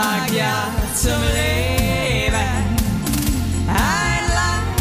sag 0.00 0.32
ja 0.32 0.56
zum 0.94 1.20
Leben. 1.38 2.52
Ein 3.68 4.24
Land 4.38 4.78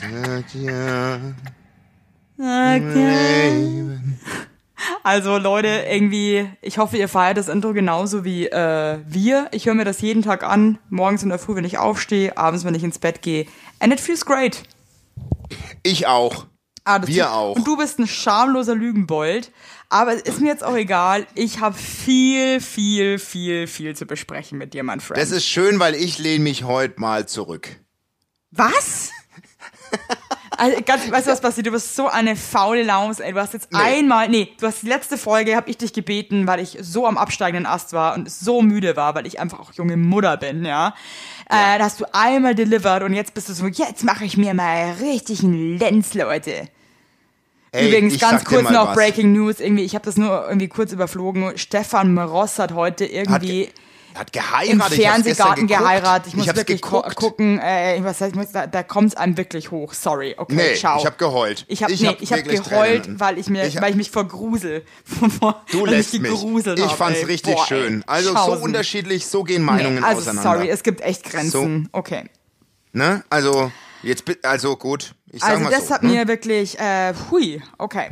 Sag 0.00 0.48
ja. 0.54 1.18
Also 5.02 5.38
Leute, 5.38 5.84
irgendwie, 5.88 6.48
ich 6.60 6.78
hoffe, 6.78 6.96
ihr 6.96 7.08
feiert 7.08 7.36
das 7.38 7.48
Intro 7.48 7.72
genauso 7.72 8.24
wie 8.24 8.46
äh, 8.46 8.98
wir. 9.06 9.48
Ich 9.52 9.66
höre 9.66 9.74
mir 9.74 9.84
das 9.84 10.00
jeden 10.00 10.22
Tag 10.22 10.42
an, 10.42 10.78
morgens 10.90 11.22
in 11.22 11.28
der 11.30 11.38
Früh, 11.38 11.54
wenn 11.54 11.64
ich 11.64 11.78
aufstehe, 11.78 12.36
abends, 12.36 12.64
wenn 12.64 12.74
ich 12.74 12.84
ins 12.84 12.98
Bett 12.98 13.22
gehe. 13.22 13.46
And 13.78 13.92
it 13.92 14.00
feels 14.00 14.26
great. 14.26 14.62
Ich 15.82 16.06
auch. 16.06 16.46
Ah, 16.84 16.98
das 16.98 17.08
Wir 17.08 17.24
tut- 17.24 17.32
auch. 17.32 17.56
Und 17.56 17.66
du 17.66 17.76
bist 17.76 17.98
ein 17.98 18.06
schamloser 18.06 18.74
Lügenbold. 18.74 19.52
Aber 19.88 20.14
es 20.14 20.22
ist 20.22 20.40
mir 20.40 20.48
jetzt 20.48 20.62
auch 20.62 20.76
egal. 20.76 21.26
Ich 21.34 21.60
habe 21.60 21.76
viel, 21.76 22.60
viel, 22.60 23.18
viel, 23.18 23.66
viel 23.66 23.96
zu 23.96 24.06
besprechen 24.06 24.56
mit 24.58 24.72
dir, 24.72 24.84
mein 24.84 25.00
Freund. 25.00 25.18
Das 25.20 25.30
ist 25.32 25.46
schön, 25.46 25.80
weil 25.80 25.94
ich 25.96 26.18
lehne 26.18 26.44
mich 26.44 26.62
heute 26.64 27.00
mal 27.00 27.26
zurück. 27.26 27.80
Was? 28.52 29.10
Also, 30.60 30.82
ganz, 30.84 31.10
weißt 31.10 31.26
du, 31.26 31.30
was 31.32 31.40
passiert? 31.40 31.66
Du 31.66 31.70
bist 31.70 31.96
so 31.96 32.08
eine 32.08 32.36
faule 32.36 32.82
Laus, 32.82 33.18
ey. 33.18 33.32
Du 33.32 33.40
hast 33.40 33.54
jetzt 33.54 33.72
Nee. 33.72 33.78
einmal, 33.78 34.28
nee, 34.28 34.52
du 34.60 34.66
hast 34.66 34.82
die 34.82 34.88
letzte 34.88 35.16
Folge, 35.16 35.56
habe 35.56 35.70
ich 35.70 35.78
dich 35.78 35.92
gebeten, 35.94 36.46
weil 36.46 36.60
ich 36.60 36.76
so 36.82 37.06
am 37.06 37.16
absteigenden 37.16 37.64
Ast 37.64 37.94
war 37.94 38.14
und 38.14 38.30
so 38.30 38.60
müde 38.60 38.94
war, 38.94 39.14
weil 39.14 39.26
ich 39.26 39.40
einfach 39.40 39.58
auch 39.58 39.72
junge 39.72 39.96
Mutter 39.96 40.36
bin, 40.36 40.64
ja. 40.66 40.94
Äh, 41.48 41.78
da 41.78 41.84
hast 41.84 41.98
du 42.00 42.04
einmal 42.12 42.54
delivered 42.54 43.02
und 43.02 43.14
jetzt 43.14 43.32
bist 43.32 43.48
du 43.48 43.54
so, 43.54 43.66
jetzt 43.66 44.04
mache 44.04 44.24
ich 44.26 44.36
mir 44.36 44.52
mal 44.52 44.92
richtig 45.00 45.42
einen 45.42 45.78
Lenz, 45.78 46.12
Leute. 46.14 46.68
Ey, 47.72 47.88
Übrigens, 47.88 48.18
ganz 48.18 48.44
kurz 48.44 48.68
noch 48.70 48.88
was. 48.88 48.96
Breaking 48.96 49.32
News, 49.32 49.60
irgendwie, 49.60 49.84
ich 49.84 49.94
habe 49.94 50.04
das 50.04 50.16
nur 50.16 50.46
irgendwie 50.46 50.68
kurz 50.68 50.92
überflogen. 50.92 51.56
Stefan 51.56 52.12
Meross 52.12 52.58
hat 52.58 52.72
heute 52.72 53.04
irgendwie 53.06 53.66
Hat 53.66 53.74
geheiratet. 54.32 54.70
im 54.72 54.80
ich 54.80 55.02
Fernsehgarten 55.02 55.66
geguckt. 55.66 55.80
geheiratet. 55.86 56.26
Ich 56.28 56.36
muss 56.36 56.48
hab's 56.48 56.58
wirklich 56.58 56.80
gu 56.80 56.96
geguckt. 56.96 57.16
gucken, 57.16 57.58
äh, 57.60 57.98
was 58.02 58.20
heißt, 58.20 58.32
ich 58.32 58.36
muss, 58.38 58.50
da, 58.52 58.66
da 58.66 58.82
kommt's 58.82 59.14
einem 59.16 59.36
wirklich 59.36 59.70
hoch. 59.70 59.92
Sorry, 59.94 60.34
okay, 60.36 60.54
Nee, 60.54 60.74
ciao. 60.76 60.98
ich 60.98 61.06
hab 61.06 61.18
geheult. 61.18 61.64
Ich 61.68 61.82
habe 61.82 61.92
Ich 61.92 62.00
nee, 62.00 62.08
hab 62.08 62.20
ich 62.20 62.32
hab 62.32 62.44
geheult, 62.44 63.04
Tränen. 63.04 63.20
weil 63.20 63.38
ich 63.38 63.48
mir, 63.48 63.66
Ich 63.66 63.80
weil 63.80 63.90
ich 63.90 63.96
mich 63.96 64.10
vergrusel. 64.10 64.84
Du 65.70 65.82
weil 65.82 65.90
lässt 65.90 66.14
ich 66.14 66.20
mich. 66.20 66.30
gegruselt 66.30 66.78
Ich 66.78 66.84
hab, 66.84 66.96
fand's 66.96 67.20
ey. 67.20 67.24
richtig 67.26 67.54
Boah, 67.54 67.66
schön. 67.66 68.04
Also 68.06 68.30
so 68.30 68.36
Schausen. 68.36 68.62
unterschiedlich, 68.62 69.26
so 69.26 69.44
gehen 69.44 69.62
Meinungen 69.62 69.96
Nee, 70.00 70.04
also 70.06 70.20
auseinander. 70.20 70.42
sorry, 70.42 70.68
es 70.68 70.82
gibt 70.82 71.00
echt 71.00 71.24
Grenzen. 71.24 71.88
Okay. 71.92 72.24
ne? 72.92 73.22
Also 73.30 73.70
jetzt 74.02 74.24
also 74.42 74.76
gut. 74.76 75.14
Ich 75.32 75.40
sag 75.40 75.50
Also 75.50 75.62
mal 75.64 75.70
das 75.70 75.88
so. 75.88 75.94
hat 75.94 76.02
ne? 76.02 76.08
mir 76.10 76.28
wirklich, 76.28 76.78
äh, 76.80 77.14
hui, 77.30 77.62
okay. 77.78 78.10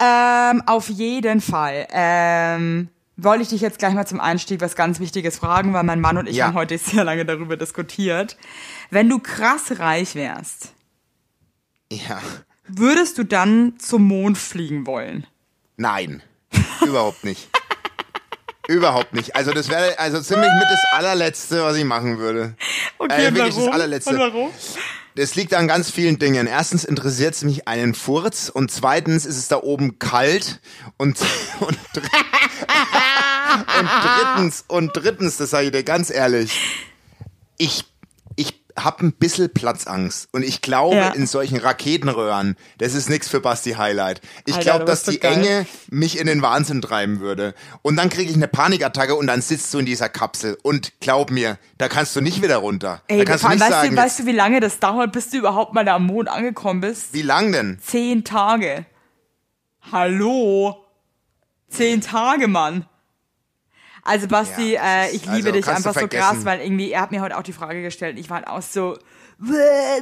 Ähm, 0.00 0.62
auf 0.66 0.88
jeden 0.88 1.40
Fall. 1.40 1.86
Ähm, 1.92 2.88
wollte 3.22 3.42
ich 3.42 3.48
dich 3.48 3.60
jetzt 3.60 3.78
gleich 3.78 3.94
mal 3.94 4.06
zum 4.06 4.20
Einstieg 4.20 4.60
was 4.60 4.76
ganz 4.76 5.00
Wichtiges 5.00 5.38
fragen, 5.38 5.72
weil 5.72 5.82
mein 5.84 6.00
Mann 6.00 6.16
und 6.18 6.28
ich 6.28 6.36
Ja. 6.36 6.46
haben 6.46 6.54
heute 6.54 6.78
sehr 6.78 7.04
lange 7.04 7.24
darüber 7.24 7.56
diskutiert. 7.56 8.36
Wenn 8.90 9.08
du 9.08 9.18
krass 9.18 9.78
reich 9.78 10.14
wärst, 10.14 10.72
Ja. 11.92 12.20
würdest 12.68 13.18
du 13.18 13.24
dann 13.24 13.74
zum 13.78 14.06
Mond 14.06 14.38
fliegen 14.38 14.86
wollen? 14.86 15.26
Nein. 15.76 16.22
Überhaupt 16.84 17.24
nicht. 17.24 17.48
Überhaupt 18.68 19.14
nicht. 19.14 19.34
Also 19.34 19.52
das 19.52 19.68
wäre 19.68 19.98
also 19.98 20.20
ziemlich 20.20 20.50
mit 20.54 20.64
das 20.70 20.80
allerletzte, 20.92 21.62
was 21.64 21.76
ich 21.76 21.84
machen 21.84 22.18
würde. 22.18 22.54
Okay, 22.98 23.26
Äh, 23.26 23.34
wirklich 23.34 23.56
das 23.56 23.66
allerletzte. 23.68 24.10
Und 24.10 24.18
warum? 24.18 24.50
Das 25.16 25.34
liegt 25.34 25.54
an 25.54 25.66
ganz 25.66 25.90
vielen 25.90 26.20
Dingen. 26.20 26.46
Erstens 26.46 26.84
interessiert 26.84 27.34
es 27.34 27.42
mich 27.42 27.66
einen 27.66 27.94
Furz 27.94 28.48
und 28.48 28.70
zweitens 28.70 29.26
ist 29.26 29.38
es 29.38 29.48
da 29.48 29.56
oben 29.60 29.98
kalt 29.98 30.60
und 30.98 31.18
und, 31.60 31.78
und 33.80 33.88
drittens 34.04 34.64
und 34.68 34.90
drittens, 34.94 35.36
das 35.36 35.50
sage 35.50 35.66
ich 35.66 35.72
dir 35.72 35.82
ganz 35.84 36.10
ehrlich, 36.10 36.58
ich 37.58 37.84
ich 38.36 38.54
hab 38.76 39.02
ein 39.02 39.12
bisschen 39.12 39.52
Platzangst 39.52 40.28
und 40.32 40.42
ich 40.44 40.62
glaube 40.62 40.94
Ja. 40.96 41.08
in 41.10 41.26
solchen 41.26 41.58
Raketenröhren, 41.58 42.56
das 42.78 42.94
ist 42.94 43.10
nichts 43.10 43.28
für 43.28 43.40
Basti 43.40 43.72
Highlight. 43.72 44.22
Ich 44.46 44.58
glaube, 44.60 44.84
dass 44.84 45.02
die 45.02 45.18
geil. 45.18 45.34
Enge 45.34 45.66
mich 45.90 46.18
in 46.18 46.26
den 46.26 46.40
Wahnsinn 46.40 46.80
treiben 46.80 47.20
würde 47.20 47.54
und 47.82 47.96
dann 47.96 48.08
kriege 48.08 48.30
ich 48.30 48.36
eine 48.36 48.48
Panikattacke 48.48 49.16
und 49.16 49.26
dann 49.26 49.42
sitzt 49.42 49.74
du 49.74 49.80
in 49.80 49.86
dieser 49.86 50.08
Kapsel 50.08 50.56
und 50.62 51.00
glaub 51.00 51.30
mir, 51.30 51.58
da 51.76 51.88
kannst 51.88 52.14
du 52.16 52.20
nicht 52.22 52.40
wieder 52.42 52.58
runter. 52.58 53.02
Ey, 53.08 53.18
da 53.18 53.24
kannst 53.24 53.44
du 53.44 53.48
nicht 53.48 53.60
weißt, 53.60 53.70
sagen, 53.70 53.90
du, 53.90 54.02
weißt 54.02 54.18
du, 54.20 54.26
wie 54.26 54.32
lange 54.32 54.60
das 54.60 54.78
dauert, 54.78 55.12
bis 55.12 55.28
du 55.30 55.38
überhaupt 55.38 55.74
mal 55.74 55.84
da 55.84 55.96
am 55.96 56.06
Mond 56.06 56.28
angekommen 56.28 56.80
bist? 56.80 57.12
Wie 57.12 57.22
lang 57.22 57.52
denn? 57.52 57.78
Zehn 57.82 58.24
Tage. 58.24 58.86
Hallo? 59.92 60.86
Zehn 61.68 62.00
Tage, 62.00 62.48
Mann. 62.48 62.86
Also 64.02 64.26
Basti, 64.28 64.72
Ja, 64.74 65.04
äh, 65.04 65.10
ich 65.10 65.22
liebe 65.26 65.36
also 65.48 65.52
dich 65.52 65.66
einfach 65.68 65.94
so 65.94 66.08
krass, 66.08 66.44
weil 66.44 66.60
irgendwie, 66.60 66.90
er 66.92 67.02
hat 67.02 67.10
mir 67.10 67.20
heute 67.20 67.36
auch 67.38 67.42
die 67.42 67.52
Frage 67.52 67.82
gestellt, 67.82 68.18
ich 68.18 68.30
war 68.30 68.38
halt 68.38 68.48
auch 68.48 68.62
so, 68.62 68.96
"Bäh, 69.38 69.52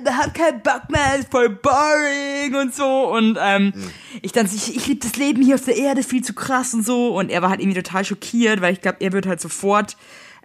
ich 0.05 0.11
hab 0.13 0.33
keinen 0.35 0.63
Bock 0.63 0.83
mehr, 0.89 1.17
ist 1.19 1.31
voll 1.31 1.49
boring 1.49 2.55
und 2.55 2.75
so 2.75 3.13
und 3.13 3.39
ähm, 3.41 3.73
Hm. 3.75 3.91
ich 4.23 4.33
dann 4.33 4.47
ich, 4.47 4.75
ich 4.77 4.87
liebe 4.87 5.01
das 5.05 5.17
Leben 5.17 5.43
hier 5.43 5.57
auf 5.57 5.65
der 5.65 5.77
Erde 5.77 6.03
viel 6.03 6.23
zu 6.23 6.33
krass 6.33 6.75
und 6.75 6.85
so 6.85 7.17
und 7.17 7.31
er 7.31 7.43
war 7.43 7.51
halt 7.51 7.61
irgendwie 7.61 7.81
total 7.83 8.05
schockiert, 8.05 8.61
weil 8.61 8.73
ich 8.73 8.81
glaube, 8.81 8.99
er 9.01 9.13
wird 9.13 9.27
halt 9.27 9.41
sofort 9.41 9.97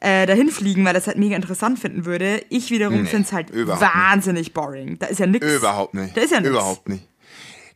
äh, 0.01 0.25
dahin 0.25 0.49
fliegen, 0.49 0.81
weil 0.83 0.91
er 0.91 0.95
das 0.95 1.07
halt 1.07 1.17
mega 1.17 1.35
interessant 1.35 1.79
finden 1.79 2.05
würde. 2.05 2.43
Ich 2.49 2.71
wiederum 2.71 3.03
Nee, 3.03 3.07
find's 3.09 3.31
halt 3.31 3.49
überhaupt 3.51 3.81
nicht. 3.81 3.95
wahnsinnig 3.95 4.53
boring. 4.53 4.99
Da 4.99 5.05
ist 5.05 5.19
ja 5.19 5.27
nix. 5.27 5.45
Überhaupt 5.45 5.93
nicht. 5.93 6.17
Da 6.17 6.21
ist 6.21 6.31
ja 6.31 6.39
nix. 6.41 6.49
Überhaupt 6.49 6.89
nicht. 6.89 7.07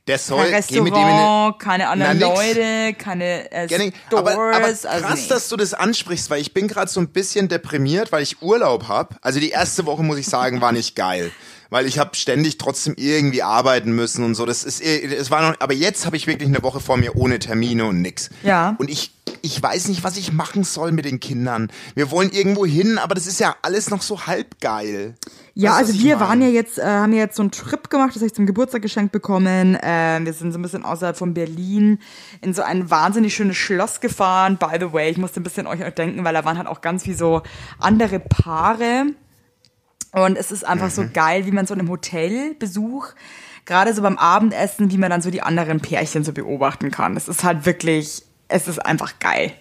Der 0.07 0.17
soll 0.17 0.49
Kein 0.49 0.63
geh 0.67 0.81
mit 0.81 0.93
dem 0.93 0.99
in 0.99 1.03
eine- 1.03 1.13
Restaurant, 1.13 1.59
keine 1.59 1.89
anderen 1.89 2.19
Na. 2.19 2.27
Leute, 2.33 2.93
keine 2.97 3.51
äh, 3.51 3.67
Stores. 3.67 3.93
aber, 4.13 4.31
aber 4.55 4.65
also 4.65 4.87
krass, 4.87 5.21
nee. 5.23 5.27
dass 5.29 5.49
du 5.49 5.57
das 5.57 5.73
ansprichst, 5.73 6.29
weil 6.29 6.39
ich 6.41 6.53
bin 6.53 6.67
gerade 6.67 6.89
so 6.89 6.99
ein 6.99 7.09
bisschen 7.09 7.49
deprimiert, 7.49 8.11
weil 8.11 8.23
ich 8.23 8.41
Urlaub 8.41 8.87
hab. 8.87 9.17
Also 9.21 9.39
die 9.39 9.49
erste 9.49 9.85
Woche, 9.85 10.03
muss 10.03 10.17
ich 10.17 10.27
sagen, 10.27 10.61
war 10.61 10.71
nicht 10.71 10.95
geil. 10.95 11.31
Weil 11.69 11.85
ich 11.85 11.99
habe 11.99 12.15
ständig 12.15 12.57
trotzdem 12.57 12.93
irgendwie 12.95 13.43
arbeiten 13.43 13.91
müssen 13.91 14.23
und 14.23 14.35
so. 14.35 14.45
Das 14.45 14.63
ist, 14.63 14.79
es 14.81 15.29
war 15.29 15.41
noch, 15.51 15.59
aber 15.59 15.73
jetzt 15.73 16.05
habe 16.05 16.15
ich 16.15 16.25
wirklich 16.25 16.47
eine 16.47 16.63
Woche 16.63 16.79
vor 16.79 16.95
mir 16.95 17.17
ohne 17.17 17.39
Termine 17.39 17.83
und 17.85 18.01
nix. 18.01 18.29
Ja. 18.43 18.77
Und 18.79 18.89
ich, 18.89 19.11
ich 19.41 19.61
weiß 19.61 19.87
nicht, 19.87 20.03
was 20.03 20.17
ich 20.17 20.31
machen 20.31 20.63
soll 20.63 20.91
mit 20.91 21.05
den 21.05 21.19
Kindern. 21.19 21.69
Wir 21.95 22.11
wollen 22.11 22.31
irgendwo 22.31 22.65
hin, 22.65 22.97
aber 22.97 23.15
das 23.15 23.27
ist 23.27 23.39
ja 23.39 23.55
alles 23.61 23.89
noch 23.89 24.01
so 24.01 24.27
halb 24.27 24.59
geil. 24.61 25.15
Ja, 25.53 25.71
Weißt 25.71 25.79
also 25.89 25.93
wir 26.03 26.19
waren 26.19 26.41
ja 26.41 26.47
jetzt, 26.49 26.77
äh, 26.77 26.83
haben 26.85 27.13
ja 27.13 27.19
jetzt 27.19 27.35
so 27.35 27.41
einen 27.43 27.51
Trip 27.51 27.89
gemacht, 27.89 28.09
das 28.09 28.17
habe 28.17 28.27
ich 28.27 28.33
zum 28.35 28.45
Geburtstag 28.45 28.81
geschenkt 28.81 29.11
bekommen. 29.11 29.75
Äh, 29.75 30.19
wir 30.23 30.33
sind 30.33 30.51
so 30.51 30.59
ein 30.59 30.61
bisschen 30.61 30.83
außerhalb 30.85 31.17
von 31.17 31.33
Berlin 31.33 31.99
in 32.41 32.53
so 32.53 32.61
ein 32.61 32.89
wahnsinnig 32.91 33.33
schönes 33.35 33.57
Schloss 33.57 33.99
gefahren. 33.99 34.57
By 34.57 34.77
the 34.79 34.93
way, 34.93 35.09
ich 35.09 35.17
musste 35.17 35.39
ein 35.39 35.43
bisschen 35.43 35.65
euch 35.67 35.79
denken, 35.95 36.23
weil 36.23 36.33
da 36.33 36.45
waren 36.45 36.57
halt 36.57 36.67
auch 36.67 36.81
ganz 36.81 37.05
wie 37.05 37.13
so 37.13 37.41
andere 37.79 38.19
Paare. 38.19 39.07
Und 40.13 40.37
es 40.37 40.51
ist 40.51 40.65
einfach 40.65 40.87
Mhm. 40.87 40.91
so 40.91 41.05
geil, 41.13 41.45
wie 41.45 41.51
man 41.51 41.65
so 41.65 41.73
in 41.73 41.79
einem 41.81 41.89
Hotelbesuch, 41.89 43.07
gerade 43.65 43.93
so 43.93 44.01
beim 44.01 44.17
Abendessen, 44.17 44.91
wie 44.91 44.97
man 44.97 45.09
dann 45.09 45.21
so 45.21 45.29
die 45.31 45.41
anderen 45.41 45.79
Pärchen 45.81 46.23
so 46.23 46.31
beobachten 46.33 46.91
kann. 46.91 47.17
Es 47.17 47.27
ist 47.27 47.43
halt 47.43 47.65
wirklich, 47.65 48.23
es 48.47 48.67
ist 48.67 48.79
einfach 48.79 49.19
geil. 49.19 49.53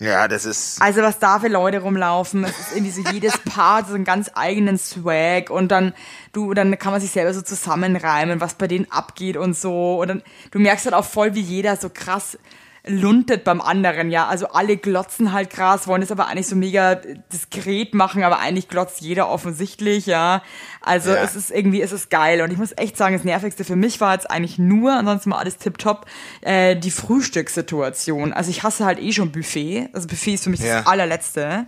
Ja, 0.00 0.28
das 0.28 0.46
ist. 0.46 0.80
Also 0.80 1.02
was 1.02 1.18
da 1.18 1.38
für 1.40 1.48
Leute 1.48 1.80
rumlaufen, 1.80 2.42
es 2.44 2.58
ist 2.58 2.72
irgendwie 2.72 2.90
so 2.90 3.02
jedes 3.12 3.36
Paar 3.38 3.84
so 3.84 3.94
einen 3.94 4.04
ganz 4.04 4.30
eigenen 4.34 4.78
Swag 4.78 5.50
und 5.50 5.68
dann 5.68 5.92
du 6.32 6.54
dann 6.54 6.78
kann 6.78 6.92
man 6.92 7.02
sich 7.02 7.10
selber 7.10 7.34
so 7.34 7.42
zusammenreimen, 7.42 8.40
was 8.40 8.54
bei 8.54 8.66
denen 8.66 8.90
abgeht 8.90 9.36
und 9.36 9.54
so 9.54 10.00
und 10.00 10.08
dann 10.08 10.22
du 10.52 10.58
merkst 10.58 10.86
halt 10.86 10.94
auch 10.94 11.04
voll 11.04 11.34
wie 11.34 11.40
jeder 11.40 11.76
so 11.76 11.90
krass 11.90 12.38
luntet 12.86 13.44
beim 13.44 13.60
anderen, 13.60 14.10
ja. 14.10 14.26
Also 14.26 14.48
alle 14.48 14.76
glotzen 14.76 15.32
halt 15.32 15.50
krass, 15.50 15.86
wollen 15.86 16.02
es 16.02 16.10
aber 16.10 16.26
eigentlich 16.28 16.46
so 16.46 16.56
mega 16.56 16.94
diskret 17.32 17.94
machen, 17.94 18.22
aber 18.22 18.38
eigentlich 18.38 18.68
glotzt 18.68 19.00
jeder 19.00 19.28
offensichtlich, 19.28 20.06
ja. 20.06 20.42
Also 20.80 21.10
Ja. 21.10 21.22
es 21.22 21.36
ist 21.36 21.50
irgendwie, 21.50 21.82
es 21.82 21.92
ist 21.92 22.10
geil. 22.10 22.40
Und 22.40 22.50
ich 22.52 22.58
muss 22.58 22.72
echt 22.76 22.96
sagen, 22.96 23.14
das 23.14 23.24
Nervigste 23.24 23.64
für 23.64 23.76
mich 23.76 24.00
war 24.00 24.14
jetzt 24.14 24.30
eigentlich 24.30 24.58
nur, 24.58 24.92
ansonsten 24.92 25.30
war 25.30 25.38
alles 25.38 25.58
tipptopp, 25.58 26.06
äh, 26.40 26.74
die 26.76 26.90
Frühstückssituation. 26.90 28.32
Also 28.32 28.50
ich 28.50 28.62
hasse 28.62 28.84
halt 28.84 28.98
eh 29.00 29.12
schon 29.12 29.32
Buffet. 29.32 29.88
Also 29.92 30.06
Buffet 30.08 30.34
ist 30.34 30.44
für 30.44 30.50
mich 30.50 30.60
Ja. 30.60 30.78
das 30.78 30.86
allerletzte. 30.86 31.66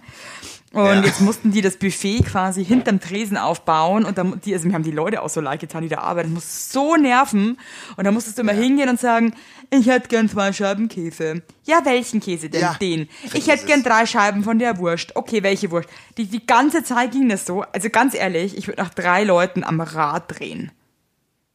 Und 0.73 0.85
Ja. 0.87 1.03
jetzt 1.03 1.21
mussten 1.21 1.51
die 1.51 1.61
das 1.61 1.77
Buffet 1.77 2.21
quasi 2.25 2.65
hinterm 2.65 2.99
Tresen 2.99 3.37
aufbauen 3.37 4.05
und 4.05 4.17
dann, 4.17 4.41
die, 4.41 4.55
also 4.55 4.67
mir 4.67 4.75
haben 4.75 4.83
die 4.85 4.91
Leute 4.91 5.21
auch 5.23 5.29
so 5.29 5.41
leid 5.41 5.61
getan, 5.61 5.83
die 5.83 5.89
da 5.89 5.99
arbeiten. 5.99 6.35
Das 6.35 6.45
muss 6.45 6.73
so 6.73 6.97
nerven. 6.97 7.59
Und 7.97 8.05
dann 8.05 8.15
musstest 8.15 8.39
du 8.39 8.43
immer 8.43 8.53
hingehen 8.53 8.89
und 8.89 8.99
sagen, 8.99 9.35
ich 9.71 9.87
hätte 9.87 10.09
gern 10.09 10.29
zwei 10.29 10.53
Scheiben 10.53 10.89
Käse. 10.89 11.43
Ja, 11.65 11.81
welchen 11.85 12.21
Käse 12.21 12.49
denn? 12.49 12.61
Ja, 12.63 12.75
Den. 12.81 13.09
Ich 13.35 13.49
hätte 13.49 13.67
gern 13.67 13.83
drei 13.83 14.07
Scheiben 14.07 14.45
von 14.45 14.59
der 14.59 14.79
Wurst. 14.79 15.15
Okay, 15.15 15.43
welche 15.43 15.71
Wurst? 15.71 15.89
Die, 16.17 16.27
die 16.27 16.47
ganze 16.47 16.83
Zeit 16.85 17.13
ging 17.13 17.29
das 17.29 17.45
so. 17.47 17.63
Also 17.73 17.91
ganz 17.91 18.15
ehrlich, 18.15 18.57
ich 18.57 18.67
würde 18.67 18.83
nach 18.83 18.95
drei 18.95 19.25
Leuten 19.25 19.65
am 19.65 19.81
Rad 19.81 20.39
drehen. 20.39 20.73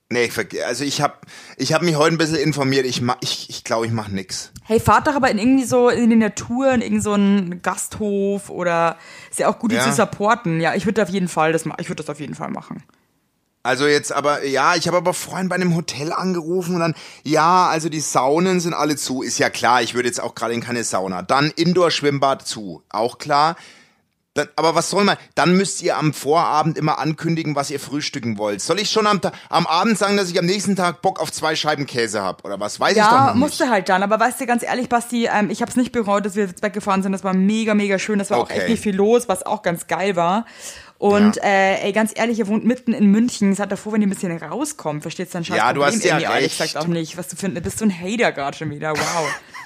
Nee, 0.10 0.24
ich 0.26 0.64
also 0.66 0.86
ich 0.86 1.02
habe 1.02 1.16
ich 1.58 1.74
hab 1.74 1.82
mich 1.82 1.98
heute 1.98 2.16
ein 2.16 2.18
bisschen 2.18 2.38
informiert. 2.38 2.86
Ich 2.86 3.02
ma, 3.02 3.18
ich, 3.20 3.50
ich 3.50 3.66
glaube, 3.66 3.88
ich 3.88 3.92
mache 3.92 4.14
nix. 4.14 4.52
Hey, 4.64 4.80
fahrt 4.80 5.08
doch 5.08 5.16
aber 5.16 5.30
in 5.30 5.38
irgendwie 5.38 5.66
so 5.66 5.90
in 5.90 6.10
die 6.10 6.16
Natur, 6.16 6.72
in 6.72 6.82
irgend 6.82 7.04
so 7.04 7.12
einen 7.12 7.62
Gasthof 7.62 8.50
oder 8.50 8.98
ist 9.30 9.40
ja 9.40 9.50
auch 9.50 9.60
gut, 9.60 9.72
die 9.72 9.76
Ja. 9.76 9.84
zu 9.84 9.92
supporten. 9.92 10.62
Ja, 10.62 10.76
ich 10.76 10.86
würde 10.86 11.04
auf 11.04 11.10
jeden 11.10 11.28
Fall 11.28 11.52
das 11.52 11.66
ich 11.80 11.90
würde 11.90 12.04
das 12.04 12.10
auf 12.10 12.22
jeden 12.22 12.36
Fall 12.36 12.50
machen. 12.50 12.84
Also 13.64 13.86
jetzt 13.86 14.14
aber, 14.14 14.46
ja, 14.46 14.76
ich 14.76 14.88
habe 14.88 14.96
aber 14.96 15.14
vorhin 15.14 15.50
bei 15.50 15.56
einem 15.56 15.76
Hotel 15.76 16.14
angerufen 16.14 16.76
und 16.76 16.80
dann, 16.80 16.96
ja, 17.24 17.68
also 17.68 17.90
die 17.90 18.00
Saunen 18.00 18.62
sind 18.62 18.74
alle 18.74 18.96
zu. 18.96 19.24
Ist 19.24 19.40
ja 19.40 19.50
klar, 19.50 19.82
ich 19.82 19.94
würde 19.94 20.08
jetzt 20.08 20.22
auch 20.22 20.36
gerade 20.36 20.54
in 20.54 20.62
keine 20.62 20.86
Sauna. 20.86 21.22
Dann 21.22 21.52
Indoor-Schwimmbad 21.54 22.48
zu, 22.48 22.82
auch 22.88 23.18
klar. 23.18 23.58
Dann, 24.38 24.48
aber 24.56 24.76
was 24.76 24.90
soll 24.90 25.04
man? 25.04 25.18
Dann 25.36 25.58
müsst 25.58 25.82
ihr 25.82 25.98
am 25.98 26.14
Vorabend 26.14 26.78
immer 26.78 27.00
ankündigen, 27.00 27.56
was 27.56 27.70
ihr 27.72 27.80
frühstücken 27.80 28.38
wollt. 28.38 28.62
Soll 28.62 28.80
ich 28.80 28.90
schon 28.90 29.08
am, 29.08 29.20
am 29.50 29.68
Abend 29.68 29.98
sagen, 29.98 30.16
dass 30.16 30.30
ich 30.30 30.38
am 30.40 30.46
nächsten 30.46 30.76
Tag 30.76 31.02
Bock 31.02 31.20
auf 31.20 31.32
zwei 31.32 31.56
Scheiben 31.56 31.86
Käse 31.86 32.22
habe? 32.22 32.44
Oder 32.44 32.60
was? 32.60 32.80
Weiß 32.80 32.96
ich 32.96 33.02
doch 33.04 33.12
Ja, 33.12 33.28
noch 33.28 33.36
musste 33.36 33.64
nicht. 33.64 33.72
halt 33.74 33.90
dann. 33.90 34.04
Aber 34.04 34.20
weißt 34.20 34.40
du, 34.40 34.46
ganz 34.46 34.64
ehrlich, 34.64 34.88
Basti, 34.90 35.26
ähm, 35.28 35.50
ich 35.50 35.62
habe 35.62 35.70
es 35.72 35.76
nicht 35.76 35.92
bereut, 35.92 36.26
dass 36.26 36.36
wir 36.36 36.46
jetzt 36.46 36.62
weggefahren 36.64 37.04
sind. 37.04 37.12
Das 37.12 37.24
war 37.24 37.34
mega, 37.34 37.74
mega 37.74 38.00
schön. 38.00 38.20
Das 38.20 38.30
war 38.30 38.38
auch 38.38 38.44
Okay. 38.44 38.60
echt 38.60 38.70
nicht 38.70 38.84
viel 38.84 38.96
los, 38.96 39.28
was 39.28 39.46
auch 39.46 39.62
ganz 39.64 39.88
geil 39.88 40.16
war. 40.16 40.46
Und 41.00 41.36
Ja. 41.38 41.44
äh, 41.44 41.82
ey, 41.86 41.92
ganz 41.94 42.12
ehrlich, 42.16 42.40
ihr 42.40 42.48
wohnt 42.48 42.66
mitten 42.66 42.94
in 42.94 43.06
München. 43.08 43.54
Seid 43.56 43.72
davor, 43.72 43.94
wenn 43.94 44.02
ihr 44.02 44.08
ein 44.08 44.12
bisschen 44.12 44.36
rauskommt. 44.36 45.02
Versteht's 45.04 45.32
dann 45.32 45.44
scheiß 45.46 45.56
Ja, 45.58 45.74
du 45.74 45.80
Problem 45.82 45.96
hast 46.00 46.04
ja 46.06 46.20
ehrlich 46.20 46.60
recht. 46.60 46.60
gesagt 46.60 46.78
auch 46.78 46.88
nicht. 46.88 47.18
Was 47.18 47.28
du 47.28 47.36
findest, 47.36 47.64
bist 47.64 47.82
du 47.82 47.86
ein 47.86 47.92
Hater 47.92 48.32
gerade 48.32 48.58
schon 48.58 48.70
wieder. 48.70 48.94
Wow. 48.94 49.00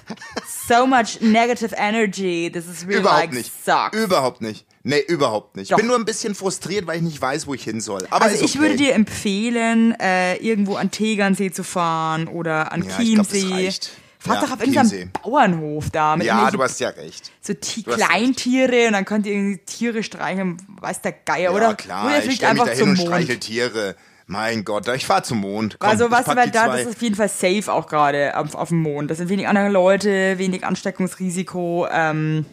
so 0.67 0.85
much 0.87 1.19
negative 1.21 1.75
energy. 1.77 2.49
This 2.51 2.65
is 2.67 2.85
really 2.87 2.99
Überhaupt 3.01 3.21
like 3.21 3.33
nicht. 3.33 3.51
sucks. 3.65 3.97
Überhaupt 3.97 4.41
nicht. 4.41 4.65
Nee, 4.83 4.99
überhaupt 5.07 5.55
nicht. 5.57 5.71
Doch. 5.71 5.77
Bin 5.77 5.87
nur 5.87 5.95
ein 5.95 6.05
bisschen 6.05 6.33
frustriert, 6.33 6.87
weil 6.87 6.97
ich 6.97 7.03
nicht 7.03 7.21
weiß, 7.21 7.45
wo 7.47 7.53
ich 7.53 7.63
hin 7.63 7.81
soll. 7.81 8.07
Aber 8.09 8.25
Also 8.25 8.43
ich 8.43 8.51
okay. 8.55 8.59
würde 8.59 8.75
dir 8.77 8.93
empfehlen, 8.95 9.93
äh, 9.99 10.37
irgendwo 10.37 10.75
an 10.75 10.89
Tegernsee 10.91 11.51
zu 11.51 11.63
fahren 11.63 12.27
oder 12.27 12.71
an 12.71 12.81
Ja, 12.83 12.99
ich 12.99 13.13
glaub, 13.13 13.27
das 13.27 13.37
Chiemsee. 13.37 13.53
reicht. 13.53 13.91
Fahrt 14.17 14.41
Ja, 14.41 14.47
doch 14.47 14.53
auf 14.53 14.59
irgendeinem 14.59 14.89
Chiemsee. 14.89 15.09
Bauernhof 15.23 15.89
da. 15.91 16.15
Mit 16.15 16.27
Ja, 16.27 16.49
du 16.51 16.61
hast 16.61 16.79
ja 16.79 16.89
recht. 16.89 17.31
so 17.41 17.53
Du 17.53 17.91
hast 17.91 17.97
Kleintiere 18.07 18.87
und 18.87 18.93
dann 18.93 19.05
könnt 19.05 19.25
ihr 19.25 19.33
irgendwie 19.33 19.57
Tiere 19.65 20.03
streicheln, 20.03 20.57
weiß 20.79 21.01
der 21.01 21.11
Geier, 21.13 21.51
Ja, 21.51 21.51
oder? 21.51 21.73
klar, 21.75 22.05
oder 22.05 22.23
ich 22.23 22.35
stelle 22.35 22.53
mich 22.53 22.61
einfach 22.61 22.65
da 22.65 22.71
hin 22.71 22.79
zum 22.79 22.89
und 22.91 22.97
streichel 22.97 23.37
Tiere. 23.39 23.95
Mein 24.31 24.63
Gott, 24.63 24.87
ich 24.95 25.05
fahr 25.05 25.23
zum 25.23 25.39
Mond. 25.39 25.75
Komm, 25.77 25.89
Also 25.89 26.05
ich 26.05 26.11
was 26.11 26.23
die 26.23 26.51
da, 26.51 26.67
das 26.69 26.81
ist 26.81 26.87
auf 26.95 27.01
jeden 27.01 27.15
Fall 27.15 27.27
safe 27.27 27.65
auch 27.71 27.85
gerade 27.87 28.37
auf, 28.37 28.55
auf 28.55 28.69
dem 28.69 28.81
Mond. 28.81 29.11
Das 29.11 29.17
sind 29.17 29.27
wenig 29.27 29.45
andere 29.45 29.67
Leute, 29.67 30.37
wenig 30.37 30.63
Ansteckungsrisiko. 30.65 31.85
Ähm, 31.91 32.45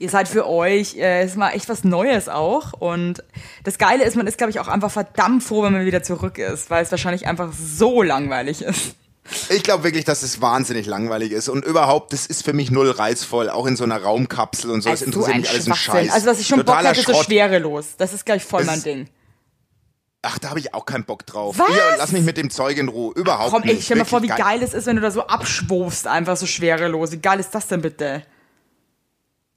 ihr 0.00 0.10
seid 0.10 0.26
für 0.26 0.48
euch, 0.48 0.96
äh, 0.96 1.24
ist 1.24 1.36
mal 1.36 1.50
echt 1.50 1.68
was 1.68 1.84
Neues 1.84 2.28
auch. 2.28 2.72
Und 2.72 3.22
das 3.62 3.78
Geile 3.78 4.02
ist, 4.04 4.16
man 4.16 4.26
ist, 4.26 4.38
glaube 4.38 4.50
ich, 4.50 4.58
auch 4.58 4.66
einfach 4.66 4.90
verdammt 4.90 5.44
froh, 5.44 5.62
wenn 5.62 5.72
man 5.72 5.86
wieder 5.86 6.02
zurück 6.02 6.38
ist, 6.38 6.68
weil 6.68 6.82
es 6.82 6.90
wahrscheinlich 6.90 7.28
einfach 7.28 7.52
so 7.52 8.02
langweilig 8.02 8.62
ist. 8.62 8.96
Ich 9.50 9.62
glaube 9.62 9.84
wirklich, 9.84 10.04
dass 10.04 10.24
es 10.24 10.40
wahnsinnig 10.42 10.86
langweilig 10.86 11.30
ist 11.30 11.48
und 11.48 11.64
überhaupt, 11.64 12.12
das 12.12 12.26
ist 12.26 12.44
für 12.44 12.52
mich 12.54 12.72
null 12.72 12.90
reizvoll, 12.90 13.50
auch 13.50 13.66
in 13.66 13.76
so 13.76 13.84
einer 13.84 14.02
Raumkapsel 14.02 14.68
und 14.68 14.82
so. 14.82 14.90
Das 14.90 15.02
Also 15.02 15.12
so 15.22 15.26
interessiert 15.26 15.38
mich 15.38 15.50
alles 15.50 15.68
ein. 15.68 15.74
Scheiß. 15.76 16.12
Also 16.12 16.26
was 16.26 16.40
ich 16.40 16.48
schon 16.48 16.58
Bock 16.58 16.66
Totaler 16.66 16.88
hatte, 16.88 17.02
so 17.02 17.12
Schrott. 17.12 17.26
schwerelos. 17.26 17.86
Das 17.98 18.12
ist 18.12 18.26
gleich 18.26 18.42
voll 18.42 18.62
Das 18.62 18.66
mein 18.66 18.78
ist- 18.78 18.86
Ding. 18.86 19.08
Ach, 20.24 20.38
da 20.38 20.50
habe 20.50 20.60
ich 20.60 20.72
auch 20.72 20.86
keinen 20.86 21.04
Bock 21.04 21.26
drauf. 21.26 21.58
Was? 21.58 21.66
Hier, 21.66 21.82
lass 21.98 22.12
mich 22.12 22.22
mit 22.22 22.36
dem 22.36 22.48
Zeug 22.50 22.78
in 22.78 22.88
Ruhe. 22.88 23.12
Überhaupt 23.16 23.50
Komm, 23.50 23.62
nicht. 23.62 23.74
ey, 23.74 23.82
stell 23.82 23.96
mal 23.98 24.04
vor, 24.04 24.22
wie 24.22 24.28
Wirklich 24.28 24.44
geil 24.44 24.62
es 24.62 24.72
ist, 24.72 24.86
wenn 24.86 24.94
du 24.96 25.02
da 25.02 25.10
so 25.10 25.26
abschwurfst, 25.26 26.06
einfach 26.06 26.36
so 26.36 26.46
schwerelos. 26.46 27.10
Wie 27.10 27.16
geil 27.18 27.40
ist 27.40 27.50
das 27.50 27.66
denn 27.66 27.82
bitte? 27.82 28.22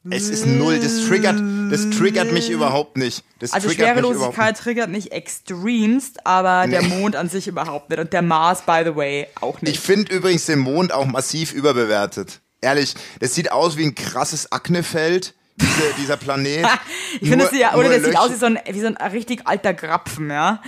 Es 0.09 0.29
ist 0.29 0.45
null. 0.45 0.79
Das 0.79 1.05
triggert, 1.07 1.39
das 1.71 1.89
triggert 1.97 2.31
mich 2.31 2.49
überhaupt 2.51 2.95
nicht. 2.97 3.23
Das 3.39 3.53
Also 3.53 3.69
Schwerelosigkeit 3.71 4.55
triggert 4.57 4.89
mich 4.91 5.11
extremst, 5.11 6.25
aber 6.27 6.67
der 6.67 6.83
Nee. 6.83 6.89
Mond 6.99 7.15
an 7.15 7.27
sich 7.27 7.47
überhaupt 7.47 7.89
nicht. 7.89 7.99
Und 7.99 8.13
der 8.13 8.21
Mars, 8.21 8.61
by 8.61 8.81
the 8.85 8.95
way, 8.95 9.27
auch 9.41 9.57
Ich 9.57 9.63
nicht. 9.63 9.79
finde 9.79 10.13
übrigens 10.15 10.45
den 10.45 10.59
Mond 10.59 10.91
auch 10.93 11.05
massiv 11.05 11.53
überbewertet. 11.53 12.41
Ehrlich, 12.61 12.93
das 13.19 13.33
sieht 13.33 13.51
aus 13.51 13.77
wie 13.77 13.83
ein 13.85 13.95
krasses 13.95 14.51
Aknefeld, 14.51 15.33
diese, 15.57 15.93
dieser 15.99 16.17
Planet. 16.17 16.65
Ich 17.21 17.29
finde, 17.29 17.45
das 17.45 17.51
sieht 17.51 17.61
ja, 17.61 17.75
oder 17.75 17.87
der 17.87 17.99
sieht 18.01 18.09
Löcher- 18.09 18.21
aus 18.23 18.31
wie 18.31 18.35
so, 18.35 18.45
ein, 18.47 18.59
wie 18.69 18.81
so 18.81 18.87
ein 18.87 18.97
richtig 18.97 19.47
alter 19.47 19.73
Grapfen, 19.73 20.29
ja. 20.29 20.61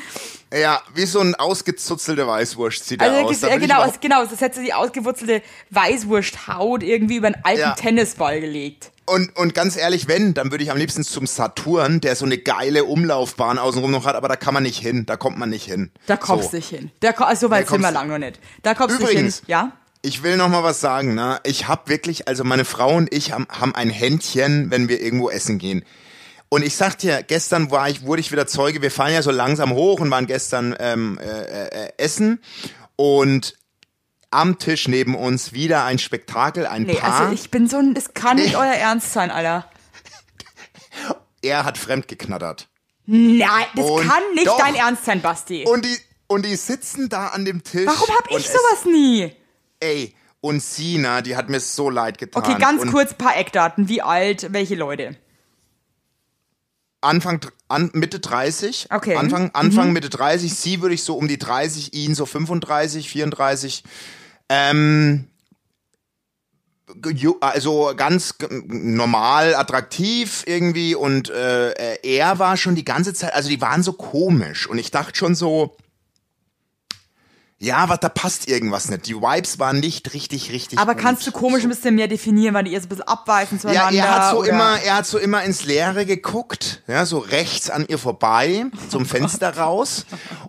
Ja, 0.53 0.81
wie 0.93 1.05
so 1.05 1.19
ein 1.19 1.35
ausgezuzzelter 1.35 2.25
Weißwurst 2.25 2.85
sieht 2.85 3.01
Also 3.01 3.17
er 3.17 3.25
aus. 3.25 3.39
Da 3.41 3.49
ja, 3.49 3.57
genau, 3.57 3.83
es, 3.83 3.99
genau, 3.99 4.25
das 4.25 4.39
hätte 4.39 4.61
die 4.61 4.73
ausgewurzelte 4.73 5.41
Weißwursthaut 5.71 6.83
irgendwie 6.83 7.17
über 7.17 7.27
einen 7.27 7.43
alten 7.43 7.59
Ja. 7.59 7.73
Tennisball 7.73 8.39
gelegt. 8.39 8.91
Und, 9.05 9.35
und 9.37 9.53
ganz 9.53 9.77
ehrlich, 9.77 10.07
wenn, 10.07 10.33
dann 10.33 10.51
würde 10.51 10.63
ich 10.63 10.71
am 10.71 10.77
liebsten 10.77 11.03
zum 11.03 11.27
Saturn, 11.27 12.01
der 12.01 12.15
so 12.15 12.25
eine 12.25 12.37
geile 12.37 12.85
Umlaufbahn 12.85 13.57
außenrum 13.57 13.91
noch 13.91 14.05
hat, 14.05 14.15
aber 14.15 14.27
da 14.27 14.35
kann 14.35 14.53
man 14.53 14.63
nicht 14.63 14.79
hin, 14.79 15.05
da 15.05 15.15
kommt 15.17 15.37
man 15.37 15.49
nicht 15.49 15.65
hin. 15.65 15.91
Da 16.07 16.17
kommst 16.17 16.45
so. 16.45 16.49
du 16.51 16.55
nicht 16.57 16.69
hin. 16.69 16.91
Da, 16.99 17.11
also 17.11 17.47
so 17.47 17.49
weit 17.51 17.67
sind 17.67 17.81
wir 17.81 17.91
lang 17.91 18.09
noch 18.09 18.17
nicht. 18.17 18.39
Da 18.63 18.73
kommst 18.73 18.99
du 18.99 19.03
nicht 19.05 19.17
hin. 19.17 19.33
Ja? 19.47 19.71
Ich 20.01 20.23
will 20.23 20.37
noch 20.37 20.47
mal 20.49 20.63
was 20.63 20.79
sagen, 20.79 21.15
ne? 21.15 21.39
Ich 21.43 21.67
hab 21.67 21.89
wirklich, 21.89 22.27
also 22.27 22.43
meine 22.43 22.65
Frau 22.65 22.95
und 22.95 23.11
ich 23.13 23.31
haben, 23.31 23.47
haben 23.49 23.75
ein 23.75 23.89
Händchen, 23.89 24.71
wenn 24.71 24.87
wir 24.89 25.01
irgendwo 25.01 25.29
essen 25.29 25.57
gehen. 25.57 25.83
Und 26.49 26.63
ich 26.63 26.75
sag 26.77 26.97
dir, 26.97 27.23
gestern 27.23 27.71
war 27.71 27.89
ich, 27.89 28.03
wurde 28.03 28.21
ich 28.21 28.31
wieder 28.31 28.47
Zeuge, 28.47 28.81
wir 28.81 28.91
fahren 28.91 29.11
ja 29.11 29.21
so 29.21 29.31
langsam 29.31 29.73
hoch 29.73 29.99
und 29.99 30.09
waren 30.11 30.27
gestern 30.27 30.75
ähm, 30.79 31.19
äh, 31.21 31.67
äh, 31.67 31.91
essen 31.97 32.39
und 32.95 33.55
am 34.31 34.57
Tisch 34.57 34.87
neben 34.87 35.15
uns 35.15 35.51
wieder 35.51 35.83
ein 35.83 35.99
Spektakel, 35.99 36.65
ein 36.65 36.83
Nee, 36.83 36.95
Paar. 36.95 37.21
also 37.21 37.33
ich 37.33 37.51
bin 37.51 37.67
so 37.67 37.77
ein, 37.77 37.93
das 37.93 38.13
kann 38.13 38.37
nicht 38.37 38.55
euer 38.55 38.73
Ernst 38.73 39.11
sein, 39.11 39.29
Alter. 39.31 39.69
er 41.41 41.65
hat 41.65 41.77
fremd 41.77 42.07
geknattert. 42.07 42.69
Nein, 43.05 43.65
das 43.75 43.85
Und 43.85 44.07
kann 44.07 44.23
nicht 44.35 44.47
doch. 44.47 44.57
dein 44.57 44.75
Ernst 44.75 45.05
sein, 45.05 45.21
Basti. 45.21 45.65
Und 45.65 45.85
die, 45.85 45.97
und 46.27 46.45
die 46.45 46.55
sitzen 46.55 47.09
da 47.09 47.27
an 47.27 47.45
dem 47.45 47.63
Tisch. 47.63 47.87
Warum 47.87 48.15
hab 48.15 48.31
ich 48.31 48.47
sowas 48.47 48.85
nie? 48.85 49.33
Ey, 49.79 50.15
und 50.41 50.61
Sina, 50.61 51.21
die 51.21 51.35
hat 51.35 51.49
mir 51.49 51.59
so 51.59 51.89
leid 51.89 52.17
getan. 52.17 52.43
Okay, 52.43 52.55
ganz 52.59 52.81
und 52.81 52.91
kurz 52.91 53.13
paar 53.13 53.37
Eckdaten. 53.37 53.89
Wie 53.89 54.01
alt, 54.01 54.53
welche 54.53 54.75
Leute? 54.75 55.15
Anfang, 57.01 57.41
an, 57.67 57.91
Mitte 57.93 58.19
30. 58.19 58.87
Okay. 58.91 59.13
Mhm. 59.13 59.19
Anfang, 59.19 59.51
Anfang 59.53 59.93
Mitte 59.93 60.09
30. 60.09 60.53
Sie 60.53 60.81
würde 60.81 60.95
ich 60.95 61.03
so 61.03 61.15
um 61.15 61.27
die 61.27 61.37
30, 61.37 61.93
ihn 61.93 62.15
so 62.15 62.25
35, 62.25 63.09
34. 63.09 63.83
Ähm, 64.49 65.27
also 67.41 67.93
ganz 67.95 68.35
normal, 68.67 69.55
attraktiv 69.55 70.43
irgendwie 70.45 70.95
und 70.95 71.29
äh, 71.29 71.71
äh, 71.71 71.97
er 72.17 72.39
war 72.39 72.55
schon 72.55 72.75
die 72.75 72.85
ganze 72.85 73.13
Zeit, 73.13 73.33
also 73.33 73.49
die 73.49 73.59
waren 73.59 73.83
so 73.83 73.91
komisch 73.93 74.67
und 74.67 74.77
ich 74.77 74.89
dachte 74.89 75.15
schon 75.15 75.35
so, 75.35 75.75
ja, 77.59 77.89
was 77.89 77.99
da 77.99 78.09
passt 78.09 78.47
irgendwas 78.47 78.87
nicht. 78.89 79.07
Die 79.07 79.15
Vibes 79.15 79.57
waren 79.57 79.79
nicht 79.79 80.13
richtig, 80.13 80.51
richtig. 80.51 80.77
Aber 80.77 80.93
gut. 80.93 81.01
kannst 81.01 81.25
du 81.25 81.31
komisch 81.31 81.63
ein 81.63 81.69
bisschen 81.69 81.95
mehr 81.95 82.07
definieren, 82.07 82.53
weil 82.53 82.65
die 82.65 82.73
eher 82.73 82.81
so 82.81 82.85
ein 82.85 82.89
bisschen 82.89 83.07
abweichen 83.07 83.59
Ja, 83.71 83.89
er 83.89 84.09
hat 84.15 84.31
so 84.31 84.39
oder? 84.41 84.49
immer, 84.49 84.79
er 84.81 84.95
hat 84.97 85.07
so 85.07 85.17
immer 85.17 85.43
ins 85.43 85.63
Leere 85.65 86.05
geguckt, 86.05 86.83
ja, 86.87 87.05
so 87.05 87.17
rechts 87.17 87.69
an 87.71 87.85
ihr 87.87 87.97
vorbei, 87.97 88.65
zum 88.89 89.05
Fenster 89.07 89.57
raus 89.57 90.05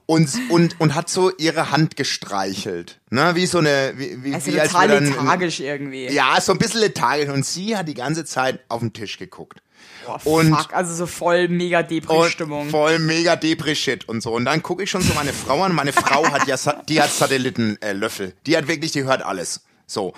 und 0.07 0.29
und 0.51 0.81
und 0.81 0.95
hat 0.95 1.09
so 1.09 1.31
ihre 1.39 1.71
Hand 1.71 1.97
gestreichelt, 1.97 3.01
ne, 3.11 3.35
wie 3.35 3.47
so 3.47 3.59
eine, 3.59 3.95
wie, 3.97 4.23
wie, 4.25 4.35
Also 4.35 4.53
wie 4.53 4.61
als 4.61 4.73
total 4.73 4.89
würde 4.91 5.07
ein- 5.07 5.13
lethargisch 5.13 5.61
irgendwie. 5.61 6.09
Ja, 6.11 6.41
so 6.41 6.53
ein 6.53 6.59
bisschen 6.59 6.81
lethargisch 6.81 7.29
und 7.31 7.45
sie 7.47 7.77
hat 7.77 7.89
die 7.89 7.95
ganze 7.95 8.25
Zeit 8.25 8.61
auf 8.69 8.81
den 8.81 8.93
Tisch 8.93 9.19
geguckt. 9.19 9.61
Boah, 10.09 10.21
und- 10.25 10.55
fuck, 10.57 10.75
also 10.75 10.95
so 10.95 11.07
voll 11.07 11.49
mega 11.49 11.83
Depri-Stimmung. 11.83 12.71
voll 12.71 12.99
mega 12.99 13.37
Depri-Shit 13.37 14.09
und 14.09 14.23
so. 14.23 14.33
Und 14.33 14.45
dann 14.47 14.63
gucke 14.63 14.83
ich 14.83 14.91
schon 14.91 15.03
so 15.03 15.13
meine 15.15 15.33
Frau 15.33 15.63
an. 15.63 15.75
Meine 15.75 15.93
Frau 15.93 16.27
hat 16.31 16.47
ja, 16.47 16.57
die 16.89 17.01
hat 17.03 17.11
Satellitenlöffel. 17.13 18.29
Äh, 18.29 18.33
die 18.47 18.57
hat 18.57 18.69
wirklich, 18.69 18.93
die 18.93 19.05
hört 19.05 19.23
alles. 19.23 19.61
So. 19.91 20.13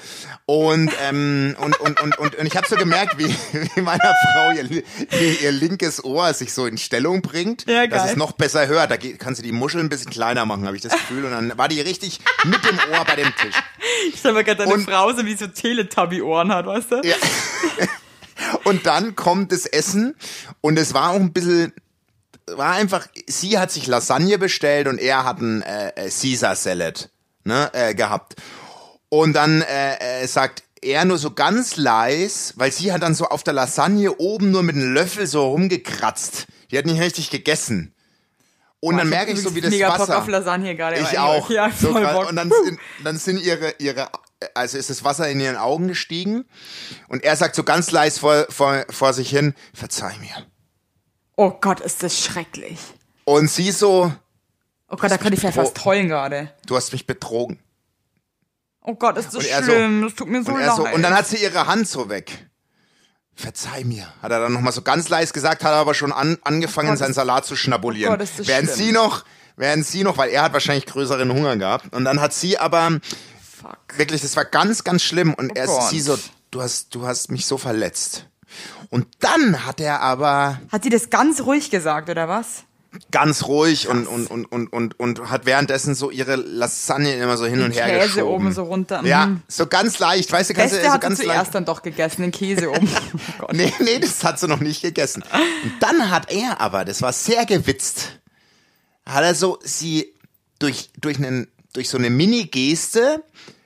Und, 0.47 0.90
ähm, 1.09 1.54
und, 1.61 1.78
und, 1.78 2.00
und, 2.00 2.18
und, 2.18 2.35
und 2.35 2.44
ich 2.47 2.56
habe 2.56 2.66
so 2.66 2.75
gemerkt, 2.75 3.18
wie, 3.18 3.28
wie 3.52 3.80
meiner 3.80 4.02
Frau 4.32 4.50
ihr, 4.56 4.68
wie 4.68 5.44
ihr 5.44 5.52
linkes 5.52 6.02
Ohr 6.02 6.35
sich 6.35 6.52
so 6.52 6.66
in 6.66 6.76
Stellung 6.76 7.23
bringt, 7.23 7.66
Ja, 7.68 7.87
dass 7.87 8.02
geil. 8.02 8.11
es 8.11 8.16
noch 8.16 8.32
besser 8.32 8.66
hört. 8.66 8.90
Da 8.90 8.97
geht, 8.97 9.20
kannst 9.20 9.38
du 9.38 9.44
die 9.44 9.52
Muschel 9.52 9.80
ein 9.80 9.88
bisschen 9.88 10.11
kleiner 10.11 10.44
machen, 10.44 10.66
habe 10.66 10.75
ich 10.75 10.82
das 10.82 10.90
Gefühl. 10.90 11.25
Und 11.25 11.30
dann 11.30 11.56
war 11.56 11.68
die 11.68 11.80
richtig 11.80 12.18
mit 12.47 12.64
dem 12.64 12.78
Ohr 12.92 13.04
bei 13.04 13.14
dem 13.14 13.32
Tisch. 13.37 13.54
Ich 14.12 14.18
stell 14.18 14.32
mir 14.32 14.42
gerade 14.42 14.59
deine 14.64 14.75
und- 14.75 14.85
Frau 14.90 15.12
so 15.12 15.25
wie 15.25 15.35
so 15.37 15.47
Teletubby-Ohren 15.47 16.52
hat, 16.52 16.66
weißt 16.66 16.90
du? 16.90 17.00
Ja. 17.04 17.14
Und 18.64 18.87
dann 18.87 19.16
kommt 19.16 19.52
das 19.52 19.66
Essen 19.66 20.14
und 20.61 20.78
es 20.78 20.94
war 20.94 21.11
auch 21.11 21.16
ein 21.16 21.32
bisschen, 21.32 21.73
war 22.47 22.73
einfach, 22.73 23.06
sie 23.26 23.59
hat 23.59 23.70
sich 23.70 23.87
Lasagne 23.87 24.38
bestellt 24.38 24.88
und 24.88 24.99
er 24.99 25.25
hat 25.25 25.40
ein 25.40 25.62
äh, 25.62 25.88
äh, 25.90 26.11
Caesar 26.11 26.56
Salad 26.56 27.11
ne, 27.44 27.70
äh, 27.73 27.94
gehabt. 27.94 28.37
Und 29.09 29.32
dann 29.35 29.62
äh, 29.62 30.23
äh, 30.23 30.26
sagt 30.26 30.62
er 30.82 31.04
nur 31.04 31.18
so 31.18 31.32
ganz 31.32 31.76
leis, 31.76 32.54
weil 32.56 32.73
sie 32.73 32.92
hat 32.92 33.02
dann 33.02 33.14
so 33.14 33.26
auf 33.26 33.42
der 33.42 33.52
Lasagne 33.52 34.16
oben 34.16 34.50
nur 34.50 34.62
mit 34.62 34.76
einem 34.76 34.94
Löffel 34.94 35.26
so 35.26 35.49
rumgekratzt. 35.50 36.47
Die 36.70 36.78
hat 36.78 36.87
nicht 36.87 37.00
richtig 37.00 37.30
gegessen. 37.30 37.94
Und 38.82 38.97
dann 38.97 39.11
Boah, 39.11 39.16
merke 39.16 39.32
ich 39.32 39.42
so, 39.42 39.54
wie 39.54 39.61
das 39.61 39.70
mega 39.70 39.90
Wasser. 39.90 40.06
Bock 40.06 40.16
auf 40.23 40.28
Lasagne 40.28 40.75
gerade. 40.75 40.99
Ich 41.00 41.18
auch. 41.18 41.50
Ja, 41.50 41.70
so 41.70 41.92
voll 41.92 42.00
grad- 42.02 42.14
Bock. 42.14 42.30
und 42.30 42.37
dann 42.37 42.50
sind, 42.64 42.78
dann 43.04 43.18
sind 43.18 43.38
ihre, 43.42 43.75
ihre, 43.78 44.09
also 44.54 44.78
ist 44.78 44.90
das 44.90 45.04
Wasser 45.04 45.28
in 45.28 45.40
ihren 45.40 45.56
Augen 45.56 45.88
gestiegen 45.88 46.44
und 47.09 47.25
er 47.25 47.37
sagt 47.37 47.54
so 47.54 47.62
ganz 47.64 47.90
leis 47.90 48.18
vor, 48.18 48.47
vor, 48.50 48.85
vor 48.90 49.12
sich 49.12 49.30
hin, 49.30 49.54
verzeih 49.75 50.16
mir. 50.18 50.47
oh 51.37 51.50
Gott, 51.61 51.80
ist 51.80 52.02
das 52.02 52.18
schrecklich. 52.23 52.78
Und 53.25 53.50
sie 53.50 53.70
so, 53.70 54.12
Oh 54.88 54.97
Gott, 54.97 55.11
da 55.11 55.18
könnte 55.18 55.35
ich 55.35 55.42
ja 55.42 55.52
fast 55.52 55.85
heulen 55.85 56.09
gerade. 56.09 56.52
Du 56.66 56.75
hast 56.76 56.92
mich 56.92 57.06
betrogen. 57.06 57.61
Oh 58.82 58.94
Gott, 58.94 59.16
ist 59.18 59.32
das 59.35 59.44
er 59.44 59.62
so- 59.62 59.70
schlimm. 59.73 60.02
das 60.02 60.14
tut 60.14 60.28
mir 60.28 60.42
so 60.42 60.52
Und, 60.52 60.61
leid. 60.61 60.75
so, 60.75 60.88
und 60.88 61.02
dann 61.02 61.14
hat 61.14 61.26
sie 61.28 61.37
ihre 61.37 61.66
Hand 61.66 61.87
so 61.87 62.09
weg. 62.09 62.47
Verzeih 63.35 63.85
mir, 63.85 64.06
hat 64.20 64.32
er 64.32 64.40
dann 64.40 64.52
nochmal 64.52 64.73
so 64.73 64.82
ganz 64.82 65.09
leise 65.09 65.32
gesagt, 65.32 65.62
hat 65.64 65.70
er 65.73 65.76
aber 65.78 65.94
schon 65.94 66.12
an, 66.12 66.38
angefangen, 66.42 66.88
Oh 66.88 66.92
Gott, 66.92 66.99
seinen 66.99 67.14
Salat 67.14 67.47
zu 67.47 67.56
schnabulieren. 67.56 68.12
Oh 68.12 68.16
Gott, 68.16 68.25
ist 68.25 68.38
das 68.38 68.47
während 68.49 68.68
schlimm. 68.70 68.87
sie 68.87 68.92
noch, 68.92 69.25
während 69.56 69.87
sie 69.87 70.02
noch, 70.02 70.18
weil 70.18 70.30
er 70.30 70.42
hat 70.42 70.52
wahrscheinlich 70.52 70.87
größeren 70.87 71.30
Hunger 71.32 71.56
gehabt. 71.56 71.94
Und 71.94 72.04
dann 72.04 72.20
hat 72.20 72.32
sie 72.35 72.59
aber, 72.59 72.99
Fuck. 73.61 73.99
wirklich, 73.99 74.23
das 74.23 74.37
war 74.37 74.45
ganz, 74.45 74.85
ganz 74.85 75.02
schlimm. 75.02 75.35
Und 75.35 75.57
er 75.57 75.69
Oh 75.69 75.79
Gott. 75.79 75.90
sie 75.90 76.00
so, 76.00 76.19
du 76.50 76.62
hast, 76.62 76.95
du 76.95 77.07
hast 77.07 77.31
mich 77.31 77.47
so 77.47 77.59
verletzt. 77.59 78.26
Und 78.90 79.07
dann 79.21 79.64
hat 79.67 79.81
er 79.81 80.00
aber 80.00 80.61
Hat 80.73 80.83
sie 80.83 80.90
das 80.90 81.11
ganz 81.11 81.43
ruhig 81.43 81.71
gesagt, 81.71 82.09
oder 82.11 82.29
was? 82.29 82.64
ganz 83.12 83.45
ruhig 83.45 83.87
und, 83.87 84.09
und, 84.09 84.26
und, 84.26 84.47
und, 84.47 84.73
und, 84.73 84.99
und 84.99 85.31
hat 85.31 85.47
währenddessen 85.47 85.95
so 85.95 86.11
ihre 86.11 86.35
Lasagne 86.35 87.14
immer 87.14 87.37
so 87.37 87.47
hin 87.47 87.62
und 87.62 87.71
her 87.71 87.87
Käse 87.87 88.14
geschoben. 88.14 88.29
oben 88.47 88.52
so 88.52 88.64
runter. 88.64 89.05
Ja, 89.05 89.26
Mhm. 89.26 89.43
so 89.47 89.69
ganz 89.69 90.00
leicht, 90.00 90.33
weißt 90.33 90.50
du, 90.50 90.55
kannst 90.55 90.73
Beste 90.75 90.83
du 90.83 90.88
so 90.88 90.95
hat 90.95 91.02
sie 91.02 91.07
ganz 91.09 91.19
zuerst 91.21 91.37
leicht. 91.37 91.55
dann 91.55 91.64
doch 91.67 91.83
gegessen, 91.83 92.23
den 92.23 92.33
Käse 92.33 92.69
oben. 92.69 92.90
Oh. 93.43 93.47
Nee, 93.52 93.73
nee, 93.79 94.00
das 94.00 94.25
hat 94.25 94.40
sie 94.40 94.49
noch 94.49 94.59
nicht 94.59 94.83
gegessen. 94.83 95.23
Und 95.62 95.73
dann 95.79 96.11
hat 96.11 96.33
er 96.33 96.61
aber, 96.61 96.85
das 96.85 97.00
war 97.00 97.12
sehr 97.12 97.47
gewitzt, 97.47 98.19
hat 99.07 99.23
er 99.23 99.37
so 99.37 99.61
sie 99.62 100.12
durch, 100.59 100.90
durch, 101.00 101.17
einen, 101.19 101.47
durch 101.73 101.89
so 101.89 101.99
eine 101.99 102.11
Mini-Geste, 102.11 103.23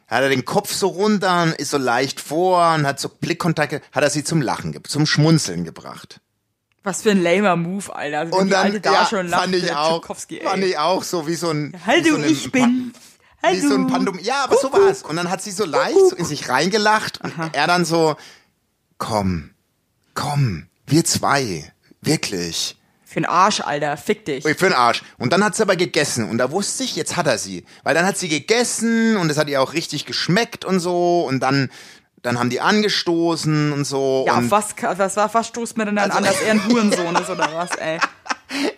hat 0.07 0.23
er 0.23 0.29
den 0.29 0.45
Kopf 0.45 0.73
so 0.73 0.89
runter 0.89 1.59
ist 1.59 1.71
so 1.71 1.79
leicht 1.79 2.21
vor 2.21 2.75
und 2.75 2.87
hat 2.87 3.01
so 3.01 3.09
Blickkontakte, 3.09 3.81
hat 3.93 4.03
er 4.05 4.11
sie 4.11 4.23
zum 4.25 4.43
Lachen, 4.43 4.79
zum 4.85 5.07
Schmunzeln 5.07 5.65
gebracht. 5.65 6.21
Was 6.83 7.01
für 7.03 7.11
ein 7.13 7.23
lamer 7.23 7.57
Move, 7.57 7.95
Alter. 7.97 8.19
Also, 8.21 8.37
Und 8.37 8.51
dann, 8.51 8.83
da 8.83 8.93
ja, 8.93 9.07
schon 9.07 9.27
lacht, 9.29 9.41
fand 9.45 9.55
ich 9.55 9.73
auch, 9.75 10.05
fand 10.43 10.65
ich 10.65 10.77
auch 10.79 11.03
so 11.03 11.27
wie 11.27 11.35
so 11.35 11.49
ein, 11.49 11.73
wie 11.73 11.79
Hallo, 11.87 12.17
so 12.17 12.23
ich 12.25 12.53
bin. 12.53 12.93
Pa- 13.41 13.53
wie 13.53 13.61
so 13.61 13.69
ein 13.75 13.85
Hallo. 13.85 13.87
Pandum. 13.89 14.19
Ja, 14.21 14.45
aber 14.45 14.57
so 14.59 14.71
war's. 14.73 15.03
Und 15.03 15.17
dann 15.17 15.31
hat 15.31 15.43
sie 15.43 15.51
so 15.51 15.65
leicht 15.65 15.97
so 16.11 16.15
in 16.17 16.25
sich 16.27 16.49
reingelacht 16.51 17.21
und 17.23 17.33
er 17.53 17.67
dann 17.67 17.85
so, 17.87 18.17
komm, 18.99 19.51
komm, 20.15 20.67
wir 20.87 21.05
zwei, 21.05 21.73
wirklich. 22.03 22.77
Für 23.15 23.21
den 23.21 23.27
Arsch, 23.27 23.61
Alter. 23.61 23.97
Fick 23.97 24.25
dich. 24.25 24.43
Für 24.43 24.55
den 24.55 24.73
Arsch. 24.73 25.03
Und 25.19 25.33
dann 25.33 25.45
hat 25.45 25.55
sie 25.55 25.63
aber 25.63 25.77
gegessen. 25.77 26.29
Und 26.29 26.39
da 26.39 26.51
wusste 26.51 26.83
ich, 26.83 26.97
jetzt 26.97 27.17
hat 27.17 27.29
er 27.29 27.39
sie. 27.39 27.65
Weil 27.85 27.95
dann 27.95 28.05
hat 28.05 28.19
sie 28.19 28.29
gegessen 28.29 29.17
und 29.17 29.31
es 29.31 29.39
hat 29.39 29.49
ihr 29.49 29.63
auch 29.63 29.73
richtig 29.73 30.05
geschmeckt 30.05 30.65
und 30.65 30.81
so. 30.81 31.23
Und 31.27 31.39
dann, 31.39 31.71
dann 32.23 32.41
haben 32.41 32.51
die 32.51 32.61
angestoßen 32.61 33.73
und 33.73 33.85
so. 33.85 34.25
Ja, 34.27 34.35
und 34.37 34.47
auf 34.47 34.51
was, 34.51 34.99
was, 34.99 35.17
was, 35.17 35.33
was 35.35 35.47
stoßt 35.47 35.77
mir 35.79 35.85
denn 35.87 35.95
dann 35.97 36.11
Also- 36.11 36.19
an, 36.19 36.25
dass 36.25 36.41
er 36.41 36.51
ein 36.51 36.67
Hurensohn 36.67 37.15
ist, 37.15 37.31
oder 37.31 37.49
was, 37.55 37.71
ey? 37.77 37.99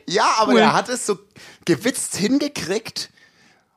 Ja, 0.06 0.26
aber 0.38 0.52
Cool. 0.52 0.60
er 0.60 0.72
hat 0.74 0.88
es 0.88 1.04
so 1.06 1.18
gewitzt 1.64 2.16
hingekriegt. 2.16 3.10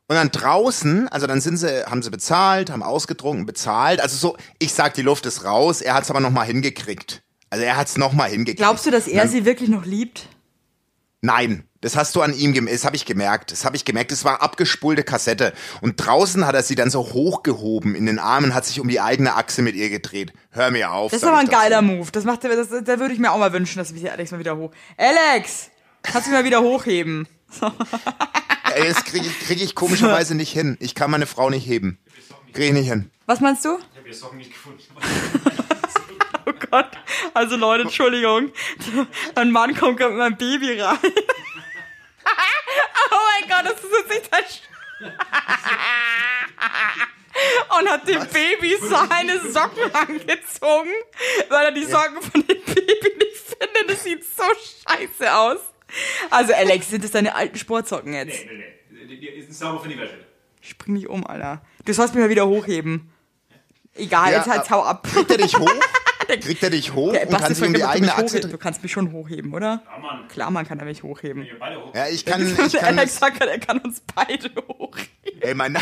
Und 0.08 0.16
dann 0.16 0.30
draußen, 0.30 1.08
also 1.08 1.26
dann 1.26 1.40
sind 1.40 1.56
sie, 1.56 1.84
haben 1.86 2.02
sie 2.02 2.10
bezahlt, 2.10 2.70
haben 2.70 2.82
ausgetrunken, 2.82 3.46
bezahlt. 3.46 4.00
Also 4.00 4.16
so, 4.16 4.36
ich 4.58 4.72
sag, 4.74 4.94
die 4.94 5.02
Luft 5.02 5.24
ist 5.24 5.44
raus, 5.44 5.80
er 5.80 5.94
hat 5.94 6.04
es 6.04 6.10
aber 6.10 6.20
nochmal 6.20 6.46
hingekriegt. 6.46 7.22
Also 7.48 7.64
er 7.64 7.76
hat 7.76 7.88
es 7.88 7.96
nochmal 7.96 8.28
hingekriegt. 8.30 8.58
Glaubst 8.58 8.86
du, 8.86 8.90
dass 8.90 9.06
er 9.08 9.26
sie 9.28 9.44
wirklich 9.44 9.68
noch 9.68 9.84
liebt? 9.84 10.28
Nein, 11.22 11.64
das 11.82 11.96
hast 11.96 12.16
du 12.16 12.22
an 12.22 12.32
ihm 12.32 12.54
gemerkt, 12.54 12.74
das 12.78 12.84
habe 12.86 12.96
ich 12.96 13.04
gemerkt. 13.04 13.52
Das 13.52 13.64
habe 13.64 13.76
ich 13.76 13.84
gemerkt, 13.84 14.10
das 14.10 14.24
war 14.24 14.40
abgespulte 14.42 15.02
Kassette. 15.02 15.52
Und 15.82 15.96
draußen 15.96 16.46
hat 16.46 16.54
er 16.54 16.62
sie 16.62 16.74
dann 16.74 16.90
so 16.90 17.12
hochgehoben 17.12 17.94
in 17.94 18.06
den 18.06 18.18
Armen, 18.18 18.54
hat 18.54 18.64
sich 18.64 18.80
um 18.80 18.88
die 18.88 19.00
eigene 19.00 19.34
Achse 19.34 19.60
mit 19.60 19.74
ihr 19.76 19.90
gedreht. 19.90 20.32
Hör 20.50 20.70
mir 20.70 20.92
auf. 20.92 21.10
Das 21.12 21.22
ist 21.22 21.28
aber 21.28 21.38
ein 21.38 21.46
dazu. 21.46 21.58
geiler 21.58 21.82
Move. 21.82 22.10
Das 22.10 22.24
macht, 22.24 22.44
das, 22.44 22.68
da 22.70 22.98
würde 22.98 23.12
ich 23.12 23.20
mir 23.20 23.32
auch 23.32 23.38
mal 23.38 23.52
wünschen, 23.52 23.78
dass 23.78 23.92
wir 23.92 24.00
sie 24.00 24.08
Alex 24.10 24.30
mal 24.30 24.38
wieder 24.38 24.56
hoch. 24.56 24.70
Alex! 24.96 25.70
Kannst 26.02 26.26
du 26.26 26.30
mich 26.30 26.40
mal 26.40 26.44
wieder 26.46 26.62
hochheben? 26.62 27.28
Ey, 28.74 28.88
das 28.88 29.04
kriege 29.04 29.26
ich, 29.26 29.40
krieg 29.40 29.60
ich 29.60 29.74
komischerweise 29.74 30.34
nicht 30.34 30.52
hin. 30.52 30.76
Ich 30.80 30.94
kann 30.94 31.10
meine 31.10 31.26
Frau 31.26 31.50
nicht 31.50 31.66
heben. 31.66 31.98
Kriege 32.52 32.68
ich 32.68 32.72
nicht 32.72 32.88
hin. 32.88 33.10
Was 33.26 33.40
meinst 33.40 33.64
du? 33.64 33.78
Ich 33.92 33.98
habe 33.98 34.08
ihr 34.08 34.14
Socken 34.14 34.38
nicht 34.38 34.52
gefunden. 34.52 34.80
Oh 36.46 36.52
Gott. 36.70 36.90
Also 37.34 37.56
Leute, 37.56 37.82
Entschuldigung. 37.84 38.52
Ein 39.34 39.50
Mann 39.50 39.74
kommt 39.76 39.98
gerade 39.98 40.12
mit 40.12 40.18
meinem 40.20 40.36
Baby 40.36 40.80
rein. 40.80 40.98
Oh 43.12 43.16
mein 43.40 43.48
Gott, 43.48 43.64
das 43.72 43.82
ist 43.84 43.92
jetzt 43.92 44.10
nicht 44.10 44.32
das 44.32 44.40
Sch- 44.40 44.60
Und 47.78 47.88
hat 47.88 48.06
dem 48.06 48.26
Baby 48.28 48.76
seine 48.80 49.40
Socken 49.50 49.94
angezogen, 49.94 50.90
weil 51.48 51.64
er 51.66 51.72
die 51.72 51.84
Socken 51.84 52.20
von 52.22 52.46
dem 52.46 52.62
Baby 52.62 53.12
nicht 53.18 53.36
findet. 53.36 53.88
Das 53.90 54.04
sieht 54.04 54.24
so 54.24 54.42
scheiße 54.88 55.34
aus. 55.34 55.58
Also 56.30 56.52
Alex, 56.54 56.90
sind 56.90 57.02
das 57.04 57.10
deine 57.12 57.34
alten 57.34 57.56
Sportsocken 57.58 58.12
jetzt? 58.14 58.44
Nee, 58.46 58.50
nee, 58.90 59.06
nee. 59.06 59.16
Die, 59.16 59.42
sind 59.42 59.54
sauber 59.54 59.80
für 59.80 59.88
die 59.88 59.98
Wäsche. 59.98 60.24
Spring 60.60 60.94
nicht 60.94 61.08
um, 61.08 61.26
Alter. 61.26 61.62
Du 61.84 61.92
sollst 61.92 62.14
mich 62.14 62.22
mal 62.22 62.30
wieder 62.30 62.46
hochheben. 62.46 63.10
Egal, 63.94 64.30
Ja, 64.30 64.38
jetzt 64.38 64.48
halt 64.48 64.60
ab- 64.60 64.70
hau 64.70 64.82
ab. 64.84 65.08
Er 65.28 65.36
dich 65.38 65.56
hoch? 65.56 65.72
Kriegt 66.40 66.62
er 66.62 66.70
dich 66.70 66.92
hoch 66.94 67.12
Der 67.12 67.22
und 67.22 67.30
Basti 67.30 67.44
kann 67.46 67.54
sich 67.54 67.66
um 67.68 67.74
die 67.74 67.84
eigene 67.84 68.14
Achse? 68.14 68.40
Du 68.40 68.58
kannst 68.58 68.82
mich 68.82 68.92
schon 68.92 69.12
hochheben, 69.12 69.52
oder? 69.54 69.82
Ja, 69.90 69.98
Mann. 69.98 70.28
Klar, 70.28 70.50
man 70.50 70.66
kann 70.66 70.78
er 70.78 70.84
mich 70.84 71.02
hochheben. 71.02 71.46
Ja, 71.94 72.08
ich 72.08 72.24
kann, 72.26 72.42
ich 72.66 72.72
Der 72.72 72.80
kann 72.80 72.98
Alex 72.98 73.18
sagt, 73.18 73.40
er 73.40 73.58
kann 73.58 73.78
uns 73.78 74.02
beide 74.14 74.50
hochheben. 74.68 75.40
ey, 75.42 75.54
mein, 75.54 75.72
Na- 75.72 75.80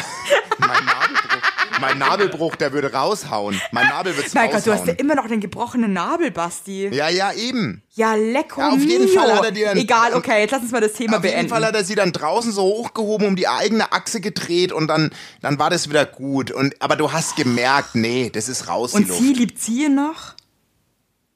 mein 0.59 0.85
Nabelbruch, 0.85 1.43
mein 1.81 1.99
Nabelbruch, 1.99 2.57
der 2.57 2.73
würde 2.73 2.93
raushauen. 2.93 3.61
Mein 3.73 3.89
Nabel 3.89 4.17
wird's 4.17 4.35
Mein 4.35 4.51
Gott, 4.51 4.67
du 4.67 4.73
hast 4.73 4.81
ja 4.87 4.93
raushauen. 4.93 4.97
immer 4.99 5.15
noch 5.15 5.27
den 5.29 5.41
gebrochenen 5.41 5.93
Nabel, 5.93 6.31
Basti. 6.31 6.89
Ja, 6.89 7.09
ja, 7.09 7.33
eben. 7.33 7.83
Ja, 7.95 8.15
lecko 8.15 8.61
Ja, 8.61 8.71
auf 8.71 8.81
jeden 8.81 9.05
mio. 9.07 9.15
Fall 9.21 9.35
hat 9.37 9.45
er 9.45 9.53
dir 9.53 9.67
dann- 9.69 9.79
Egal, 9.79 10.15
okay, 10.15 10.41
jetzt 10.41 10.51
lass 10.53 10.63
uns 10.63 10.71
mal 10.73 10.81
das 10.81 10.93
Thema 10.93 11.19
Auf 11.19 11.25
jeden 11.25 11.35
beenden. 11.35 11.51
Fall 11.51 11.65
hat 11.65 11.75
er 11.75 11.85
sie 11.85 11.95
dann 11.95 12.13
draußen 12.13 12.53
so 12.53 12.63
hochgehoben, 12.63 13.27
um 13.27 13.37
die 13.37 13.49
eigene 13.49 13.93
Achse 13.93 14.21
gedreht 14.21 14.73
und 14.73 14.89
dann, 14.89 15.11
dann 15.43 15.59
war 15.59 15.71
das 15.71 15.89
wieder 15.89 16.07
gut. 16.07 16.51
Und, 16.51 16.81
aber 16.81 16.97
du 16.97 17.13
hast 17.13 17.37
gemerkt, 17.37 17.95
nee, 17.95 18.31
das 18.33 18.49
ist 18.49 18.69
raus, 18.69 18.95
Und 18.95 19.11
sie 19.13 19.33
liebt 19.33 19.61
sie 19.61 19.85
ihn 19.87 19.95
noch? 19.95 20.35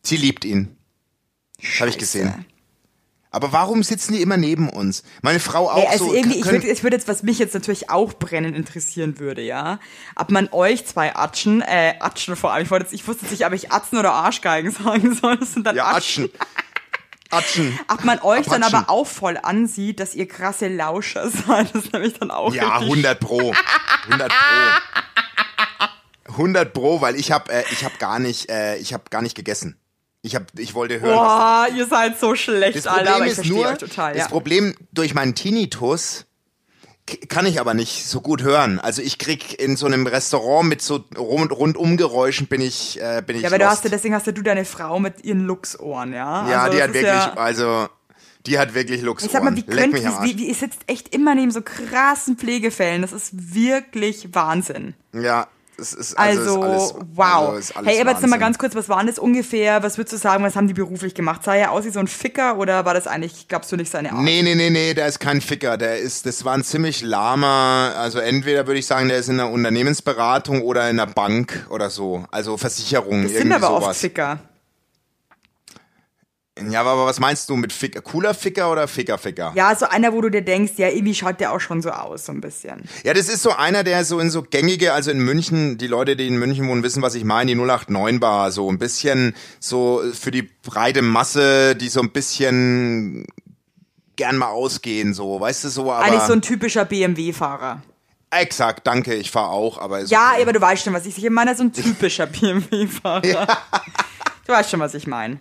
Sie 0.03 0.17
liebt 0.17 0.45
ihn. 0.45 0.77
Habe 1.79 1.91
ich 1.91 1.99
gesehen. 1.99 2.45
Aber 3.33 3.51
warum 3.53 3.83
sitzen 3.83 4.13
die 4.13 4.21
immer 4.21 4.37
neben 4.37 4.69
uns? 4.69 5.03
Meine 5.23 5.41
Frau 5.41 5.71
auch 5.71 5.79
Ey, 5.79 5.87
also 5.89 6.09
so. 6.09 6.15
irgendwie, 6.15 6.39
ich 6.39 6.45
würde, 6.45 6.69
ich 6.71 6.83
würde 6.83 6.97
jetzt, 6.97 7.09
was 7.09 7.23
mich 7.23 7.39
jetzt 7.39 7.55
natürlich 7.55 7.89
auch 7.89 8.13
brennend 8.13 8.55
interessieren 8.55 9.19
würde, 9.19 9.41
ja, 9.41 9.81
ob 10.17 10.31
man 10.31 10.51
euch 10.53 10.85
zwei 10.87 11.17
Atschen, 11.17 11.63
äh, 11.63 11.95
Atschen 11.99 12.37
vor 12.37 12.53
allem, 12.53 12.65
ich 12.65 12.71
wollte 12.71 12.85
jetzt, 12.85 12.93
ich 12.93 13.09
wusste 13.09 13.23
jetzt 13.25 13.33
nicht, 13.33 13.47
ob 13.47 13.55
ich 13.55 13.73
Atzen 13.73 13.99
oder 13.99 14.13
Arschgeigen 14.13 14.71
sagen 14.85 15.15
soll, 15.15 15.39
das 15.39 15.55
sind 15.55 15.67
dann 15.67 15.75
ja, 15.77 15.87
Atschen. 15.87 16.25
Atschen. 16.25 16.39
Atschen. 17.31 17.79
Ob 17.89 18.05
man 18.05 18.19
euch 18.21 18.45
dann 18.45 18.63
Apatschen. 18.63 18.79
aber 18.81 18.91
auch 18.91 19.07
voll 19.07 19.39
ansieht, 19.43 19.99
dass 20.01 20.15
ihr 20.15 20.29
krasse 20.29 20.69
Lauscher 20.69 21.31
seid, 21.47 21.75
das 21.75 21.87
ist 21.87 21.93
nämlich 21.95 22.13
dann 22.19 22.31
auch 22.31 22.53
Ja, 22.55 22.77
richtig 22.77 22.91
100 22.91 23.19
pro. 23.19 23.55
100 24.09 24.29
pro. 24.29 24.37
100 26.33 26.73
pro, 26.73 27.01
weil 27.01 27.17
ich 27.17 27.33
habe 27.33 27.51
äh, 27.53 27.65
ich 27.73 27.85
hab 27.85 27.99
gar 27.99 28.19
nicht 28.19 28.51
äh, 28.51 28.77
ich 28.77 28.93
habe 28.93 29.05
gar 29.11 29.23
nicht 29.23 29.35
gegessen. 29.35 29.79
Ich 30.23 30.37
hab 30.37 30.57
ich 30.59 30.75
wollte 30.75 31.01
hören. 31.01 31.15
Boah, 31.17 31.67
ihr 31.77 31.87
seid 31.87 32.19
so 32.19 32.35
schlecht, 32.37 32.77
das 32.77 32.87
Alter, 32.87 33.17
aber 33.17 33.27
ich 33.27 33.33
ist 33.33 33.45
nur 33.47 33.67
euch 33.67 33.79
total, 33.79 34.13
das 34.13 34.23
ja. 34.23 34.29
Problem 34.29 34.75
durch 34.93 35.15
meinen 35.15 35.35
Tinnitus 35.35 36.27
kann 37.29 37.47
ich 37.47 37.59
aber 37.61 37.75
nicht 37.75 38.07
so 38.07 38.21
gut 38.21 38.43
hören. 38.43 38.79
Also 38.79 39.03
ich 39.03 39.19
krieg 39.19 39.61
in 39.61 39.77
so 39.77 39.87
einem 39.87 40.07
Restaurant 40.07 40.69
mit 40.69 40.81
so 40.81 41.05
rund, 41.19 41.51
Rundumgeräuschen 41.51 42.47
bin 42.47 42.61
ich 42.61 43.01
äh, 43.01 43.21
bin 43.27 43.35
ich 43.37 43.43
Ja, 43.43 43.49
aber 43.49 43.59
du 43.59 43.65
lost. 43.65 43.79
hast 43.79 43.85
ja, 43.85 43.91
deswegen 43.91 44.15
hast 44.15 44.27
ja 44.27 44.33
du 44.33 44.43
deine 44.43 44.65
Frau 44.65 45.01
mit 45.01 45.25
ihren 45.25 45.45
Luchsohren, 45.45 46.13
ja? 46.13 46.49
Ja, 46.49 46.63
Also 46.63 46.71
die 46.73 46.79
das 46.79 46.87
hat 46.87 46.95
wirklich, 46.95 47.13
Ja, 47.13 47.35
also, 47.35 47.89
die 48.47 48.59
hat 48.61 48.75
wirklich 48.75 49.03
Luchsohren. 49.03 49.27
ich 49.27 49.33
sag 49.33 49.43
mal, 49.43 49.57
wie 49.57 49.63
könnt 49.65 49.95
wie, 49.95 50.39
wie, 50.39 50.47
ihr 50.47 50.55
sitzt 50.55 50.83
echt 50.87 51.13
immer 51.13 51.35
neben 51.35 51.51
so 51.51 51.63
krassen 51.63 52.37
Pflegefällen. 52.37 53.03
Das 53.03 53.13
ist 53.13 53.55
wirklich 53.55 54.33
Wahnsinn. 54.33 54.95
Ja, 55.13 55.49
es 55.83 55.93
ist, 55.93 56.19
also, 56.19 56.63
Also, 56.63 56.63
ist 56.63 56.95
alles, 56.95 56.95
wow. 57.15 57.27
Also 57.49 57.59
ist 57.59 57.77
alles 57.77 57.91
hey, 57.91 58.01
aber 58.01 58.11
jetzt 58.11 58.23
noch 58.23 58.29
mal 58.29 58.35
Wahnsinn. 58.37 58.41
ganz 58.41 58.59
kurz, 58.59 58.75
was 58.75 58.89
waren 58.89 59.07
das 59.07 59.19
ungefähr? 59.19 59.83
Was 59.83 59.99
würdest 59.99 60.15
du 60.15 60.17
sagen, 60.19 60.45
was 60.45 60.57
haben 60.57 60.69
die 60.69 60.75
beruflich 60.75 61.15
gemacht? 61.15 61.43
Sah 61.45 61.55
er 61.55 61.73
aus 61.73 61.85
wie 61.85 61.91
so 61.91 62.01
ein 62.01 62.07
Ficker 62.07 62.57
oder 62.59 62.85
war 62.85 62.95
das 62.95 63.07
eigentlich, 63.07 63.49
glaubst 63.49 63.71
du, 63.73 63.77
nicht 63.77 63.91
seine 63.91 64.13
Art? 64.13 64.23
Nee, 64.23 64.43
nee, 64.43 64.55
nee, 64.55 64.71
nee, 64.71 64.95
der 64.95 65.07
ist 65.09 65.19
kein 65.19 65.41
Ficker. 65.41 65.77
Der 65.77 65.99
ist, 65.99 66.25
das 66.27 66.45
war 66.45 66.55
ein 66.55 66.65
ziemlich 66.65 67.03
lahmer, 67.03 67.95
also 67.99 68.19
entweder 68.19 68.67
würde 68.67 68.79
ich 68.79 68.87
sagen, 68.87 69.09
der 69.09 69.19
ist 69.19 69.29
in 69.29 69.41
einer 69.41 69.51
Unternehmensberatung 69.51 70.63
oder 70.63 70.89
in 70.89 70.99
einer 70.99 71.13
Bank 71.13 71.67
oder 71.71 71.91
so. 71.91 72.25
Also 72.31 72.57
Versicherung, 72.57 73.25
das 73.25 73.33
irgendwie 73.33 73.39
sind 73.39 73.53
aber 73.53 73.75
oft 73.75 73.83
sowas. 73.83 73.99
Ficker. 73.99 74.39
Ja, 76.71 76.83
aber 76.83 77.07
was 77.07 77.19
meinst 77.19 77.49
du 77.49 77.57
mit 77.57 77.73
Ficker? 77.73 78.03
Cooler 78.03 78.35
Ficker 78.35 78.71
oder 78.71 78.87
Ficker-Ficker? 78.87 79.53
Ja, 79.55 79.75
so 79.75 79.87
einer, 79.87 80.13
wo 80.13 80.21
du 80.21 80.29
dir 80.31 80.43
denkst, 80.43 80.73
ja, 80.77 80.89
irgendwie 80.89 81.15
schaut 81.15 81.41
der 81.41 81.53
auch 81.53 81.61
schon 81.61 81.81
so 81.81 81.91
aus, 81.91 82.27
so 82.27 82.33
ein 82.33 82.43
bisschen. 82.43 82.83
Ja, 83.05 83.15
das 83.15 83.31
ist 83.31 83.43
so 83.43 83.53
einer, 83.53 83.85
der 83.85 84.05
so 84.05 84.21
in 84.21 84.29
so 84.29 84.43
gängige, 84.43 84.93
also 84.93 85.11
in 85.11 85.21
München, 85.21 85.79
die 85.79 85.87
Leute, 85.87 86.15
die 86.15 86.27
in 86.27 86.37
München 86.37 86.69
wohnen, 86.69 86.83
wissen, 86.83 87.01
was 87.01 87.15
ich 87.15 87.25
meine, 87.25 87.55
die 87.55 87.57
089 87.59 88.21
Bar, 88.21 88.51
so 88.51 88.69
ein 88.71 88.79
bisschen 88.79 89.35
so 89.61 90.03
für 90.13 90.31
die 90.31 90.43
breite 90.43 91.01
Masse, 91.01 91.75
die 91.75 91.89
so 91.89 92.01
ein 92.01 92.11
bisschen 92.11 93.25
gern 94.17 94.37
mal 94.37 94.49
ausgehen, 94.49 95.15
so, 95.15 95.41
weißt 95.41 95.65
du, 95.65 95.69
so, 95.71 95.91
aber. 95.91 96.05
Eigentlich 96.05 96.23
so 96.23 96.35
ein 96.35 96.43
typischer 96.43 96.85
BMW-Fahrer. 96.85 97.83
exakt, 98.31 98.87
danke, 98.87 99.15
ich 99.15 99.31
fahr 99.31 99.49
auch, 99.49 99.79
aber 99.79 100.01
ist 100.01 100.11
Ja, 100.11 100.33
okay. 100.35 100.43
aber 100.43 100.53
du 100.53 100.61
weißt 100.61 100.85
schon, 100.85 100.93
was 100.93 101.07
ich, 101.07 101.17
ich 101.17 101.31
meine, 101.31 101.57
so 101.57 101.63
ein 101.63 101.73
typischer 101.73 102.27
BMW-Fahrer. 102.83 103.47
Du 104.47 104.53
weißt 104.53 104.71
schon, 104.71 104.81
was 104.81 104.93
ich 104.93 105.07
meine. 105.07 105.41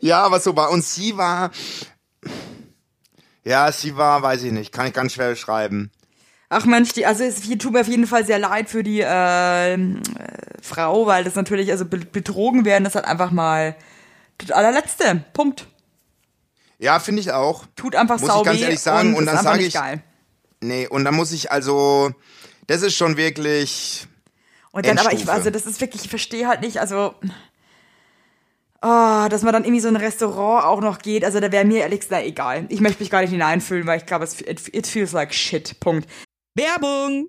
Ja, 0.00 0.22
aber 0.22 0.40
so 0.40 0.54
war. 0.56 0.70
Und 0.70 0.84
sie 0.84 1.16
war. 1.16 1.50
Ja, 3.44 3.72
sie 3.72 3.96
war, 3.96 4.22
weiß 4.22 4.44
ich 4.44 4.52
nicht, 4.52 4.72
kann 4.72 4.86
ich 4.86 4.92
ganz 4.92 5.14
schwer 5.14 5.30
beschreiben. 5.30 5.90
Ach 6.48 6.64
Mensch, 6.66 6.92
die, 6.92 7.06
also 7.06 7.24
es 7.24 7.40
tut 7.40 7.72
mir 7.72 7.80
auf 7.80 7.88
jeden 7.88 8.06
Fall 8.06 8.26
sehr 8.26 8.38
leid 8.38 8.68
für 8.68 8.82
die 8.82 9.00
äh, 9.00 9.74
äh, 9.74 9.78
Frau, 10.60 11.06
weil 11.06 11.24
das 11.24 11.34
natürlich, 11.34 11.70
also 11.70 11.84
be 11.86 11.96
betrogen 11.98 12.64
werden, 12.64 12.84
das 12.84 12.94
hat 12.94 13.06
einfach 13.06 13.30
mal 13.30 13.74
das 14.38 14.50
allerletzte. 14.50 15.24
Punkt. 15.32 15.66
Ja, 16.78 17.00
finde 17.00 17.20
ich 17.22 17.32
auch. 17.32 17.64
Tut 17.74 17.96
einfach 17.96 18.18
Muss 18.20 18.28
sau 18.28 18.40
ich 18.40 18.46
ganz 18.46 18.60
ehrlich 18.60 18.80
sagen. 18.80 19.10
und, 19.10 19.20
Und, 19.20 19.26
dann 19.26 19.42
sage 19.42 19.62
ich, 19.64 19.74
geil. 19.74 20.02
nee, 20.60 20.86
und 20.86 21.04
dann 21.04 21.14
muss 21.14 21.32
ich 21.32 21.50
also, 21.50 22.12
das 22.66 22.82
ist 22.82 22.96
schon 22.96 23.16
wirklich, 23.16 24.06
Und 24.72 24.86
dann, 24.86 24.98
aber 24.98 25.06
ich, 25.08 25.12
Endstufe. 25.12 25.32
also 25.32 25.50
das 25.50 25.64
ist 25.64 25.80
wirklich, 25.80 26.04
ich 26.04 26.10
verstehe 26.10 26.46
halt 26.48 26.60
nicht, 26.60 26.78
also, 26.78 27.14
oh, 28.82 29.28
dass 29.28 29.42
man 29.42 29.52
dann 29.52 29.64
irgendwie 29.64 29.80
so 29.80 29.88
in 29.88 29.96
ein 29.96 30.02
Restaurant 30.02 30.64
auch 30.64 30.80
noch 30.80 30.98
geht, 30.98 31.24
also 31.24 31.40
da 31.40 31.50
wäre 31.52 31.64
mir 31.64 31.80
ehrlich 31.80 32.00
gesagt 32.00 32.24
egal. 32.24 32.66
Ich 32.68 32.80
möchte 32.80 33.00
mich 33.00 33.10
gar 33.10 33.22
nicht 33.22 33.30
hineinfühlen, 33.30 33.86
weil 33.86 33.98
ich 33.98 34.06
glaube, 34.06 34.24
it 34.24 34.86
feels 34.86 35.12
like 35.12 35.32
shit. 35.32 35.78
Punkt. 35.80 36.08
Werbung! 36.54 37.28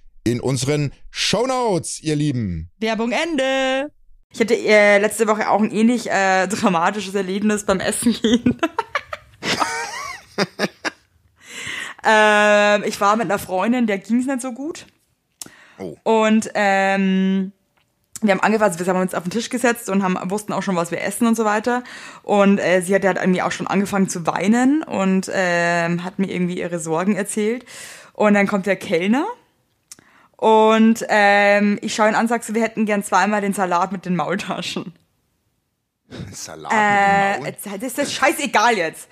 in 0.23 0.39
unseren 0.39 0.91
Shownotes, 1.09 2.01
ihr 2.01 2.15
Lieben. 2.15 2.69
Werbung 2.79 3.11
Ende. 3.11 3.91
Ich 4.33 4.39
hatte 4.39 4.55
äh, 4.55 4.99
letzte 4.99 5.27
Woche 5.27 5.49
auch 5.49 5.59
ein 5.61 5.71
ähnlich 5.71 6.09
äh, 6.09 6.47
dramatisches 6.47 7.13
Erlebnis 7.15 7.65
beim 7.65 7.79
Essen 7.79 8.13
gehen. 8.13 8.57
ähm, 12.05 12.83
ich 12.85 13.01
war 13.01 13.17
mit 13.17 13.25
einer 13.25 13.39
Freundin, 13.39 13.87
der 13.87 13.97
ging's 13.97 14.25
nicht 14.25 14.41
so 14.41 14.53
gut. 14.53 14.85
Oh. 15.77 15.97
Und 16.03 16.49
ähm, 16.53 17.51
wir 18.21 18.31
haben 18.31 18.39
angefangen, 18.39 18.77
wir 18.77 18.85
haben 18.85 19.01
uns 19.01 19.15
auf 19.15 19.23
den 19.23 19.31
Tisch 19.31 19.49
gesetzt 19.49 19.89
und 19.89 20.03
haben, 20.03 20.17
wussten 20.29 20.53
auch 20.53 20.61
schon, 20.63 20.75
was 20.75 20.91
wir 20.91 21.01
essen 21.01 21.27
und 21.27 21.35
so 21.35 21.43
weiter. 21.43 21.83
Und 22.23 22.59
äh, 22.59 22.81
sie 22.81 22.95
hat 22.95 23.03
halt 23.03 23.17
irgendwie 23.17 23.41
auch 23.41 23.51
schon 23.51 23.67
angefangen 23.67 24.07
zu 24.07 24.25
weinen 24.27 24.83
und 24.83 25.29
ähm, 25.33 26.03
hat 26.03 26.19
mir 26.19 26.31
irgendwie 26.31 26.59
ihre 26.59 26.79
Sorgen 26.79 27.15
erzählt. 27.15 27.65
Und 28.13 28.35
dann 28.35 28.47
kommt 28.47 28.67
der 28.67 28.75
Kellner 28.75 29.25
und 30.41 31.05
ähm, 31.07 31.77
ich 31.83 31.93
schaue 31.93 32.09
ihn 32.09 32.15
an, 32.15 32.27
sag 32.27 32.43
so, 32.43 32.55
wir 32.55 32.63
hätten 32.63 32.87
gern 32.87 33.03
zweimal 33.03 33.41
den 33.41 33.53
Salat 33.53 33.91
mit 33.91 34.07
den 34.07 34.15
Maultaschen. 34.15 34.91
Salat 36.31 36.71
Äh, 36.73 37.39
mit 37.39 37.63
dem 37.63 37.71
Maul. 37.71 37.79
das 37.79 37.87
ist 37.89 37.97
das 37.99 38.11
scheißegal 38.11 38.75
jetzt. 38.75 39.07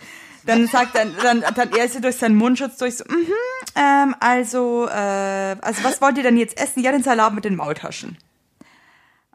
Dann 0.48 0.66
sagt 0.66 0.96
dann, 0.96 1.16
dann, 1.22 1.44
dann 1.54 1.72
er 1.74 1.88
sie 1.88 2.02
durch 2.02 2.16
seinen 2.16 2.36
Mundschutz 2.36 2.78
durch 2.78 2.98
so, 2.98 3.04
mhm, 3.08 3.28
ähm, 3.76 4.16
also, 4.20 4.88
äh, 4.88 5.56
also 5.62 5.84
was 5.84 6.02
wollt 6.02 6.18
ihr 6.18 6.24
denn 6.24 6.36
jetzt 6.36 6.60
essen? 6.60 6.82
Ja, 6.82 6.92
den 6.92 7.04
Salat 7.04 7.36
mit 7.36 7.46
den 7.46 7.56
Maultaschen. 7.56 8.18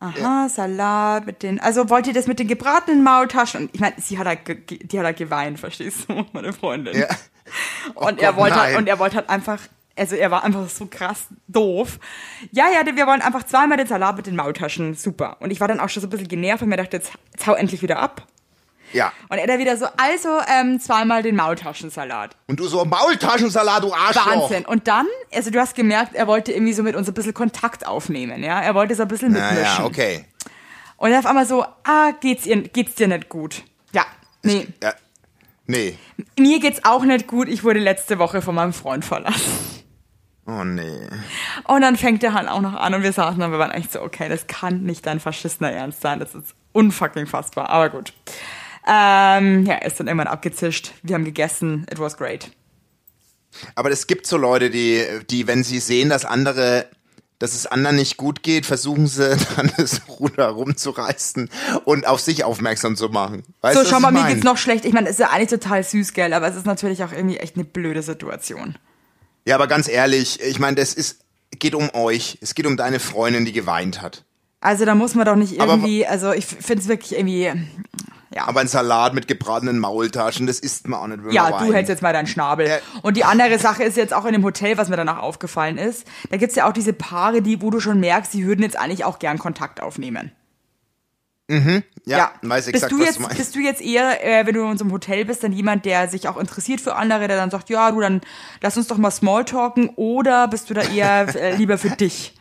Aha, 0.00 0.48
Salat 0.48 1.26
mit 1.26 1.44
den, 1.44 1.60
also 1.60 1.88
wollt 1.90 2.08
ihr 2.08 2.12
das 2.12 2.26
mit 2.26 2.40
den 2.40 2.48
gebratenen 2.48 3.04
Maultaschen? 3.04 3.66
Und 3.66 3.70
ich 3.72 3.80
meine, 3.80 3.94
sie 3.98 4.18
hat 4.18 4.26
halt, 4.26 4.40
die 4.68 4.98
hat 4.98 5.06
halt 5.06 5.16
geweint, 5.16 5.60
verstehst 5.60 6.08
du, 6.08 6.26
meine 6.32 6.52
Freundin. 6.52 6.98
Ja. 6.98 7.06
Und 7.94 8.18
Oh 8.18 8.22
er 8.22 8.32
Gott, 8.32 8.36
wollte 8.40 8.56
halt, 8.60 8.76
und 8.78 8.88
er 8.88 8.98
wollte 8.98 9.14
halt 9.14 9.30
einfach, 9.30 9.60
also 9.96 10.16
er 10.16 10.30
war 10.30 10.44
einfach 10.44 10.68
so 10.68 10.86
krass 10.86 11.26
doof. 11.48 11.98
Ja, 12.52 12.66
ja, 12.68 12.84
wir 12.84 13.06
wollen 13.06 13.22
einfach 13.22 13.44
zweimal 13.44 13.76
den 13.76 13.86
Salat 13.86 14.16
mit 14.16 14.26
den 14.26 14.36
Maultaschen, 14.36 14.94
super. 14.94 15.36
Und 15.40 15.50
ich 15.50 15.60
war 15.60 15.68
dann 15.68 15.80
auch 15.80 15.88
schon 15.88 16.00
so 16.00 16.06
ein 16.06 16.10
bisschen 16.10 16.28
genervt 16.28 16.62
und 16.62 16.68
mir 16.68 16.76
dachte, 16.76 16.96
jetzt, 16.96 17.12
jetzt 17.32 17.46
hau 17.46 17.54
endlich 17.54 17.82
wieder 17.82 17.98
ab. 17.98 18.26
Ja. 18.92 19.12
Und 19.28 19.38
er 19.38 19.46
da 19.46 19.58
wieder 19.58 19.76
so, 19.76 19.86
also 19.96 20.38
ähm, 20.48 20.78
zweimal 20.78 21.22
den 21.22 21.34
Maultaschensalat. 21.34 22.36
Und 22.46 22.60
du 22.60 22.66
so, 22.66 22.84
Maultaschensalat, 22.84 23.82
du 23.82 23.92
Arschloch. 23.92 24.42
Wahnsinn. 24.42 24.64
Und 24.64 24.86
dann, 24.86 25.06
also 25.32 25.50
du 25.50 25.58
hast 25.58 25.74
gemerkt, 25.74 26.14
er 26.14 26.26
wollte 26.26 26.52
irgendwie 26.52 26.72
so 26.72 26.82
mit 26.82 26.94
uns 26.94 27.08
ein 27.08 27.14
bisschen 27.14 27.34
Kontakt 27.34 27.86
aufnehmen, 27.86 28.42
ja. 28.42 28.60
Er 28.60 28.74
wollte 28.74 28.94
so 28.94 29.02
ein 29.02 29.08
bisschen 29.08 29.32
mitmischen. 29.32 29.56
Naja, 29.56 29.84
okay. 29.84 30.24
Und 30.96 31.10
er 31.10 31.18
auf 31.18 31.26
einmal 31.26 31.46
so, 31.46 31.64
ah, 31.84 32.12
geht's, 32.20 32.46
ihr, 32.46 32.62
geht's 32.62 32.94
dir 32.94 33.08
nicht 33.08 33.28
gut? 33.28 33.64
Ja, 33.92 34.06
nee. 34.42 34.68
Ja. 34.82 34.94
Nee. 35.66 35.98
Mir 36.38 36.60
geht's 36.60 36.84
auch 36.84 37.04
nicht 37.04 37.26
gut. 37.26 37.48
Ich 37.48 37.64
wurde 37.64 37.80
letzte 37.80 38.18
Woche 38.18 38.42
von 38.42 38.54
meinem 38.54 38.72
Freund 38.72 39.04
verlassen. 39.04 39.73
Oh 40.46 40.64
nee. 40.64 41.08
Und 41.64 41.80
dann 41.80 41.96
fängt 41.96 42.22
er 42.22 42.34
halt 42.34 42.48
auch 42.48 42.60
noch 42.60 42.74
an 42.74 42.94
und 42.94 43.02
wir 43.02 43.12
saßen 43.12 43.42
und 43.42 43.50
wir 43.50 43.58
waren 43.58 43.70
echt 43.70 43.92
so, 43.92 44.02
okay, 44.02 44.28
das 44.28 44.46
kann 44.46 44.82
nicht 44.82 45.06
dein 45.06 45.20
verschissener 45.20 45.72
Ernst 45.72 46.02
sein. 46.02 46.18
Das 46.18 46.34
ist 46.34 46.54
unfucking 46.72 47.26
fassbar. 47.26 47.70
Aber 47.70 47.88
gut. 47.88 48.12
Ähm, 48.86 49.64
ja, 49.64 49.74
er 49.74 49.86
ist 49.86 49.98
dann 49.98 50.06
irgendwann 50.06 50.26
abgezischt. 50.26 50.92
Wir 51.02 51.14
haben 51.14 51.24
gegessen. 51.24 51.86
It 51.90 51.98
was 51.98 52.18
great. 52.18 52.50
Aber 53.74 53.90
es 53.90 54.06
gibt 54.06 54.26
so 54.26 54.36
Leute, 54.36 54.68
die, 54.68 55.02
die, 55.30 55.46
wenn 55.46 55.64
sie 55.64 55.78
sehen, 55.78 56.10
dass 56.10 56.26
andere, 56.26 56.86
dass 57.38 57.54
es 57.54 57.66
anderen 57.66 57.96
nicht 57.96 58.18
gut 58.18 58.42
geht, 58.42 58.66
versuchen 58.66 59.06
sie 59.06 59.36
dann 59.56 59.72
das 59.78 60.02
Ruder 60.08 60.48
rumzureißen 60.48 61.48
und 61.84 62.06
auf 62.06 62.20
sich 62.20 62.44
aufmerksam 62.44 62.96
zu 62.96 63.08
machen. 63.08 63.44
Weißt 63.62 63.78
So, 63.78 63.84
schau 63.88 64.00
mal, 64.00 64.12
mir 64.12 64.26
geht's 64.26 64.44
noch 64.44 64.58
schlecht. 64.58 64.84
Ich 64.84 64.92
meine, 64.92 65.08
es 65.08 65.14
ist 65.14 65.20
ja 65.20 65.30
eigentlich 65.30 65.48
total 65.48 65.82
süß, 65.82 66.12
gell, 66.12 66.34
aber 66.34 66.48
es 66.48 66.56
ist 66.56 66.66
natürlich 66.66 67.02
auch 67.02 67.12
irgendwie 67.12 67.38
echt 67.38 67.54
eine 67.54 67.64
blöde 67.64 68.02
Situation. 68.02 68.76
Ja, 69.44 69.56
aber 69.56 69.66
ganz 69.66 69.88
ehrlich, 69.88 70.40
ich 70.40 70.58
meine, 70.58 70.76
das 70.76 70.94
ist, 70.94 71.20
geht 71.50 71.74
um 71.74 71.90
euch. 71.94 72.38
Es 72.40 72.54
geht 72.54 72.66
um 72.66 72.76
deine 72.76 73.00
Freundin, 73.00 73.44
die 73.44 73.52
geweint 73.52 74.00
hat. 74.02 74.24
Also 74.60 74.86
da 74.86 74.94
muss 74.94 75.14
man 75.14 75.26
doch 75.26 75.36
nicht 75.36 75.60
Aber 75.60 75.74
irgendwie, 75.74 76.06
also 76.06 76.32
ich 76.32 76.46
finde 76.46 76.82
es 76.82 76.88
wirklich 76.88 77.12
irgendwie, 77.12 77.52
ja. 78.34 78.48
Aber 78.48 78.60
ein 78.60 78.68
Salat 78.68 79.14
mit 79.14 79.28
gebratenen 79.28 79.78
Maultaschen, 79.78 80.46
das 80.48 80.58
isst 80.58 80.88
man 80.88 80.98
auch 81.00 81.06
nicht, 81.06 81.24
wenn 81.24 81.32
Ja, 81.32 81.50
man 81.50 81.66
du 81.66 81.72
hältst 81.72 81.88
jetzt 81.88 82.02
mal 82.02 82.12
deinen 82.12 82.26
Schnabel. 82.26 82.66
Ja. 82.66 82.78
Und 83.02 83.16
die 83.16 83.24
andere 83.24 83.58
Sache 83.60 83.84
ist 83.84 83.96
jetzt 83.96 84.12
auch 84.12 84.24
in 84.24 84.32
dem 84.32 84.42
Hotel, 84.42 84.76
was 84.76 84.88
mir 84.88 84.96
danach 84.96 85.18
aufgefallen 85.18 85.78
ist. 85.78 86.04
Da 86.30 86.36
gibt's 86.36 86.56
ja 86.56 86.68
auch 86.68 86.72
diese 86.72 86.92
Paare, 86.92 87.42
die, 87.42 87.62
wo 87.62 87.70
du 87.70 87.78
schon 87.78 88.00
merkst, 88.00 88.34
die 88.34 88.44
würden 88.44 88.62
jetzt 88.62 88.76
eigentlich 88.76 89.04
auch 89.04 89.20
gern 89.20 89.38
Kontakt 89.38 89.80
aufnehmen. 89.80 90.32
Ja, 92.06 92.32
weiß 92.42 92.68
exakt, 92.68 92.90
bist 92.90 92.92
du 92.92 92.98
was 92.98 93.06
jetzt, 93.06 93.18
du 93.18 93.22
meinst. 93.22 93.36
Bist 93.36 93.54
du 93.54 93.60
jetzt 93.60 93.82
eher, 93.82 94.24
äh, 94.24 94.46
wenn 94.46 94.54
du 94.54 94.62
in 94.62 94.70
unserem 94.70 94.92
Hotel 94.92 95.24
bist, 95.24 95.42
dann 95.42 95.52
jemand, 95.52 95.84
der 95.84 96.08
sich 96.08 96.28
auch 96.28 96.36
interessiert 96.36 96.80
für 96.80 96.96
andere, 96.96 97.28
der 97.28 97.36
dann 97.36 97.50
sagt, 97.50 97.70
ja, 97.70 97.90
du, 97.90 98.00
dann 98.00 98.20
lass 98.60 98.76
uns 98.76 98.86
doch 98.86 98.98
mal 98.98 99.10
Smalltalken, 99.10 99.90
oder 99.96 100.48
bist 100.48 100.70
du 100.70 100.74
da 100.74 100.82
eher 100.82 101.34
äh, 101.34 101.56
lieber 101.56 101.78
für 101.78 101.90
dich? 101.90 102.34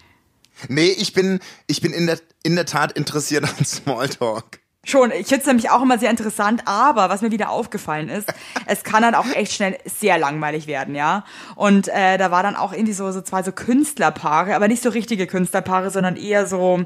Nee, 0.68 0.96
ich 0.98 1.14
bin, 1.14 1.40
ich 1.68 1.82
bin 1.82 1.94
in 1.94 2.08
der, 2.08 2.20
in 2.44 2.56
der 2.56 2.66
Tat 2.66 2.94
interessiert 2.94 3.44
an 3.44 3.66
Smalltalk. 3.66 4.60
Schon, 4.86 5.12
ich 5.12 5.28
finde 5.28 5.40
es 5.40 5.46
nämlich 5.46 5.70
auch 5.70 5.82
immer 5.82 5.98
sehr 5.98 6.10
interessant, 6.10 6.64
aber 6.66 7.08
was 7.08 7.22
mir 7.22 7.32
wieder 7.32 7.50
aufgefallen 7.50 8.10
ist, 8.10 8.28
es 8.66 8.84
kann 8.84 9.02
dann 9.02 9.16
auch 9.16 9.26
echt 9.34 9.54
schnell 9.54 9.78
sehr 9.86 10.18
langweilig 10.18 10.68
werden, 10.68 10.94
ja. 10.94 11.24
Und 11.56 11.88
äh, 11.88 12.18
da 12.18 12.32
war 12.32 12.44
dann 12.44 12.58
auch 12.58 12.74
irgendwie 12.74 12.94
so, 12.94 13.10
so 13.14 13.22
zwei 13.22 13.44
so 13.44 13.54
Künstlerpaare, 13.54 14.56
aber 14.56 14.68
nicht 14.68 14.84
so 14.84 14.90
richtige 14.90 15.26
Künstlerpaare, 15.26 15.90
sondern 15.90 16.18
eher 16.18 16.48
so, 16.48 16.86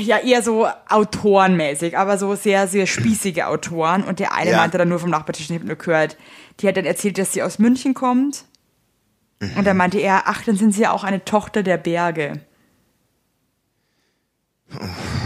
ja, 0.00 0.18
eher 0.18 0.42
so 0.42 0.66
autorenmäßig, 0.88 1.96
aber 1.98 2.16
so 2.18 2.34
sehr, 2.34 2.66
sehr 2.68 2.86
spießige 2.86 3.46
Autoren. 3.46 4.02
Und 4.04 4.18
der 4.18 4.32
eine 4.32 4.52
Ja. 4.52 4.56
meinte 4.56 4.78
dann 4.78 4.88
nur 4.88 4.98
vom 4.98 5.10
Nachbartisch, 5.10 5.50
ich 5.50 5.62
nur 5.62 5.76
gehört, 5.76 6.16
die 6.60 6.68
hat 6.68 6.76
dann 6.76 6.86
erzählt, 6.86 7.18
dass 7.18 7.32
sie 7.32 7.42
aus 7.42 7.58
München 7.58 7.94
kommt. 7.94 8.44
Und 9.40 9.64
dann 9.66 9.76
meinte 9.76 9.98
er, 9.98 10.22
ach, 10.26 10.42
dann 10.44 10.56
sind 10.56 10.72
sie 10.74 10.82
ja 10.82 10.90
auch 10.92 11.04
eine 11.04 11.24
Tochter 11.24 11.62
der 11.62 11.76
Berge. 11.76 12.40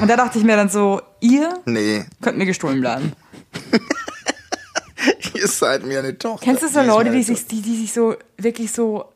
Und 0.01 0.09
da 0.09 0.17
dachte 0.17 0.39
ich 0.39 0.45
mir 0.45 0.57
dann 0.57 0.69
so, 0.69 1.01
ihr 1.21 1.61
Nee, 1.65 2.05
könnt 2.21 2.37
mir 2.39 2.47
gestohlen 2.47 2.81
bleiben. 2.81 3.13
ihr 5.35 5.49
seid 5.49 5.85
mir 5.85 6.01
eine 6.01 6.17
Tochter. 6.19 6.45
Kennst 6.45 6.63
du 6.63 6.69
so 6.69 6.83
Leute, 6.83 7.11
die 7.11 7.23
sich, 7.23 7.47
die, 7.47 7.63
die 7.63 7.77
sich 7.77 7.93
so 7.93 8.17
wirklich 8.37 8.71
so 8.73 9.12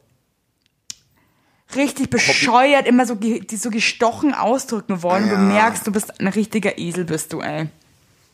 richtig 1.74 2.10
bescheuert, 2.10 2.86
immer 2.86 3.06
so, 3.06 3.14
die 3.14 3.56
so 3.56 3.70
gestochen 3.70 4.34
ausdrücken 4.34 5.02
wollen? 5.02 5.26
Ja. 5.26 5.34
Du 5.34 5.40
merkst, 5.40 5.86
du 5.86 5.92
bist 5.92 6.20
ein 6.20 6.28
richtiger 6.28 6.78
Esel, 6.78 7.04
bist 7.04 7.32
du, 7.32 7.40
ey. 7.40 7.68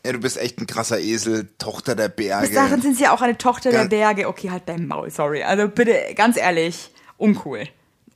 Ja, 0.05 0.11
du 0.11 0.19
bist 0.19 0.37
echt 0.37 0.59
ein 0.59 0.67
krasser 0.67 0.99
Esel, 0.99 1.47
Tochter 1.57 1.95
der 1.95 2.09
Berge. 2.09 2.47
Bis 2.47 2.55
dahin 2.55 2.81
sind 2.81 2.97
sie 2.97 3.03
ja 3.03 3.13
auch 3.13 3.21
eine 3.21 3.37
Tochter 3.37 3.71
der 3.71 3.81
Ganz- 3.81 3.89
Berge. 3.89 4.27
Okay, 4.27 4.51
halt 4.51 4.63
dein 4.65 4.85
Maul, 4.85 5.09
sorry. 5.09 5.43
Also 5.43 5.67
bitte, 5.69 5.97
ganz 6.15 6.35
ehrlich, 6.37 6.91
uncool. 7.17 7.67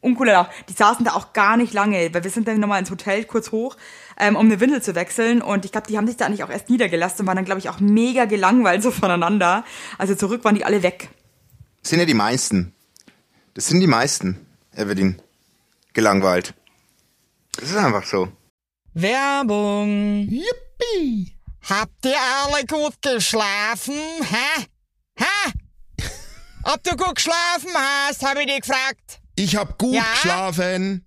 Uncooler 0.02 0.42
auch. 0.42 0.50
Die 0.70 0.74
saßen 0.74 1.04
da 1.06 1.14
auch 1.14 1.34
gar 1.34 1.58
nicht 1.58 1.74
lange, 1.74 2.14
weil 2.14 2.24
wir 2.24 2.30
sind 2.30 2.48
dann 2.48 2.60
nochmal 2.60 2.80
ins 2.80 2.92
Hotel 2.92 3.24
kurz 3.24 3.52
hoch, 3.52 3.78
ähm, 4.20 4.36
um 4.36 4.46
eine 4.46 4.60
Windel 4.60 4.82
zu 4.82 4.96
wechseln. 4.96 5.42
Und 5.42 5.66
ich 5.66 5.72
glaube, 5.72 5.88
die 5.88 5.98
haben 5.98 6.08
sich 6.08 6.18
da 6.18 6.26
eigentlich 6.26 6.44
auch 6.44 6.50
erst 6.50 6.70
niedergelassen 6.70 7.22
und 7.22 7.28
waren 7.28 7.36
dann, 7.38 7.46
glaube 7.46 7.60
ich, 7.60 7.70
auch 7.70 7.80
mega 7.80 8.26
gelangweilt 8.26 8.84
so 8.84 8.92
voneinander. 8.92 9.64
Also 9.98 10.14
zurück 10.14 10.44
waren 10.44 10.56
die 10.56 10.66
alle 10.66 10.84
weg. 10.84 11.10
Das 11.82 11.90
sind 11.90 12.00
ja 12.00 12.06
die 12.06 12.14
meisten. 12.14 12.74
Das 13.54 13.68
sind 13.68 13.80
die 13.80 13.88
meisten, 13.88 14.38
Evelyn. 14.78 15.20
Gelangweilt. 15.94 16.54
Das 17.54 17.72
ist 17.72 17.76
einfach 17.78 18.06
so. 18.06 18.32
Werbung. 18.94 20.28
Yippie! 20.30 21.34
Habt 21.68 22.06
ihr 22.06 22.16
alle 22.44 22.66
gut 22.66 23.02
geschlafen? 23.02 23.96
Hä? 24.22 24.66
Hä? 25.18 25.52
Ob 26.64 26.84
du 26.84 26.96
gut 26.96 27.16
geschlafen 27.16 27.72
hast, 27.74 28.24
habe 28.24 28.42
ich 28.42 28.48
dich 28.48 28.62
gefragt. 28.62 29.20
Ich 29.36 29.56
hab 29.56 29.78
gut 29.78 29.96
Ja? 29.96 30.04
geschlafen. 30.14 31.07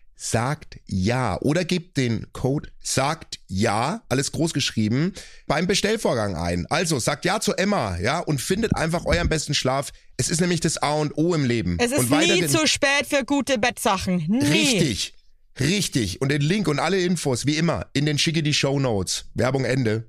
sagt 0.21 0.79
ja 0.85 1.41
oder 1.41 1.65
gebt 1.65 1.97
den 1.97 2.31
Code 2.31 2.69
sagt 2.79 3.39
ja, 3.47 4.03
alles 4.07 4.31
groß 4.31 4.53
geschrieben, 4.53 5.13
beim 5.47 5.65
Bestellvorgang 5.65 6.35
ein. 6.35 6.67
Also 6.69 6.99
sagt 6.99 7.25
ja 7.25 7.39
zu 7.39 7.53
Emma, 7.53 7.97
ja, 7.97 8.19
und 8.19 8.39
findet 8.39 8.75
einfach 8.75 9.05
euren 9.05 9.29
besten 9.29 9.55
Schlaf. 9.55 9.91
Es 10.17 10.29
ist 10.29 10.39
nämlich 10.39 10.59
das 10.59 10.77
A 10.77 10.93
und 10.93 11.17
O 11.17 11.33
im 11.33 11.43
Leben. 11.43 11.77
Es 11.79 11.91
ist 11.91 12.11
und 12.11 12.19
nie 12.19 12.45
zu 12.45 12.67
spät 12.67 13.07
für 13.07 13.25
gute 13.25 13.57
Bettsachen. 13.57 14.23
Nie. 14.27 14.45
Richtig. 14.45 15.15
Richtig. 15.59 16.21
Und 16.21 16.29
den 16.29 16.41
Link 16.41 16.67
und 16.67 16.79
alle 16.79 16.99
Infos, 16.99 17.47
wie 17.47 17.57
immer, 17.57 17.87
in 17.93 18.05
den 18.05 18.19
schicke 18.19 18.43
die 18.43 18.53
Show 18.53 18.79
Notes. 18.79 19.25
Werbung 19.33 19.65
Ende. 19.65 20.07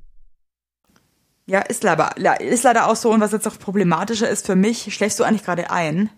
Ja, 1.46 1.61
ist 1.61 1.83
leider, 1.83 2.40
ist 2.40 2.64
leider 2.64 2.87
auch 2.87 2.96
so. 2.96 3.11
Und 3.11 3.20
was 3.20 3.33
jetzt 3.33 3.48
auch 3.48 3.59
problematischer 3.59 4.29
ist 4.29 4.46
für 4.46 4.57
mich, 4.57 4.94
schläfst 4.94 5.18
du 5.18 5.25
eigentlich 5.25 5.44
gerade 5.44 5.70
ein? 5.70 6.11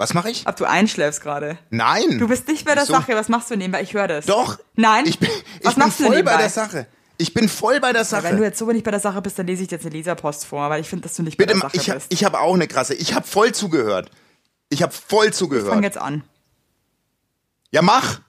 Was 0.00 0.14
mache 0.14 0.30
ich? 0.30 0.46
Ob 0.46 0.56
du 0.56 0.64
einschläfst 0.64 1.20
gerade? 1.20 1.58
Nein. 1.68 2.18
Du 2.18 2.26
bist 2.26 2.48
nicht 2.48 2.64
bei 2.64 2.74
der 2.74 2.84
Wieso? 2.84 2.94
Sache. 2.94 3.14
Was 3.14 3.28
machst 3.28 3.50
du 3.50 3.56
nebenbei? 3.56 3.82
Ich 3.82 3.92
höre 3.92 4.08
das. 4.08 4.24
Doch. 4.24 4.58
Nein? 4.74 5.04
Ich 5.04 5.18
bin, 5.18 5.28
Was 5.28 5.72
ich 5.72 5.74
bin 5.76 5.84
machst 5.84 6.00
du 6.00 6.04
voll 6.04 6.14
nebenbei? 6.16 6.32
bei 6.36 6.38
der 6.38 6.48
Sache. 6.48 6.86
Ich 7.18 7.34
bin 7.34 7.50
voll 7.50 7.80
bei 7.80 7.92
der 7.92 8.04
Ja, 8.04 8.10
wenn 8.22 8.30
du 8.30 8.36
Sache. 8.38 8.44
jetzt 8.44 8.58
so 8.58 8.64
nicht 8.72 8.82
bei 8.82 8.92
der 8.92 9.00
Sache 9.00 9.20
bist, 9.20 9.38
dann 9.38 9.46
lese 9.46 9.60
ich 9.62 9.68
dir 9.68 9.74
jetzt 9.74 9.84
eine 9.84 9.94
Leserpost 9.94 10.46
vor, 10.46 10.70
weil 10.70 10.80
ich 10.80 10.88
finde, 10.88 11.02
dass 11.02 11.16
du 11.16 11.22
nicht 11.22 11.36
Bitte, 11.36 11.52
bei 11.52 11.60
der 11.60 11.68
Sache 11.68 11.76
ich, 11.76 11.92
bist. 11.92 12.06
ich 12.14 12.24
habe 12.24 12.40
auch 12.40 12.54
eine 12.54 12.66
krasse. 12.66 12.94
Ich 12.94 13.12
habe 13.12 13.26
voll 13.26 13.52
zugehört. 13.52 14.10
Ich 14.70 14.82
habe 14.82 14.90
voll 14.94 15.24
Fang 15.26 15.32
zugehört. 15.34 15.82
jetzt 15.84 15.98
an. 15.98 16.24
Ja, 17.70 17.82
mach. 17.82 18.22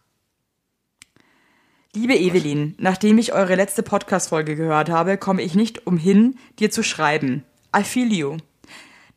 Liebe 1.93 2.17
Evelyn, 2.17 2.75
nachdem 2.79 3.17
ich 3.17 3.31
eure 3.31 3.55
letzte 3.55 3.81
Podcast-Folge 3.81 4.57
gehört 4.57 4.89
habe, 4.89 5.17
komme 5.17 5.41
ich 5.41 5.55
nicht 5.55 5.87
umhin, 5.87 6.37
dir 6.59 6.69
zu 6.69 6.83
schreiben. 6.83 7.45
I 7.73 7.85
feel 7.85 8.11
you. 8.11 8.35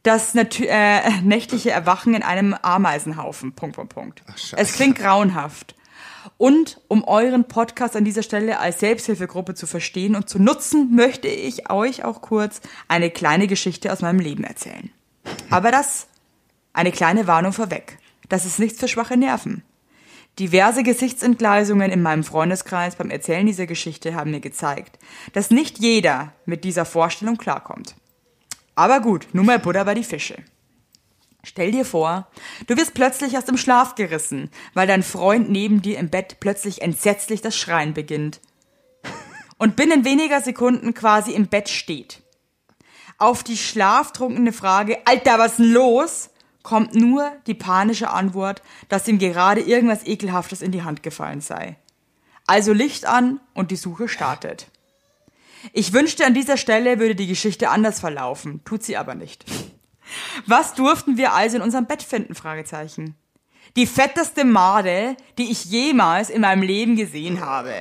Das 0.04 0.34
äh, 0.34 1.10
nächtliche 1.22 1.72
Erwachen 1.72 2.14
in 2.14 2.22
einem 2.22 2.54
Ameisenhaufen. 2.54 3.54
Punkt, 3.54 3.74
Punkt, 3.74 3.94
Punkt. 3.94 4.22
Scheiße. 4.36 4.56
es 4.56 4.74
klingt 4.74 4.98
grauenhaft. 4.98 5.74
Und 6.36 6.80
um 6.88 7.04
euren 7.04 7.48
Podcast 7.48 7.96
an 7.96 8.04
dieser 8.04 8.22
Stelle 8.22 8.58
als 8.58 8.80
Selbsthilfegruppe 8.80 9.54
zu 9.54 9.66
verstehen 9.66 10.14
und 10.14 10.28
zu 10.28 10.38
nutzen, 10.38 10.94
möchte 10.94 11.28
ich 11.28 11.70
euch 11.70 12.04
auch 12.04 12.22
kurz 12.22 12.60
eine 12.86 13.10
kleine 13.10 13.46
Geschichte 13.46 13.92
aus 13.92 14.00
meinem 14.00 14.20
Leben 14.20 14.44
erzählen. 14.44 14.90
Aber 15.50 15.70
das, 15.70 16.06
eine 16.72 16.92
kleine 16.92 17.26
Warnung 17.26 17.52
vorweg. 17.52 17.98
Das 18.28 18.46
ist 18.46 18.58
nichts 18.58 18.80
für 18.80 18.88
schwache 18.88 19.16
Nerven. 19.16 19.62
Diverse 20.38 20.82
Gesichtsentgleisungen 20.82 21.90
in 21.90 22.02
meinem 22.02 22.24
Freundeskreis 22.24 22.96
beim 22.96 23.10
Erzählen 23.10 23.46
dieser 23.46 23.66
Geschichte 23.66 24.14
haben 24.14 24.32
mir 24.32 24.40
gezeigt, 24.40 24.98
dass 25.32 25.50
nicht 25.50 25.78
jeder 25.78 26.32
mit 26.44 26.64
dieser 26.64 26.84
Vorstellung 26.84 27.36
klarkommt. 27.36 27.94
Aber 28.74 29.00
gut, 29.00 29.28
nun 29.32 29.46
mal 29.46 29.58
Butter 29.58 29.84
bei 29.84 29.94
die 29.94 30.04
Fische. 30.04 30.36
Stell 31.42 31.72
dir 31.72 31.84
vor, 31.84 32.26
du 32.66 32.76
wirst 32.76 32.94
plötzlich 32.94 33.36
aus 33.36 33.44
dem 33.44 33.58
Schlaf 33.58 33.94
gerissen, 33.94 34.50
weil 34.72 34.86
dein 34.86 35.02
Freund 35.02 35.50
neben 35.50 35.82
dir 35.82 35.98
im 35.98 36.08
Bett 36.08 36.38
plötzlich 36.40 36.80
entsetzlich 36.82 37.42
das 37.42 37.56
Schreien 37.56 37.92
beginnt. 37.92 38.40
Und 39.58 39.76
binnen 39.76 40.04
weniger 40.04 40.40
Sekunden 40.40 40.94
quasi 40.94 41.32
im 41.32 41.46
Bett 41.46 41.68
steht. 41.68 42.22
Auf 43.18 43.44
die 43.44 43.56
schlaftrunkene 43.56 44.52
Frage, 44.52 44.98
Alter, 45.06 45.38
was 45.38 45.52
ist 45.52 45.58
denn 45.58 45.72
los? 45.72 46.30
kommt 46.64 46.94
nur 46.94 47.30
die 47.46 47.54
panische 47.54 48.10
Antwort, 48.10 48.62
dass 48.88 49.06
ihm 49.06 49.18
gerade 49.18 49.60
irgendwas 49.60 50.06
Ekelhaftes 50.06 50.62
in 50.62 50.72
die 50.72 50.82
Hand 50.82 51.02
gefallen 51.02 51.42
sei. 51.42 51.76
Also 52.46 52.72
Licht 52.72 53.06
an 53.06 53.38
und 53.52 53.70
die 53.70 53.76
Suche 53.76 54.08
startet. 54.08 54.68
Ich 55.72 55.92
wünschte, 55.92 56.26
an 56.26 56.34
dieser 56.34 56.56
Stelle 56.56 56.98
würde 56.98 57.14
die 57.14 57.26
Geschichte 57.26 57.70
anders 57.70 58.00
verlaufen, 58.00 58.62
tut 58.64 58.82
sie 58.82 58.96
aber 58.96 59.14
nicht. 59.14 59.44
Was 60.46 60.74
durften 60.74 61.16
wir 61.16 61.32
also 61.32 61.56
in 61.56 61.62
unserem 61.62 61.86
Bett 61.86 62.02
finden? 62.02 62.34
Fragezeichen. 62.34 63.16
Die 63.76 63.86
fetteste 63.86 64.44
Made, 64.44 65.16
die 65.38 65.50
ich 65.50 65.64
jemals 65.64 66.30
in 66.30 66.42
meinem 66.42 66.62
Leben 66.62 66.94
gesehen 66.94 67.40
habe. 67.40 67.74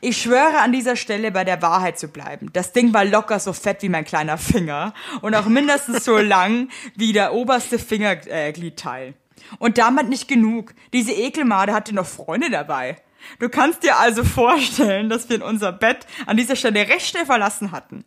Ich 0.00 0.20
schwöre 0.20 0.58
an 0.58 0.72
dieser 0.72 0.96
Stelle 0.96 1.30
bei 1.30 1.44
der 1.44 1.60
Wahrheit 1.60 1.98
zu 1.98 2.08
bleiben. 2.08 2.50
Das 2.52 2.72
Ding 2.72 2.94
war 2.94 3.04
locker 3.04 3.38
so 3.38 3.52
fett 3.52 3.82
wie 3.82 3.88
mein 3.88 4.04
kleiner 4.04 4.38
Finger 4.38 4.94
und 5.20 5.34
auch 5.34 5.46
mindestens 5.46 6.04
so 6.04 6.18
lang 6.18 6.68
wie 6.96 7.12
der 7.12 7.34
oberste 7.34 7.78
Fingergliedteil. 7.78 9.14
Und 9.58 9.78
damit 9.78 10.08
nicht 10.08 10.28
genug. 10.28 10.74
Diese 10.92 11.12
Ekelmade 11.12 11.74
hatte 11.74 11.94
noch 11.94 12.06
Freunde 12.06 12.50
dabei. 12.50 12.96
Du 13.38 13.48
kannst 13.48 13.82
dir 13.82 13.96
also 13.96 14.24
vorstellen, 14.24 15.08
dass 15.08 15.28
wir 15.28 15.36
in 15.36 15.42
unser 15.42 15.72
Bett 15.72 16.06
an 16.26 16.36
dieser 16.36 16.56
Stelle 16.56 16.88
recht 16.88 17.06
schnell 17.06 17.26
verlassen 17.26 17.72
hatten. 17.72 18.04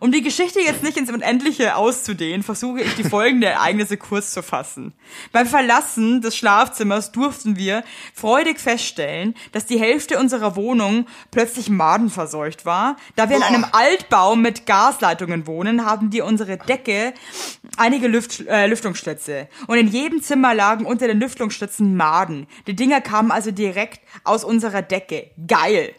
Um 0.00 0.12
die 0.12 0.22
Geschichte 0.22 0.60
jetzt 0.60 0.82
nicht 0.82 0.96
ins 0.96 1.10
Unendliche 1.10 1.76
auszudehnen, 1.76 2.42
versuche 2.42 2.80
ich 2.82 2.94
die 2.94 3.04
folgenden 3.04 3.50
Ereignisse 3.50 3.96
kurz 3.96 4.32
zu 4.32 4.42
fassen. 4.42 4.92
Beim 5.32 5.46
Verlassen 5.46 6.20
des 6.20 6.36
Schlafzimmers 6.36 7.12
durften 7.12 7.56
wir 7.56 7.82
freudig 8.14 8.60
feststellen, 8.60 9.34
dass 9.52 9.66
die 9.66 9.80
Hälfte 9.80 10.18
unserer 10.18 10.56
Wohnung 10.56 11.06
plötzlich 11.30 11.68
madenverseucht 11.70 12.64
war. 12.66 12.96
Da 13.16 13.28
wir 13.28 13.36
in 13.36 13.42
einem 13.42 13.66
Altbau 13.72 14.36
mit 14.36 14.66
Gasleitungen 14.66 15.46
wohnen, 15.46 15.84
haben 15.84 16.12
wir 16.12 16.24
unsere 16.24 16.56
Decke 16.56 17.14
einige 17.76 18.08
Lüft, 18.08 18.46
äh, 18.46 18.66
Lüftungsschlitze. 18.66 19.48
Und 19.66 19.78
in 19.78 19.88
jedem 19.88 20.22
Zimmer 20.22 20.54
lagen 20.54 20.86
unter 20.86 21.06
den 21.06 21.20
Lüftungsschlitzen 21.20 21.96
Maden. 21.96 22.46
Die 22.66 22.76
Dinger 22.76 23.00
kamen 23.00 23.30
also 23.30 23.50
direkt 23.50 24.00
aus 24.24 24.44
unserer 24.44 24.82
Decke. 24.82 25.30
Geil! 25.46 25.94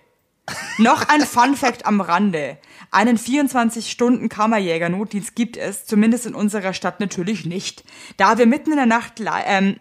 Noch 0.78 1.08
ein 1.08 1.22
Fun 1.22 1.56
Fact 1.56 1.86
am 1.86 2.02
Rande. 2.02 2.58
Einen 2.92 3.18
24-Stunden-Kammerjäger-Notdienst 3.18 5.36
gibt 5.36 5.58
es, 5.58 5.86
zumindest 5.86 6.26
in 6.26 6.34
unserer 6.34 6.74
Stadt 6.74 7.00
natürlich 7.00 7.46
nicht. 7.46 7.84
Da 8.18 8.38
wir 8.38 8.46
mitten 8.46 8.72
in 8.72 8.78
der 8.78 8.86
Nacht 8.86 9.22
ähm, 9.46 9.78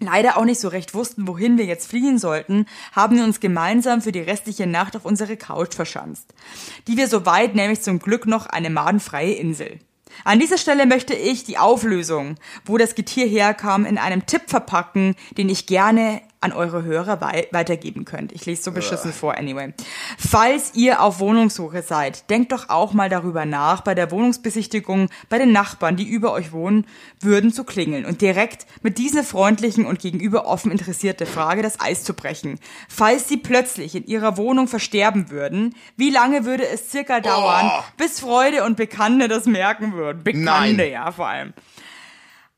leider 0.00 0.36
auch 0.36 0.44
nicht 0.44 0.60
so 0.60 0.68
recht 0.68 0.94
wussten, 0.94 1.28
wohin 1.28 1.58
wir 1.58 1.64
jetzt 1.64 1.88
fliehen 1.88 2.18
sollten, 2.18 2.66
haben 2.92 3.16
wir 3.16 3.24
uns 3.24 3.40
gemeinsam 3.40 4.02
für 4.02 4.12
die 4.12 4.20
restliche 4.20 4.66
Nacht 4.66 4.96
auf 4.96 5.04
unsere 5.04 5.36
Couch 5.36 5.74
verschanzt. 5.74 6.34
Die 6.88 6.96
wir 6.96 7.08
soweit 7.08 7.54
nämlich 7.54 7.82
zum 7.82 7.98
Glück 7.98 8.26
noch 8.26 8.46
eine 8.46 8.70
madenfreie 8.70 9.34
Insel. 9.34 9.78
An 10.24 10.38
dieser 10.38 10.58
Stelle 10.58 10.86
möchte 10.86 11.14
ich 11.14 11.44
die 11.44 11.58
Auflösung, 11.58 12.36
wo 12.64 12.78
das 12.78 12.94
Getier 12.94 13.26
herkam, 13.26 13.84
in 13.84 13.98
einem 13.98 14.26
Tipp 14.26 14.42
verpacken, 14.46 15.16
den 15.36 15.48
ich 15.48 15.66
gerne 15.66 16.22
an 16.44 16.52
eure 16.52 16.84
Hörer 16.84 17.20
wei 17.20 17.48
weitergeben 17.52 18.04
könnt. 18.04 18.32
Ich 18.32 18.44
lese 18.44 18.62
so 18.62 18.72
beschissen 18.72 19.12
vor, 19.12 19.36
anyway. 19.36 19.72
Falls 20.18 20.74
ihr 20.74 21.02
auf 21.02 21.18
Wohnungssuche 21.18 21.82
seid, 21.82 22.28
denkt 22.28 22.52
doch 22.52 22.68
auch 22.68 22.92
mal 22.92 23.08
darüber 23.08 23.46
nach, 23.46 23.80
bei 23.80 23.94
der 23.94 24.10
Wohnungsbesichtigung 24.10 25.08
bei 25.28 25.38
den 25.38 25.52
Nachbarn, 25.52 25.96
die 25.96 26.06
über 26.06 26.32
euch 26.32 26.52
wohnen, 26.52 26.86
würden 27.20 27.52
zu 27.52 27.64
klingeln 27.64 28.04
und 28.04 28.20
direkt 28.20 28.66
mit 28.82 28.98
dieser 28.98 29.24
freundlichen 29.24 29.86
und 29.86 29.98
gegenüber 29.98 30.46
offen 30.46 30.70
interessierte 30.70 31.24
Frage 31.24 31.62
das 31.62 31.80
Eis 31.80 32.04
zu 32.04 32.12
brechen. 32.12 32.58
Falls 32.88 33.28
sie 33.28 33.38
plötzlich 33.38 33.94
in 33.94 34.06
ihrer 34.06 34.36
Wohnung 34.36 34.68
versterben 34.68 35.30
würden, 35.30 35.74
wie 35.96 36.10
lange 36.10 36.44
würde 36.44 36.68
es 36.68 36.90
circa 36.90 37.20
dauern, 37.20 37.70
bis 37.96 38.20
Freude 38.20 38.64
und 38.64 38.76
Bekannte 38.76 39.28
das 39.28 39.46
merken 39.46 39.94
würden? 39.94 40.22
Bekannte, 40.22 40.76
Nein. 40.76 40.90
ja, 40.90 41.10
vor 41.10 41.28
allem. 41.28 41.54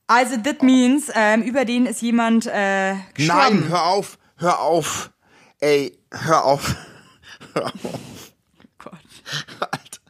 Also, 0.09 0.37
that 0.37 0.63
means, 0.63 1.11
ähm, 1.15 1.43
über 1.43 1.65
den 1.65 1.87
ist 1.87 2.01
jemand 2.03 2.47
äh, 2.47 2.95
gestorben. 3.15 3.61
Nein, 3.61 3.69
hör 3.69 3.85
auf, 3.87 4.19
hör 4.37 4.61
auf. 4.61 5.11
Ey, 5.61 5.99
hör 6.13 6.45
auf. 6.45 6.77
Hör 7.55 7.67
auf. 7.67 7.73
Gott. 8.79 8.93
Alter. 9.61 10.01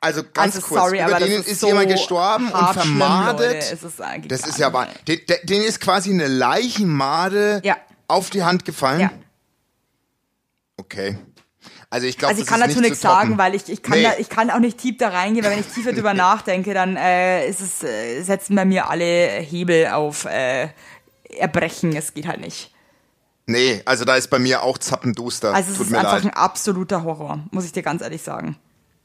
Also 0.00 0.22
ganz 0.22 0.54
Also, 0.54 0.66
kurz, 0.68 0.80
sorry, 0.80 0.96
über 0.98 1.06
aber 1.06 1.18
das 1.18 1.28
den 1.28 1.40
ist 1.40 1.48
ist, 1.48 1.60
so 1.60 1.66
jemand 1.66 1.88
gestorben 1.88 2.52
und 2.52 2.60
schlimm, 2.60 2.72
vermadet. 2.74 3.56
Es 3.56 3.82
ist 3.82 3.98
das 4.28 4.46
ist 4.46 4.58
ja 4.58 4.72
wahr. 4.72 4.86
Den, 5.08 5.20
den- 5.26 5.46
den 5.46 5.62
ist 5.62 5.80
quasi 5.80 6.10
eine 6.10 6.28
Leichenmade 6.28 7.60
Ja. 7.64 7.76
auf 8.06 8.30
die 8.30 8.44
Hand 8.44 8.64
gefallen. 8.64 9.00
Ja. 9.00 9.10
Okay. 10.76 11.18
Also 11.90 12.06
ich 12.06 12.18
glaube, 12.18 12.30
Also 12.32 12.42
ich 12.42 12.48
kann 12.48 12.60
dazu 12.60 12.80
nichts 12.80 13.00
sagen, 13.00 13.38
weil 13.38 13.54
ich, 13.54 13.68
ich 13.70 13.82
kann 13.82 13.98
Nee. 13.98 14.04
da, 14.04 14.12
ich 14.18 14.28
kann 14.28 14.50
auch 14.50 14.58
nicht 14.58 14.76
tief 14.78 14.98
da 14.98 15.08
reingehen, 15.08 15.44
weil 15.44 15.52
wenn 15.52 15.60
ich 15.60 15.68
tiefer 15.68 15.92
drüber 15.92 16.12
nachdenke, 16.14 16.74
dann 16.74 16.96
äh, 16.96 17.48
ist 17.48 17.60
es, 17.60 17.82
äh, 17.82 18.20
setzen 18.22 18.54
bei 18.56 18.64
mir 18.66 18.90
alle 18.90 19.04
Hebel 19.40 19.86
auf 19.88 20.26
äh, 20.26 20.68
Erbrechen. 21.38 21.96
Es 21.96 22.12
geht 22.12 22.26
halt 22.26 22.40
nicht. 22.40 22.74
Nee, 23.46 23.80
also 23.86 24.04
da 24.04 24.16
ist 24.16 24.28
bei 24.28 24.38
mir 24.38 24.62
auch 24.62 24.76
zappenduster. 24.76 25.54
Also 25.54 25.72
es 25.72 25.78
Tut 25.78 25.86
ist 25.86 25.94
einfach 25.94 26.22
leid. 26.22 26.24
ein 26.24 26.34
absoluter 26.34 27.04
Horror, 27.04 27.40
muss 27.50 27.64
ich 27.64 27.72
dir 27.72 27.82
ganz 27.82 28.02
ehrlich 28.02 28.20
sagen. 28.20 28.56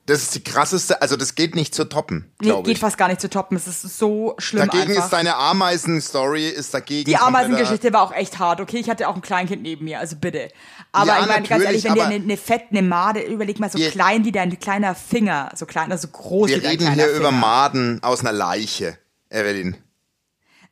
Das 0.06 0.22
ist 0.22 0.36
die 0.36 0.44
krasseste, 0.44 1.02
also 1.02 1.16
das 1.16 1.36
geht 1.36 1.56
nicht 1.56 1.74
zu 1.74 1.86
toppen, 1.86 2.30
Nee, 2.42 2.52
geht 2.64 2.68
ich. 2.74 2.80
fast 2.80 2.98
gar 2.98 3.08
nicht 3.08 3.22
zu 3.22 3.30
toppen. 3.30 3.56
Es 3.56 3.68
ist 3.68 3.84
so 3.98 4.36
schlimm 4.38 4.68
Dagegen 4.68 4.92
einfach. 4.92 5.06
ist 5.06 5.14
deine 5.14 5.36
Ameisen-Story, 5.38 6.50
ist 6.50 6.74
dagegen 6.74 7.10
die 7.10 7.16
Ameisengeschichte 7.16 7.94
war 7.94 8.02
auch 8.02 8.12
echt 8.14 8.38
hart, 8.38 8.60
okay? 8.60 8.78
Ich 8.80 8.90
hatte 8.90 9.08
auch 9.08 9.16
ein 9.16 9.22
Kleinkind 9.22 9.62
neben 9.64 9.86
mir, 9.86 10.00
also 10.00 10.18
bitte. 10.18 10.50
Aber 10.92 11.08
Ja, 11.08 11.22
ich 11.22 11.28
meine, 11.28 11.48
ganz 11.48 11.64
ehrlich, 11.64 11.84
wenn 11.86 11.94
dir 11.94 12.06
eine, 12.06 12.16
eine 12.16 12.36
fette 12.38 12.66
eine 12.72 12.82
Made, 12.82 13.22
überleg 13.22 13.60
mal 13.62 13.72
so 13.72 13.78
Wir- 13.80 13.92
klein 13.92 14.26
wie 14.26 14.34
dein 14.34 14.60
kleiner 14.60 14.94
Finger, 14.94 15.52
so 15.56 15.66
klein, 15.66 15.90
also 15.92 16.10
groß 16.10 16.50
Wir 16.50 16.58
wie 16.58 16.62
dein 16.62 16.72
reden 16.72 16.86
kleiner 16.88 16.96
hier 16.96 17.06
Finger. 17.14 17.20
über 17.20 17.32
Maden 17.32 18.04
aus 18.04 18.20
einer 18.20 18.34
Leiche, 18.34 18.98
Evelyn. 19.30 19.78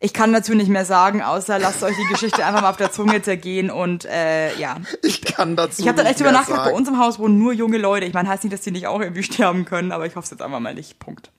Ich 0.04 0.14
kann 0.14 0.34
dazu 0.34 0.56
nicht 0.56 0.68
mehr 0.68 0.84
sagen, 0.84 1.22
außer 1.22 1.60
lasst 1.60 1.84
euch 1.84 1.96
die 1.96 2.12
Geschichte 2.12 2.44
einfach 2.44 2.64
mal 2.64 2.72
auf 2.72 2.78
der 2.78 2.92
Zunge 2.92 3.22
zergehen 3.22 3.70
und 3.70 4.04
äh, 4.06 4.58
ja. 4.58 4.78
Ich 5.04 5.22
kann 5.22 5.56
dazu 5.56 5.80
Ich 5.80 5.88
habe 5.88 5.96
dann 5.96 6.08
echt 6.08 6.20
drüber 6.20 6.32
nachgedacht, 6.32 6.66
bei 6.66 6.74
uns 6.74 6.90
im 6.90 6.98
Haus 6.98 7.20
wohnen 7.20 7.38
nur 7.38 7.54
junge 7.54 7.78
Leute. 7.78 8.08
Ich 8.08 8.14
meine, 8.16 8.28
heißt 8.28 8.44
nicht, 8.44 8.52
dass 8.52 8.62
die 8.62 8.72
nicht 8.72 8.88
auch 8.88 9.00
irgendwie 9.00 9.22
sterben 9.24 9.64
können, 9.64 9.92
aber 9.92 10.08
ich 10.08 10.16
hoffe 10.16 10.26
es 10.26 10.32
jetzt 10.32 10.42
einfach 10.42 10.60
mal 10.60 10.74
nicht. 10.74 10.98
Punkt. 10.98 11.32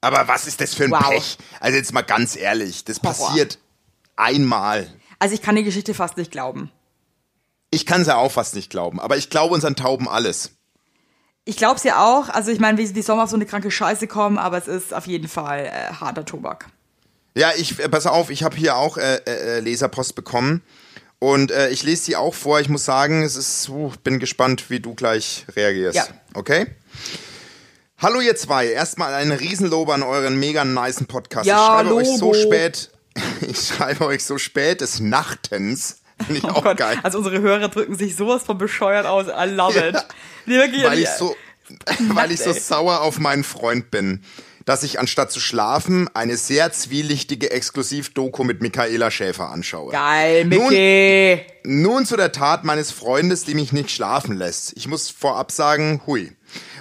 Aber 0.00 0.28
was 0.28 0.46
ist 0.46 0.60
das 0.60 0.74
für 0.74 0.84
ein 0.84 0.92
Wow. 0.92 1.08
Pech? 1.10 1.38
Also 1.58 1.76
jetzt 1.76 1.92
mal 1.92 2.02
ganz 2.02 2.36
ehrlich, 2.36 2.84
das 2.84 3.02
Horror. 3.02 3.26
passiert 3.26 3.58
einmal. 4.14 4.86
Also 5.18 5.34
ich 5.34 5.42
kann 5.42 5.56
die 5.56 5.64
Geschichte 5.64 5.92
fast 5.92 6.16
nicht 6.16 6.30
glauben. 6.30 6.70
Ich 7.72 7.84
kann 7.84 8.02
es 8.02 8.06
ja 8.06 8.14
auch 8.16 8.30
fast 8.30 8.54
nicht 8.54 8.70
glauben, 8.70 9.00
aber 9.00 9.16
ich 9.16 9.28
glaube 9.28 9.54
unseren 9.54 9.74
Tauben 9.74 10.08
alles. 10.08 10.52
Ich 11.44 11.56
glaube 11.56 11.76
es 11.76 11.82
ja 11.82 12.04
auch. 12.04 12.28
Also 12.28 12.52
ich 12.52 12.60
meine, 12.60 12.78
wie, 12.78 12.94
wie 12.94 13.02
soll 13.02 13.16
man 13.16 13.24
auf 13.24 13.30
so 13.30 13.36
eine 13.36 13.46
kranke 13.46 13.72
Scheiße 13.72 14.06
kommen, 14.06 14.38
aber 14.38 14.58
es 14.58 14.68
ist 14.68 14.94
auf 14.94 15.08
jeden 15.08 15.26
Fall 15.26 15.66
äh, 15.66 15.94
harter 15.94 16.24
Tobak. 16.24 16.68
Ja, 17.34 17.52
ich, 17.56 17.78
äh, 17.78 17.88
pass 17.88 18.06
auf, 18.06 18.30
ich 18.30 18.42
habe 18.42 18.56
hier 18.56 18.76
auch 18.76 18.98
äh, 18.98 19.20
äh, 19.26 19.60
Leserpost 19.60 20.14
bekommen 20.14 20.62
und 21.18 21.50
äh, 21.50 21.70
ich 21.70 21.82
lese 21.82 22.06
die 22.06 22.16
auch 22.16 22.34
vor. 22.34 22.60
Ich 22.60 22.68
muss 22.68 22.84
sagen, 22.84 23.22
es 23.22 23.36
ist, 23.36 23.68
uh, 23.68 23.92
bin 24.04 24.18
gespannt, 24.18 24.68
wie 24.68 24.80
du 24.80 24.94
gleich 24.94 25.46
reagierst. 25.56 25.96
Ja. 25.96 26.06
Okay? 26.34 26.66
Hallo 27.98 28.20
ihr 28.20 28.36
zwei, 28.36 28.66
erstmal 28.66 29.14
ein 29.14 29.30
Riesenlob 29.30 29.88
an 29.90 30.02
euren 30.02 30.38
mega 30.38 30.64
nicen 30.64 31.06
Podcast. 31.06 31.46
Ja, 31.46 31.56
ich 31.56 31.86
schreibe 31.86 31.94
euch 31.94 32.08
so 32.18 32.34
spät, 32.34 32.90
ich 33.40 33.58
schreibe 33.58 34.06
euch 34.06 34.24
so 34.24 34.36
spät 34.38 34.80
des 34.80 35.00
Nachtens. 35.00 36.00
Finde 36.26 36.38
ich 36.38 36.44
Oh 36.44 36.48
auch 36.48 36.64
Gott. 36.64 36.76
geil. 36.76 36.98
Also 37.02 37.18
unsere 37.18 37.40
Hörer 37.40 37.68
drücken 37.68 37.96
sich 37.96 38.14
sowas 38.14 38.42
von 38.42 38.58
bescheuert 38.58 39.06
aus. 39.06 39.26
I 39.26 39.48
love 39.48 39.78
it. 39.78 39.96
Wirklich, 40.44 40.84
weil 40.84 40.98
ich 40.98 41.08
so, 41.08 41.34
weil 42.08 42.30
ich 42.30 42.40
so 42.40 42.50
ey. 42.50 42.60
sauer 42.60 43.00
auf 43.00 43.18
meinen 43.18 43.44
Freund 43.44 43.90
bin, 43.90 44.22
dass 44.64 44.82
ich 44.82 44.98
anstatt 45.00 45.32
zu 45.32 45.40
schlafen 45.40 46.08
eine 46.14 46.36
sehr 46.36 46.72
zwielichtige 46.72 47.50
Exklusiv-Doku 47.50 48.44
mit 48.44 48.60
Michaela 48.62 49.10
Schäfer 49.10 49.50
anschaue. 49.50 49.92
Geil, 49.92 50.44
Nun- 50.44 50.68
Mickey. 50.68 51.40
Nun 51.64 52.06
zu 52.06 52.16
der 52.16 52.32
Tat 52.32 52.64
meines 52.64 52.90
Freundes, 52.90 53.44
die 53.44 53.54
mich 53.54 53.72
nicht 53.72 53.90
schlafen 53.90 54.36
lässt. 54.36 54.72
Ich 54.76 54.88
muss 54.88 55.10
vorab 55.10 55.52
sagen, 55.52 56.00
hui. 56.06 56.32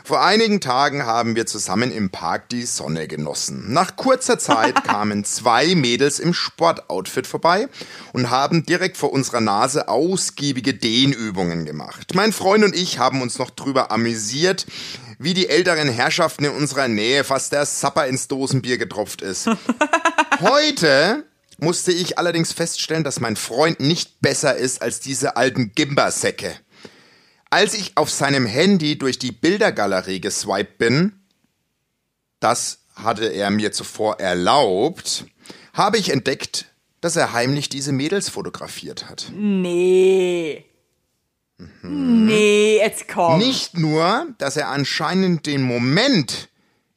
Vor 0.04 0.24
einigen 0.24 0.62
Tagen 0.62 1.06
haben 1.06 1.36
wir 1.36 1.46
zusammen 1.46 1.92
im 1.92 2.10
Park 2.10 2.50
die 2.50 2.64
Sonne 2.64 3.08
genossen. 3.08 3.72
Nach 3.72 3.96
kurzer 3.96 4.40
Zeit 4.40 4.84
kamen 4.84 5.24
zwei 5.24 5.76
Mädels 5.76 6.20
im 6.20 6.34
Sportoutfit 6.34 7.28
vorbei 7.28 7.68
und 8.14 8.30
haben 8.30 8.66
direkt 8.66 8.98
vor 8.98 9.12
unserer 9.14 9.42
Nase 9.42 9.88
ausgiebige 9.88 10.74
Dehnübungen 10.74 11.66
gemacht. 11.66 12.14
Mein 12.16 12.34
Freund 12.34 12.64
und 12.64 12.76
ich 12.76 13.00
haben 13.00 13.22
uns 13.22 13.38
noch 13.38 13.52
drüber 13.52 13.92
amüsiert, 13.92 14.66
wie 15.20 15.34
die 15.36 15.50
älteren 15.50 15.88
Herrschaften 15.88 16.46
in 16.46 16.52
unserer 16.52 16.88
Nähe 16.88 17.24
fast 17.24 17.52
der 17.52 17.66
Sapper 17.66 18.08
ins 18.08 18.28
Dosenbier 18.28 18.78
getropft 18.80 19.22
ist. 19.22 19.48
Heute 20.40 21.26
musste 21.60 21.92
ich 21.92 22.18
allerdings 22.18 22.52
feststellen, 22.52 23.04
dass 23.04 23.20
mein 23.20 23.36
Freund 23.36 23.80
nicht 23.80 24.20
besser 24.20 24.56
ist 24.56 24.82
als 24.82 25.00
diese 25.00 25.38
alten 25.38 25.74
Gimbersäcke. 25.76 26.56
Als 27.52 27.74
ich 27.74 27.98
auf 27.98 28.10
seinem 28.10 28.46
Handy 28.46 28.98
durch 28.98 29.20
die 29.20 29.34
Bildergalerie 29.34 30.22
geswiped 30.22 30.78
bin, 30.78 31.12
das 32.40 32.80
hatte 32.96 33.26
er 33.26 33.50
mir 33.50 33.74
zuvor 33.74 34.22
erlaubt, 34.22 35.26
habe 35.74 35.98
ich 35.98 36.12
entdeckt, 36.12 36.68
dass 37.02 37.18
er 37.18 37.34
heimlich 37.34 37.68
diese 37.68 37.92
Mädels 37.92 38.30
fotografiert 38.30 39.10
hat. 39.10 39.32
Nee. 39.36 40.64
Nee, 41.84 42.78
jetzt 42.78 43.10
komm. 43.10 43.40
Nicht 43.40 43.78
nur, 43.78 44.28
dass 44.38 44.56
er 44.56 44.70
anscheinend 44.70 45.46
den 45.46 45.62
Moment, 45.62 46.48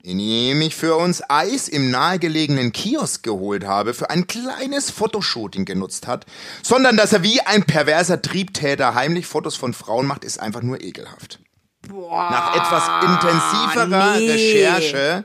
in 0.04 0.18
dem 0.18 0.60
ich 0.60 0.76
für 0.76 0.96
uns 0.96 1.22
Eis 1.30 1.66
im 1.66 1.90
nahegelegenen 1.90 2.72
Kiosk 2.72 3.22
geholt 3.22 3.64
habe, 3.64 3.94
für 3.94 4.10
ein 4.10 4.26
kleines 4.26 4.90
Fotoshooting 4.90 5.64
genutzt 5.64 6.06
hat, 6.06 6.26
sondern 6.62 6.98
dass 6.98 7.14
er 7.14 7.22
wie 7.22 7.40
ein 7.40 7.64
perverser 7.64 8.20
Triebtäter 8.20 8.94
heimlich 8.94 9.26
Fotos 9.26 9.56
von 9.56 9.72
Frauen 9.72 10.06
macht, 10.06 10.22
ist 10.22 10.38
einfach 10.38 10.60
nur 10.60 10.82
ekelhaft. 10.82 11.38
Nach 11.88 12.54
etwas 12.54 12.84
intensiverer 13.02 14.18
nee. 14.18 14.30
Recherche 14.30 15.24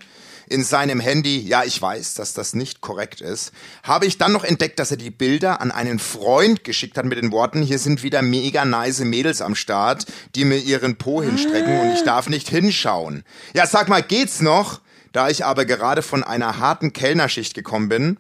in 0.49 0.63
seinem 0.63 0.99
Handy, 0.99 1.39
ja, 1.39 1.63
ich 1.63 1.81
weiß, 1.81 2.15
dass 2.15 2.33
das 2.33 2.53
nicht 2.53 2.81
korrekt 2.81 3.21
ist, 3.21 3.51
habe 3.83 4.05
ich 4.05 4.17
dann 4.17 4.31
noch 4.31 4.43
entdeckt, 4.43 4.79
dass 4.79 4.91
er 4.91 4.97
die 4.97 5.11
Bilder 5.11 5.61
an 5.61 5.71
einen 5.71 5.99
Freund 5.99 6.63
geschickt 6.63 6.97
hat 6.97 7.05
mit 7.05 7.17
den 7.17 7.31
Worten, 7.31 7.61
hier 7.61 7.79
sind 7.79 8.03
wieder 8.03 8.21
mega 8.21 8.65
nice 8.65 8.99
Mädels 9.01 9.41
am 9.41 9.55
Start, 9.55 10.05
die 10.35 10.45
mir 10.45 10.57
ihren 10.57 10.97
Po 10.97 11.21
hinstrecken 11.21 11.79
und 11.79 11.93
ich 11.93 12.03
darf 12.03 12.29
nicht 12.29 12.49
hinschauen. 12.49 13.23
Ja, 13.53 13.67
sag 13.67 13.87
mal, 13.87 14.01
geht's 14.01 14.41
noch? 14.41 14.81
Da 15.11 15.29
ich 15.29 15.45
aber 15.45 15.65
gerade 15.65 16.01
von 16.01 16.23
einer 16.23 16.59
harten 16.59 16.93
Kellnerschicht 16.93 17.53
gekommen 17.53 17.89
bin, 17.89 18.17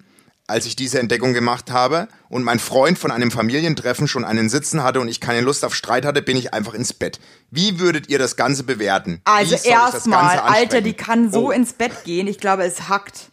als 0.49 0.65
ich 0.65 0.75
diese 0.75 0.99
Entdeckung 0.99 1.33
gemacht 1.33 1.71
habe 1.71 2.07
und 2.27 2.43
mein 2.43 2.59
Freund 2.59 2.97
von 2.99 3.11
einem 3.11 3.31
Familientreffen 3.31 4.07
schon 4.07 4.25
einen 4.25 4.49
Sitzen 4.49 4.83
hatte 4.83 4.99
und 4.99 5.07
ich 5.07 5.19
keine 5.21 5.41
Lust 5.41 5.63
auf 5.63 5.73
Streit 5.75 6.05
hatte, 6.05 6.21
bin 6.21 6.35
ich 6.37 6.53
einfach 6.53 6.73
ins 6.73 6.91
Bett. 6.93 7.19
Wie 7.51 7.79
würdet 7.79 8.09
ihr 8.09 8.19
das 8.19 8.35
Ganze 8.35 8.63
bewerten? 8.63 9.21
Also 9.25 9.55
ich 9.55 9.65
erstmal, 9.65 10.39
Alter, 10.39 10.81
die 10.81 10.93
kann 10.93 11.31
so 11.31 11.47
Oh, 11.47 11.51
ins 11.51 11.73
Bett 11.73 12.03
gehen. 12.03 12.27
Ich 12.27 12.39
glaube, 12.39 12.63
es 12.63 12.89
hackt. 12.89 13.31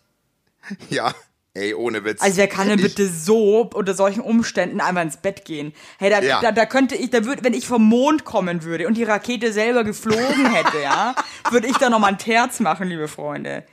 Ja, 0.90 1.14
ey, 1.54 1.74
ohne 1.74 2.04
Witz. 2.04 2.20
Also 2.20 2.36
wer 2.38 2.48
kann 2.48 2.68
denn 2.68 2.78
Ich- 2.80 2.84
bitte 2.84 3.08
so 3.08 3.62
unter 3.72 3.94
solchen 3.94 4.20
Umständen 4.20 4.80
einfach 4.80 5.02
ins 5.02 5.16
Bett 5.16 5.44
gehen? 5.44 5.72
Hey, 5.98 6.10
da, 6.10 6.20
Ja. 6.20 6.40
da, 6.40 6.50
da 6.52 6.66
könnte 6.66 6.96
ich, 6.96 7.10
da 7.10 7.24
würde, 7.24 7.44
wenn 7.44 7.54
ich 7.54 7.66
vom 7.68 7.84
Mond 7.84 8.24
kommen 8.24 8.64
würde 8.64 8.86
und 8.88 8.94
die 8.96 9.04
Rakete 9.04 9.52
selber 9.52 9.84
geflogen 9.84 10.52
hätte, 10.52 10.80
ja, 10.82 11.14
würde 11.50 11.68
ich 11.68 11.76
da 11.76 11.88
noch 11.88 11.98
mal 12.00 12.08
ein 12.08 12.18
Terz 12.18 12.58
machen, 12.60 12.88
liebe 12.88 13.06
Freunde. 13.08 13.64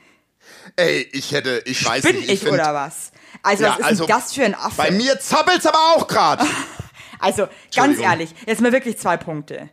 Ey, 0.76 1.08
ich 1.12 1.32
hätte, 1.32 1.62
ich 1.64 1.84
weiß 1.84 2.04
Bin 2.04 2.16
nicht. 2.16 2.30
ich, 2.30 2.40
find- 2.40 2.52
oder 2.54 2.74
was? 2.74 3.10
Also 3.44 3.64
Ja, 3.64 3.70
was 3.70 3.78
ist 3.78 3.84
also, 3.84 4.06
denn 4.06 4.16
das 4.16 4.32
für 4.32 4.44
ein 4.44 4.54
Affe? 4.54 4.76
Bei 4.76 4.90
mir 4.90 5.20
zappelt's 5.20 5.66
aber 5.66 5.78
auch 5.96 6.06
gerade. 6.08 6.44
Also, 7.20 7.48
ganz 7.74 7.98
ehrlich, 8.00 8.34
jetzt 8.46 8.60
mal 8.60 8.72
wirklich 8.72 8.98
zwei 8.98 9.16
Punkte. 9.16 9.70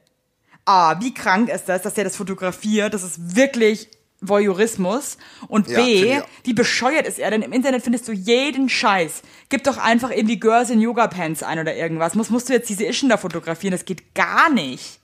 A, 0.64 1.02
wie 1.02 1.14
krank 1.14 1.50
ist 1.50 1.66
das, 1.66 1.82
dass 1.82 1.96
der 1.96 2.06
das 2.06 2.16
fotografiert? 2.16 2.94
Das 2.94 3.04
ist 3.04 3.36
wirklich 3.36 3.90
Voyeurismus. 4.22 5.18
Und 5.50 5.68
Ja, 5.68 5.82
B, 5.82 6.22
auch. 6.22 6.28
wie 6.44 6.54
bescheuert 6.54 7.06
ist 7.08 7.20
er? 7.20 7.30
Denn 7.30 7.42
im 7.42 7.52
Internet 7.52 7.84
findest 7.84 8.08
du 8.08 8.14
jeden 8.14 8.70
Scheiß. 8.70 9.24
Gib 9.50 9.66
doch 9.66 9.78
einfach 9.78 10.12
irgendwie 10.12 10.40
Girls 10.40 10.70
in 10.70 10.80
Yoga 10.80 11.08
Pants 11.08 11.44
ein 11.44 11.60
oder 11.60 11.76
irgendwas. 11.76 12.16
Muss, 12.16 12.30
musst 12.30 12.48
du 12.48 12.54
jetzt 12.54 12.70
diese 12.70 12.86
Ischen 12.86 13.10
da 13.10 13.18
fotografieren? 13.18 13.72
Das 13.74 13.84
geht 13.84 14.16
gar 14.16 14.50
nicht. 14.50 15.00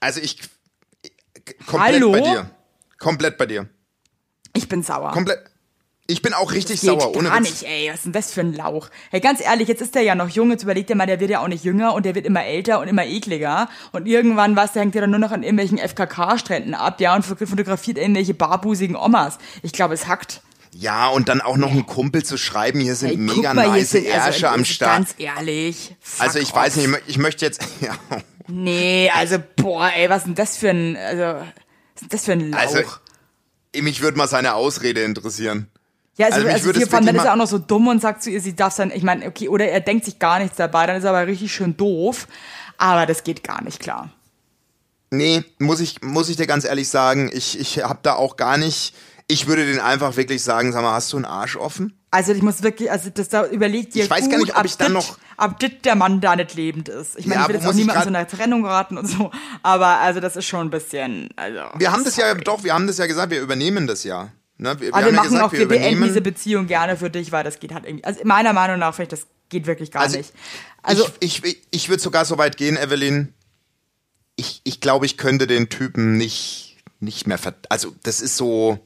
Also 0.00 0.20
ich 0.20 0.38
komplett 1.66 1.94
Hallo? 1.96 2.12
bei 2.12 2.20
dir. 2.22 2.50
Komplett 2.98 3.36
bei 3.36 3.44
dir. 3.44 3.68
Ich 4.54 4.68
bin 4.68 4.82
sauer. 4.82 5.10
Komplett. 5.10 5.50
Ich 6.08 6.22
bin 6.22 6.34
auch 6.34 6.52
richtig 6.52 6.80
Geht 6.80 6.88
sauer, 6.90 7.16
ohne 7.16 7.30
gar 7.30 7.40
Witz. 7.40 7.50
nicht, 7.50 7.62
ey. 7.64 7.88
Was 7.88 7.96
ist 7.96 8.04
denn 8.04 8.12
das 8.12 8.32
für 8.32 8.40
ein 8.40 8.54
Lauch? 8.54 8.90
Hey, 9.10 9.20
ganz 9.20 9.40
ehrlich, 9.40 9.66
jetzt 9.66 9.82
ist 9.82 9.94
der 9.96 10.02
ja 10.02 10.14
noch 10.14 10.28
jung. 10.28 10.50
Jetzt 10.50 10.62
überlegt 10.62 10.88
er 10.90 10.94
mal, 10.96 11.06
der 11.06 11.18
wird 11.18 11.30
ja 11.30 11.40
auch 11.40 11.48
nicht 11.48 11.64
jünger 11.64 11.94
und 11.94 12.06
der 12.06 12.14
wird 12.14 12.26
immer 12.26 12.44
älter 12.44 12.78
und 12.80 12.86
immer 12.86 13.04
ekliger. 13.04 13.68
Und 13.92 14.06
irgendwann, 14.06 14.54
was, 14.54 14.72
der 14.72 14.82
hängt 14.82 14.94
ja 14.94 15.00
dann 15.00 15.10
nur 15.10 15.18
noch 15.18 15.32
an 15.32 15.42
irgendwelchen 15.42 15.78
FKK-Stränden 15.78 16.74
ab, 16.74 17.00
ja, 17.00 17.14
und 17.16 17.22
fotografiert 17.24 17.98
irgendwelche 17.98 18.34
barbusigen 18.34 18.94
Omas. 18.94 19.38
Ich 19.62 19.72
glaube, 19.72 19.94
es 19.94 20.06
hackt. 20.06 20.42
Ja, 20.72 21.08
und 21.08 21.28
dann 21.28 21.40
auch 21.40 21.56
noch 21.56 21.72
ein 21.72 21.86
Kumpel 21.86 22.22
zu 22.22 22.36
schreiben, 22.36 22.80
hier 22.80 22.94
sind 22.94 23.10
Ey, 23.10 23.16
mega 23.16 23.54
mal, 23.54 23.68
nice 23.68 23.90
sind 23.92 24.04
Ärsche 24.06 24.48
also, 24.48 24.58
am 24.58 24.64
Start. 24.66 24.96
Ganz 24.96 25.14
ehrlich. 25.18 25.96
Also 26.18 26.38
ich 26.38 26.50
off. 26.50 26.56
weiß 26.56 26.76
nicht, 26.76 26.86
ich 26.86 26.92
mö- 26.94 27.02
ich 27.06 27.18
möchte 27.18 27.44
jetzt, 27.46 27.62
ja, 27.80 27.96
Nee, 28.48 29.10
also, 29.14 29.38
boah, 29.56 29.90
ey, 29.96 30.08
was 30.08 30.18
ist 30.18 30.26
denn 30.26 30.34
das 30.36 30.56
für 30.56 30.70
ein, 30.70 30.96
also, 30.96 31.22
was 31.22 31.42
ist 31.94 32.02
denn 32.02 32.08
das 32.10 32.24
für 32.26 32.32
ein 32.32 32.50
Lauch? 32.50 32.58
also 32.60 32.78
mich 33.80 34.02
würde 34.02 34.16
mal 34.18 34.28
seine 34.28 34.54
Ausrede 34.54 35.02
interessieren. 35.02 35.68
Ja, 36.16 36.26
also, 36.26 36.38
Also 36.38 36.48
also, 36.50 36.64
würde 36.66 36.78
hier 36.78 36.86
vor 36.88 36.96
allem, 36.98 37.06
dann 37.06 37.16
ist 37.16 37.24
er 37.24 37.32
auch 37.32 37.36
noch 37.36 37.46
so 37.46 37.58
dumm 37.58 37.88
und 37.88 38.00
sagt 38.00 38.22
zu 38.22 38.30
ihr, 38.30 38.40
sie 38.40 38.56
darf 38.56 38.74
dann, 38.76 38.90
ich 38.90 39.02
meine, 39.02 39.26
okay, 39.26 39.48
oder 39.48 39.68
er 39.68 39.80
denkt 39.80 40.04
sich 40.06 40.18
gar 40.18 40.38
nichts 40.38 40.56
dabei, 40.56 40.86
dann 40.86 40.96
ist 40.96 41.04
er 41.04 41.10
aber 41.10 41.26
richtig 41.26 41.52
schön 41.52 41.76
doof. 41.76 42.26
Aber 42.78 43.06
das 43.06 43.22
geht 43.24 43.42
gar 43.44 43.62
nicht 43.62 43.80
klar. 43.80 44.10
Nee, 45.10 45.44
muss 45.58 45.80
ich, 45.80 46.02
muss 46.02 46.28
ich 46.28 46.36
dir 46.36 46.46
ganz 46.46 46.64
ehrlich 46.64 46.88
sagen, 46.88 47.30
ich, 47.32 47.58
ich 47.60 47.82
hab 47.84 48.02
da 48.02 48.14
auch 48.14 48.36
gar 48.36 48.56
nicht, 48.58 48.94
ich 49.28 49.46
würde 49.46 49.64
den 49.66 49.78
einfach 49.80 50.16
wirklich 50.16 50.42
sagen, 50.42 50.72
sag 50.72 50.82
mal, 50.82 50.92
hast 50.92 51.12
du 51.12 51.16
einen 51.16 51.24
Arsch 51.24 51.56
offen? 51.56 51.98
Also 52.10 52.32
ich 52.32 52.42
muss 52.42 52.62
wirklich, 52.62 52.90
also 52.90 53.10
das 53.10 53.28
da 53.28 53.46
überlegt 53.46 53.94
dir 53.94 54.04
Ich 54.04 54.10
weiß 54.10 54.22
gut, 54.22 54.30
gar 54.30 54.38
nicht, 54.38 54.56
ob 54.56 54.64
ich 54.64 54.76
dann 54.76 54.92
noch- 54.94 55.18
ab 55.36 55.58
dit 55.60 55.84
der 55.84 55.96
Mann 55.96 56.20
da 56.20 56.34
nicht 56.34 56.54
lebend 56.54 56.88
ist. 56.88 57.18
Ich 57.18 57.26
meine, 57.26 57.40
Ja, 57.40 57.42
ich 57.42 57.48
will 57.48 57.56
jetzt 57.56 57.66
auch 57.66 57.74
niemandem 57.74 58.02
zu 58.04 58.08
einer 58.08 58.26
Trennung 58.26 58.64
raten 58.64 58.96
und 58.96 59.06
so, 59.06 59.30
aber 59.62 59.98
also 60.00 60.20
das 60.20 60.34
ist 60.36 60.46
schon 60.46 60.66
ein 60.68 60.70
bisschen, 60.70 61.28
also. 61.36 61.60
Wir 61.76 61.92
haben 61.92 62.04
das 62.04 62.16
ja, 62.16 62.34
doch, 62.34 62.64
wir 62.64 62.72
haben 62.72 62.86
das 62.86 62.96
ja 62.98 63.06
gesagt, 63.06 63.30
wir 63.30 63.40
übernehmen 63.40 63.86
das 63.86 64.02
ja. 64.04 64.30
Ne? 64.58 64.80
Wir, 64.80 64.94
aber 64.94 64.98
wir 64.98 65.06
haben 65.06 65.06
ja 65.06 65.12
machen 65.12 65.28
gesagt, 65.30 65.44
auch, 65.44 65.52
wir, 65.52 65.68
beenden 65.68 66.02
diese 66.02 66.20
Beziehung 66.20 66.66
gerne 66.66 66.96
für 66.96 67.10
dich, 67.10 67.32
weil 67.32 67.44
das 67.44 67.60
geht 67.60 67.74
halt 67.74 67.84
irgendwie, 67.84 68.04
also 68.04 68.20
meiner 68.24 68.52
Meinung 68.52 68.78
nach 68.78 68.94
finde 68.94 69.14
ich, 69.14 69.20
das 69.20 69.28
geht 69.48 69.66
wirklich 69.66 69.90
gar 69.90 70.02
Also, 70.02 70.16
nicht. 70.18 70.32
Also, 70.82 71.06
ich, 71.20 71.44
ich, 71.44 71.62
ich 71.70 71.88
würde 71.88 72.02
sogar 72.02 72.24
so 72.24 72.38
weit 72.38 72.56
gehen, 72.56 72.76
Evelyn. 72.76 73.34
Ich, 74.36 74.60
ich 74.64 74.80
glaube, 74.80 75.06
ich 75.06 75.16
könnte 75.16 75.46
den 75.46 75.68
Typen 75.68 76.16
nicht, 76.16 76.78
nicht 77.00 77.26
mehr 77.26 77.38
ver... 77.38 77.54
Also, 77.68 77.94
das 78.02 78.20
ist 78.20 78.36
so... 78.36 78.78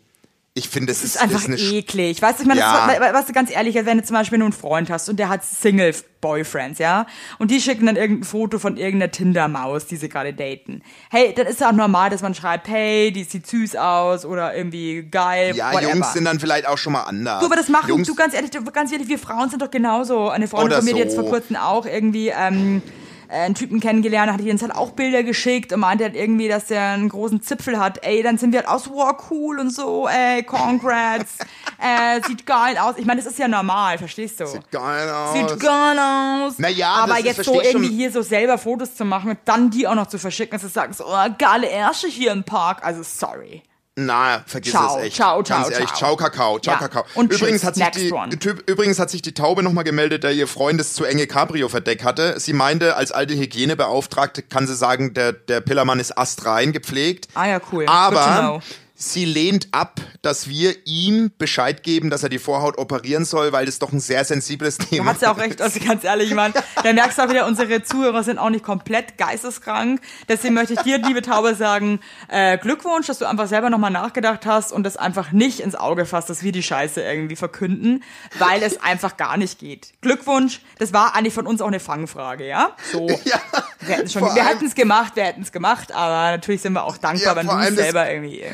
Ich 0.61 0.69
finde, 0.69 0.89
Das 0.93 0.99
ist, 1.03 1.17
ist 1.17 1.23
einfach 1.23 1.47
ist 1.49 1.73
eklig. 1.73 2.21
Weißt 2.21 2.39
du, 2.39 2.43
ich 2.43 2.49
meine, 2.49 2.61
Ja. 2.61 2.87
ist, 2.91 3.01
we- 3.01 3.13
weißt 3.15 3.29
du, 3.29 3.33
ganz 3.33 3.51
ehrlich, 3.51 3.75
wenn 3.75 3.99
du 3.99 4.05
zum 4.05 4.15
Beispiel 4.15 4.39
nur 4.39 4.47
einen 4.47 4.53
Freund 4.53 4.91
hast 4.91 5.09
und 5.09 5.17
der 5.19 5.29
hat 5.31 5.43
Single-Boyfriends, 5.45 6.79
ja, 6.79 7.07
und 7.39 7.51
die 7.51 7.61
schicken 7.61 7.87
dann 7.87 7.97
irgendein 7.97 8.25
Foto 8.25 8.59
von 8.59 8.77
irgendeiner 8.77 9.11
Tinder-Maus, 9.11 9.87
die 9.87 9.97
sie 9.97 10.09
gerade 10.09 10.33
daten. 10.35 10.83
Hey, 11.11 11.33
dann 11.35 11.47
ist 11.47 11.61
ja 11.61 11.69
auch 11.69 11.73
normal, 11.75 12.11
dass 12.11 12.23
man 12.23 12.35
schreibt, 12.35 12.69
hey, 12.69 13.11
die 13.13 13.25
sieht 13.25 13.47
süß 13.47 13.77
aus 13.77 14.25
oder 14.25 14.55
irgendwie 14.55 15.03
geil, 15.11 15.55
Ja, 15.57 15.73
whatever. 15.73 15.93
Jungs 15.95 16.13
sind 16.13 16.25
dann 16.25 16.39
vielleicht 16.41 16.67
auch 16.67 16.79
schon 16.79 16.93
mal 16.93 17.03
anders. 17.05 17.41
Du, 17.41 17.47
aber 17.47 17.57
das 17.57 17.69
machen, 17.69 17.89
Jungs, 17.89 18.07
du 18.07 18.15
ganz 18.15 18.35
ehrlich, 18.35 18.51
du, 18.51 18.63
ganz 18.65 18.93
ehrlich, 18.93 19.09
wir 19.09 19.19
Frauen 19.19 19.49
sind 19.51 19.63
doch 19.63 19.71
genauso. 19.71 20.29
Eine 20.29 20.47
Freundin 20.49 20.77
von 20.79 20.85
mir, 20.85 20.93
die 20.95 21.01
so. 21.01 21.05
jetzt 21.05 21.15
vor 21.15 21.25
kurzem 21.27 21.57
auch 21.57 21.87
irgendwie 21.87 22.29
ähm, 22.29 22.83
äh, 22.87 23.00
einen 23.31 23.55
Typen 23.55 23.81
kennengelernt, 23.81 24.33
hat 24.33 24.41
uns 24.41 24.63
halt 24.63 24.75
auch 24.75 24.91
Bilder 24.91 25.23
geschickt 25.23 25.73
und 25.73 25.81
meinte 25.81 26.05
halt 26.05 26.17
irgendwie, 26.17 26.49
dass 26.49 26.67
der 26.67 26.83
einen 26.91 27.09
großen 27.09 27.43
Zipfel 27.43 27.79
hat. 27.79 28.05
Ey, 28.05 28.23
dann 28.23 28.39
sind 28.39 28.53
wir 28.53 28.61
halt 28.61 28.69
auch 28.69 28.81
so, 28.81 28.91
wow, 28.95 29.15
cool 29.31 29.59
und 29.61 29.71
so, 29.73 30.09
ey, 30.09 30.43
congrats, 30.43 31.39
äh, 31.79 32.21
sieht 32.27 32.45
geil 32.47 32.77
aus. 32.79 32.95
Ich 32.99 33.07
meine, 33.07 33.23
das 33.23 33.31
ist 33.31 33.39
ja 33.39 33.49
normal, 33.49 33.99
verstehst 33.99 34.41
du? 34.41 34.47
Sieht 34.47 34.71
geil 34.71 35.09
aus. 35.09 35.33
Sieht 35.35 35.61
geil 35.61 35.99
aus. 35.99 36.59
Naja, 36.59 36.89
aber 36.93 37.09
das 37.15 37.19
ist- 37.21 37.25
jetzt 37.27 37.37
so 37.45 37.53
versteh 37.53 37.69
ich 37.69 37.75
irgendwie 37.75 37.95
hier 37.97 38.11
so 38.13 38.23
selber 38.23 38.59
Fotos 38.59 38.95
zu 38.95 39.05
machen 39.05 39.31
und 39.31 39.39
dann 39.45 39.71
die 39.71 39.87
auch 39.87 39.95
noch 39.95 40.07
zu 40.09 40.19
verschicken 40.19 40.59
zu 40.59 40.69
sagen, 40.69 40.93
so, 40.93 41.05
oh, 41.07 41.27
geile 41.39 41.69
Ärsche 41.69 42.09
hier 42.09 42.33
im 42.33 42.45
Park. 42.45 42.85
Also, 42.85 43.03
sorry. 43.03 43.63
Na, 43.97 44.43
vergiss 44.47 44.73
Ciao, 44.73 44.99
es 44.99 45.05
echt. 45.07 45.17
ciao, 45.17 45.43
ciao, 45.43 45.63
Ganz 45.63 45.73
ehrlich, 45.75 45.89
ciao. 45.89 45.99
ciao 45.99 46.17
Kakao, 46.17 46.59
ciao 46.61 46.75
Ja. 46.75 46.79
Kakao. 46.79 47.05
Und 47.15 47.33
übrigens 47.33 47.61
tschüss, 47.63 47.67
hat 47.67 47.75
sich 47.75 48.09
die 48.09 48.13
one. 48.13 48.31
Übrigens 48.67 48.99
hat 48.99 49.11
sich 49.11 49.21
die 49.21 49.35
Taube 49.35 49.63
nochmal 49.63 49.85
gemeldet, 49.85 50.23
der 50.23 50.33
ihr 50.33 50.47
Freund 50.47 50.79
das 50.79 50.95
zu 50.95 51.05
enge 51.05 51.27
Cabrio 51.27 51.69
verdeckt 51.69 52.05
hatte. 52.05 52.39
Sie 52.39 52.53
meinte, 52.53 52.97
als 52.97 53.11
alte 53.13 53.35
Hygienebeauftragte 53.35 54.43
kann 54.43 54.67
sie 54.67 54.77
sagen, 54.77 55.13
der 55.15 55.33
der 55.33 55.61
Pillermann 55.61 55.99
ist 56.01 56.17
astrein 56.17 56.73
gepflegt. 56.73 57.29
Ah 57.35 57.47
ja, 57.49 57.61
cool. 57.73 57.85
Aber. 57.89 58.61
Sie 59.01 59.25
lehnt 59.25 59.69
ab, 59.73 59.99
dass 60.21 60.49
wir 60.49 60.75
ihm 60.87 61.33
Bescheid 61.39 61.83
geben, 61.83 62.11
dass 62.11 62.23
er 62.23 62.29
die 62.29 62.39
Vorhaut 62.39 62.77
operieren 62.77 63.25
soll, 63.25 63.51
weil 63.53 63.65
das 63.65 63.79
doch 63.79 63.93
ein 63.93 64.01
sehr 64.01 64.25
sensibles 64.25 64.77
Du 64.77 64.85
Thema 64.85 65.13
hast 65.13 65.23
ja 65.23 65.33
auch 65.33 65.39
recht, 65.39 65.63
also 65.63 65.81
ganz 65.81 66.05
ehrlich, 66.05 66.35
Mann. 66.35 66.53
Da 66.83 66.93
merkst 66.93 67.19
du 67.19 67.23
auch 67.23 67.29
wieder, 67.31 67.47
unsere 67.47 67.83
Zuhörer 67.83 68.23
sind 68.23 68.39
auch 68.39 68.51
nicht 68.51 68.65
komplett 68.65 69.17
geisteskrank. 69.19 70.01
Deswegen 70.29 70.55
möchte 70.55 70.75
ich 70.75 70.81
dir, 70.81 70.99
liebe 70.99 71.23
Taube, 71.23 71.55
sagen, 71.55 72.01
äh, 72.29 72.59
Glückwunsch, 72.59 73.07
dass 73.07 73.19
du 73.19 73.27
einfach 73.27 73.49
selber 73.49 73.71
nochmal 73.71 73.91
nachgedacht 73.91 74.45
hast 74.47 74.73
und 74.73 74.83
das 74.85 74.97
einfach 74.97 75.33
nicht 75.33 75.61
ins 75.61 75.75
Auge 75.75 76.05
fasst, 76.07 76.29
dass 76.31 76.43
wir 76.43 76.53
die 76.53 76.63
Scheiße 76.63 77.03
irgendwie 77.03 77.37
verkünden, 77.37 78.03
weil 78.39 78.63
es 78.63 78.81
einfach 78.83 79.17
gar 79.17 79.37
nicht 79.37 79.59
geht. 79.59 79.93
Glückwunsch, 80.03 80.61
das 80.79 80.93
war 80.93 81.15
eigentlich 81.15 81.35
von 81.35 81.47
uns 81.47 81.61
auch 81.63 81.69
eine 81.69 81.81
Fangfrage, 81.81 82.47
ja? 82.47 82.77
So. 82.93 83.09
Ja, 83.25 83.41
Wir 83.87 84.45
hätten 84.45 84.67
es 84.67 84.75
gemacht, 84.75 85.17
wir 85.17 85.25
hätten 85.25 85.43
es 85.43 85.53
gemacht, 85.53 85.93
aber 85.93 86.33
natürlich 86.33 86.61
sind 86.61 86.75
wir 86.75 86.85
auch 86.85 86.99
dankbar, 86.99 87.35
Ja, 87.35 87.37
wenn 87.37 87.47
du 87.47 87.59
es 87.59 87.75
selber 87.75 88.11
irgendwie. 88.11 88.45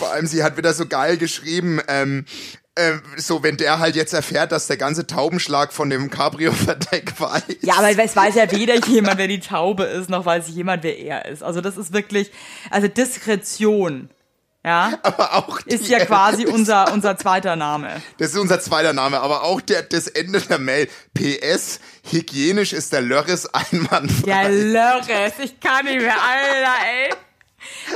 Vor 0.00 0.12
allem, 0.12 0.26
sie 0.26 0.42
hat 0.42 0.56
wieder 0.56 0.72
so 0.72 0.86
geil 0.86 1.18
geschrieben, 1.18 1.78
ähm, 1.86 2.24
ähm, 2.74 3.02
so 3.18 3.42
wenn 3.42 3.58
der 3.58 3.80
halt 3.80 3.96
jetzt 3.96 4.14
erfährt, 4.14 4.50
dass 4.50 4.66
der 4.66 4.78
ganze 4.78 5.06
Taubenschlag 5.06 5.74
von 5.74 5.90
dem 5.90 6.08
Cabrio-Verdeck 6.08 7.12
war. 7.20 7.42
Ja, 7.60 7.74
aber 7.74 7.90
es 7.90 8.16
weiß 8.16 8.34
ja 8.34 8.50
weder 8.50 8.76
jemand, 8.86 9.18
wer 9.18 9.28
die 9.28 9.40
Taube 9.40 9.84
ist, 9.84 10.08
noch 10.08 10.24
weiß 10.24 10.48
jemand, 10.48 10.84
wer 10.84 10.98
er 10.98 11.26
ist. 11.26 11.42
Also 11.42 11.60
das 11.60 11.76
ist 11.76 11.92
wirklich, 11.92 12.30
also 12.70 12.88
Diskretion, 12.88 14.08
ja, 14.64 14.98
aber 15.02 15.34
auch 15.34 15.60
ist 15.66 15.86
ja 15.88 16.02
quasi 16.02 16.46
unser, 16.46 16.94
unser 16.94 17.18
zweiter 17.18 17.56
Name. 17.56 18.00
Das 18.16 18.30
ist 18.30 18.38
unser 18.38 18.58
zweiter 18.58 18.94
Name, 18.94 19.20
aber 19.20 19.42
auch 19.42 19.60
der, 19.60 19.82
das 19.82 20.06
Ende 20.06 20.40
der 20.40 20.58
Mail. 20.58 20.88
PS, 21.12 21.78
hygienisch 22.10 22.72
ist 22.72 22.94
der 22.94 23.02
Lörres 23.02 23.52
einwandfrei. 23.52 24.24
Der 24.24 24.48
Lörres, 24.48 25.34
ich 25.42 25.60
kann 25.60 25.84
nicht 25.84 26.00
mehr, 26.00 26.14
Alter, 26.14 26.86
ey. 26.86 27.14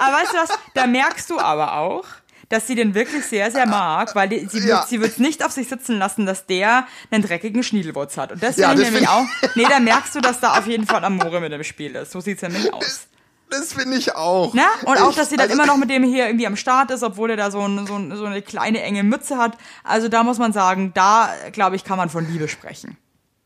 Aber 0.00 0.16
weißt 0.16 0.32
du 0.32 0.36
was, 0.38 0.58
da 0.74 0.86
merkst 0.86 1.28
du 1.30 1.38
aber 1.38 1.78
auch, 1.78 2.04
dass 2.50 2.66
sie 2.66 2.74
den 2.74 2.94
wirklich 2.94 3.24
sehr, 3.24 3.50
sehr 3.50 3.66
mag, 3.66 4.14
weil 4.14 4.28
die, 4.28 4.40
sie 4.46 4.58
wird 4.60 4.68
Ja. 4.68 4.86
sie 4.86 5.00
wird's 5.00 5.18
nicht 5.18 5.44
auf 5.44 5.50
sich 5.52 5.68
sitzen 5.68 5.98
lassen, 5.98 6.26
dass 6.26 6.46
der 6.46 6.86
einen 7.10 7.22
dreckigen 7.24 7.62
Schniedelwurz 7.62 8.16
hat. 8.16 8.32
Und 8.32 8.42
deswegen 8.42 8.68
Ja, 8.68 8.74
das 8.74 8.84
nämlich 8.84 9.08
auch, 9.08 9.24
nee, 9.54 9.66
da 9.68 9.80
merkst 9.80 10.14
du, 10.14 10.20
dass 10.20 10.40
da 10.40 10.58
auf 10.58 10.66
jeden 10.66 10.86
Fall 10.86 11.04
Amore 11.04 11.40
mit 11.40 11.52
dem 11.52 11.64
Spiel 11.64 11.94
ist. 11.96 12.12
So 12.12 12.20
sieht's 12.20 12.42
nämlich 12.42 12.72
aus. 12.72 13.08
Das 13.50 13.72
finde 13.72 13.96
ich 13.96 14.14
auch. 14.16 14.52
Ne? 14.54 14.62
Und 14.84 14.98
auch, 15.00 15.14
dass 15.14 15.30
sie 15.30 15.36
dann 15.36 15.48
also- 15.50 15.54
immer 15.54 15.66
noch 15.66 15.76
mit 15.76 15.88
dem 15.90 16.02
hier 16.02 16.26
irgendwie 16.26 16.46
am 16.46 16.56
Start 16.56 16.90
ist, 16.90 17.02
obwohl 17.02 17.30
er 17.30 17.36
da 17.36 17.50
so, 17.50 17.60
ein, 17.60 17.86
so, 17.86 17.94
ein, 17.94 18.14
so 18.16 18.24
eine 18.24 18.42
kleine 18.42 18.82
enge 18.82 19.02
Mütze 19.04 19.36
hat. 19.38 19.56
Also 19.84 20.08
da 20.08 20.22
muss 20.22 20.38
man 20.38 20.52
sagen, 20.52 20.92
da 20.94 21.30
glaube 21.52 21.76
ich, 21.76 21.84
kann 21.84 21.96
man 21.96 22.10
von 22.10 22.26
Liebe 22.30 22.48
sprechen. 22.48 22.96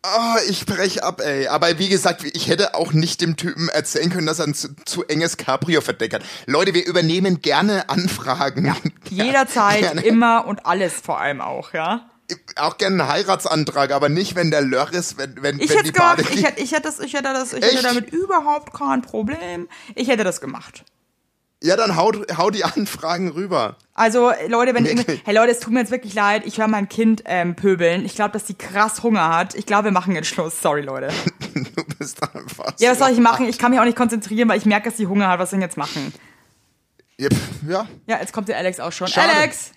Oh, 0.04 0.36
ich 0.48 0.64
brech 0.64 1.02
ab, 1.02 1.20
ey. 1.20 1.48
Aber 1.48 1.78
wie 1.78 1.88
gesagt, 1.88 2.22
ich 2.24 2.48
hätte 2.48 2.74
auch 2.74 2.92
nicht 2.92 3.20
dem 3.20 3.36
Typen 3.36 3.68
erzählen 3.68 4.10
können, 4.10 4.26
dass 4.26 4.38
er 4.38 4.46
ein 4.46 4.54
zu, 4.54 4.68
zu 4.84 5.04
enges 5.04 5.36
Cabrio-Verdeck 5.36 6.14
hat. 6.14 6.22
Leute, 6.46 6.72
wir 6.72 6.86
übernehmen 6.86 7.42
gerne 7.42 7.88
Anfragen. 7.88 8.74
Jederzeit, 9.10 9.80
Gerne. 9.80 10.02
immer 10.02 10.46
und 10.46 10.66
alles 10.66 10.94
vor 10.94 11.20
allem 11.20 11.40
auch, 11.40 11.72
ja. 11.72 12.08
Auch 12.56 12.78
gerne 12.78 13.02
einen 13.02 13.12
Heiratsantrag, 13.12 13.90
aber 13.90 14.08
nicht, 14.08 14.36
wenn 14.36 14.50
der 14.50 14.60
Lörres, 14.60 15.16
wenn, 15.16 15.42
wenn, 15.42 15.58
Ich 15.58 15.70
wenn 15.70 15.78
hätte 15.78 15.88
die 15.88 15.92
gemacht, 15.92 16.18
Bade 16.18 16.28
ich 16.32 16.44
hätte, 16.44 16.60
ich 16.60 16.72
hätte 16.72 16.82
das, 16.82 17.00
ich 17.00 17.14
hätte 17.14 17.32
das, 17.32 17.52
ich 17.52 17.64
hätte 17.64 17.74
Echt? 17.74 17.84
damit 17.84 18.10
überhaupt 18.12 18.74
kein 18.74 19.02
Problem. 19.02 19.68
Ich 19.94 20.08
hätte 20.08 20.24
das 20.24 20.40
gemacht. 20.40 20.84
Ja, 21.62 21.76
dann 21.76 21.96
hau, 21.96 22.12
hau 22.36 22.50
die 22.50 22.64
Anfragen 22.64 23.30
rüber. 23.30 23.76
Also, 23.94 24.30
Leute, 24.46 24.74
wenn 24.74 24.86
irgendwie, 24.86 25.20
hey 25.24 25.34
Leute, 25.34 25.50
es 25.52 25.58
tut 25.60 25.72
mir 25.72 25.80
jetzt 25.80 25.90
wirklich 25.90 26.14
leid, 26.14 26.46
ich 26.46 26.58
höre 26.58 26.68
mein 26.68 26.88
Kind 26.88 27.22
ähm, 27.26 27.56
pöbeln. 27.56 28.04
Ich 28.04 28.14
glaube, 28.14 28.30
dass 28.32 28.44
die 28.44 28.54
krass 28.54 29.02
Hunger 29.02 29.34
hat. 29.36 29.54
Ich 29.56 29.66
glaube, 29.66 29.84
wir 29.86 29.90
machen 29.92 30.14
jetzt 30.14 30.28
Schluss. 30.28 30.60
Sorry, 30.60 30.82
Leute. 30.82 31.08
Du 31.74 31.82
bist 31.98 32.22
einfach 32.22 32.74
Ja, 32.78 32.90
was 32.92 32.98
so- 32.98 33.04
soll 33.06 33.12
ich 33.14 33.18
machen? 33.18 33.48
Ich 33.48 33.58
kann 33.58 33.72
mich 33.72 33.80
auch 33.80 33.84
nicht 33.84 33.96
konzentrieren, 33.96 34.48
weil 34.48 34.58
ich 34.58 34.64
merke, 34.64 34.88
dass 34.90 34.96
die 34.96 35.08
Hunger 35.08 35.26
hat. 35.28 35.40
Was 35.40 35.50
soll 35.50 35.58
ich 35.58 35.64
jetzt 35.64 35.76
machen? 35.76 36.12
Ja, 37.16 37.28
pf, 37.30 37.38
ja, 37.68 37.86
Ja, 38.06 38.20
jetzt 38.20 38.32
kommt 38.32 38.48
der 38.48 38.56
Alex 38.58 38.78
auch 38.78 38.92
schon. 38.92 39.08
Schade. 39.08 39.32
Alex! 39.36 39.72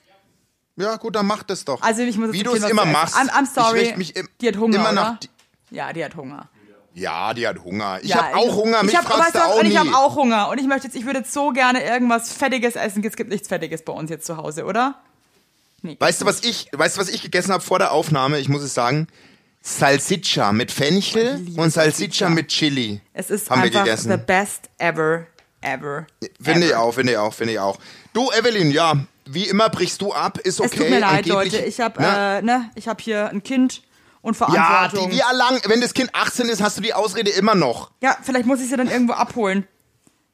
ja, 0.76 0.96
gut, 0.98 1.16
dann 1.16 1.26
mach 1.26 1.42
das 1.42 1.66
doch. 1.66 1.82
Also, 1.82 2.04
ich 2.04 2.18
muss 2.20 2.32
Wie 2.34 2.44
du 2.44 2.54
es 2.54 2.64
immer 2.70 2.86
machst. 2.86 3.16
I'm, 3.16 3.30
I'm 3.32 3.52
sorry. 3.52 3.80
Ich 3.80 3.86
richte 3.88 3.98
mich 3.98 4.16
im, 4.16 4.28
die 4.42 4.48
hat 4.50 4.58
Hunger, 4.58 4.76
immer 4.76 4.92
oder? 4.92 4.94
nach. 4.94 5.18
ja, 5.72 5.92
die 5.92 6.06
hat 6.06 6.16
Hunger. 6.16 6.50
Ja, 6.94 7.34
die 7.34 7.48
hat 7.48 7.64
Hunger. 7.64 8.00
Ich 8.02 8.10
ja, 8.10 8.18
hab 8.18 8.36
auch 8.36 8.56
Hunger. 8.56 8.84
Mich 8.84 8.92
ich 8.94 8.98
hab, 8.98 9.06
fragst 9.06 9.36
du 9.36 9.40
auch 9.40 9.56
und 9.58 9.64
nie. 9.66 9.72
ich 9.72 9.78
habe 9.78 9.96
auch 9.96 10.16
Hunger. 10.16 10.50
Und 10.50 10.60
ich 10.60 10.68
möchte 10.68 10.88
jetzt, 10.88 10.96
ich 10.96 11.06
würde 11.06 11.20
jetzt 11.20 11.32
so 11.32 11.52
gerne 11.52 11.84
irgendwas 11.84 12.34
Fettiges 12.34 12.76
essen. 12.76 13.04
Es 13.06 13.16
gibt 13.16 13.30
nichts 13.30 13.48
Fettiges 13.48 13.84
bei 13.84 13.94
uns 13.94 14.10
jetzt 14.10 14.26
zu 14.26 14.36
Hause, 14.38 14.66
oder? 14.66 14.96
Nee. 15.84 15.96
Weißt 16.00 16.22
du, 16.22 16.26
was 16.26 16.44
ich, 16.44 16.68
weißt 16.74 16.98
du, 16.98 17.02
was 17.02 17.10
ich 17.10 17.22
gegessen 17.22 17.54
habe 17.54 17.64
vor 17.64 17.80
der 17.80 17.92
Aufnahme? 17.92 18.40
Ich 18.40 18.50
muss 18.50 18.62
es 18.62 18.74
sagen. 18.74 19.08
Salsiccia 19.64 20.52
mit 20.52 20.72
Fenchel 20.72 21.36
liebe 21.36 21.62
und 21.62 21.70
Salsiccia 21.72 22.30
mit 22.30 22.48
Chili. 22.50 23.00
Es 23.14 23.30
ist 23.30 23.50
haben 23.50 23.62
wir 23.62 23.68
einfach 23.68 23.84
gegessen. 23.86 24.12
the 24.12 24.18
best 24.18 24.70
ever, 24.80 25.28
ever. 25.62 26.08
Finde 26.42 26.68
ich 26.68 26.76
auch, 26.76 26.92
finde 26.94 27.14
ich 27.14 27.18
auch, 27.20 27.34
finde 27.34 27.54
ich 27.54 27.60
auch. 27.60 27.78
Du, 28.12 28.32
Evelyn, 28.32 28.72
ja, 28.72 28.96
wie 29.26 29.48
immer 29.48 29.70
brichst 29.70 30.02
du 30.02 30.14
ab, 30.14 30.40
ist 30.40 30.60
okay. 30.60 30.70
Es 30.72 30.78
tut 30.80 30.90
mir 30.90 31.00
leid, 31.00 31.26
angeblich- 31.26 31.54
Leute. 31.54 31.58
Ich 31.66 31.80
habe 31.80 32.02
Ne? 32.02 32.40
äh, 32.40 32.42
ne, 32.42 32.72
ich 32.76 32.88
habe 32.88 33.02
hier 33.04 33.30
ein 33.30 33.44
Kind 33.44 33.84
und 34.22 34.40
Ja, 34.40 34.48
Verantwortung. 34.48 35.10
die, 35.10 35.16
wie 35.18 35.38
lang, 35.38 35.62
wenn 35.66 35.82
das 35.82 35.94
Kind 35.94 36.14
18 36.14 36.50
ist, 36.50 36.62
hast 36.62 36.78
du 36.78 36.82
die 36.82 36.94
Ausrede 36.94 37.32
immer 37.32 37.56
noch. 37.56 37.92
Ja, 38.02 38.18
vielleicht 38.22 38.46
muss 38.46 38.62
ich 38.62 38.70
sie 38.70 38.78
dann 38.78 38.90
irgendwo 38.90 39.14
abholen, 39.14 39.68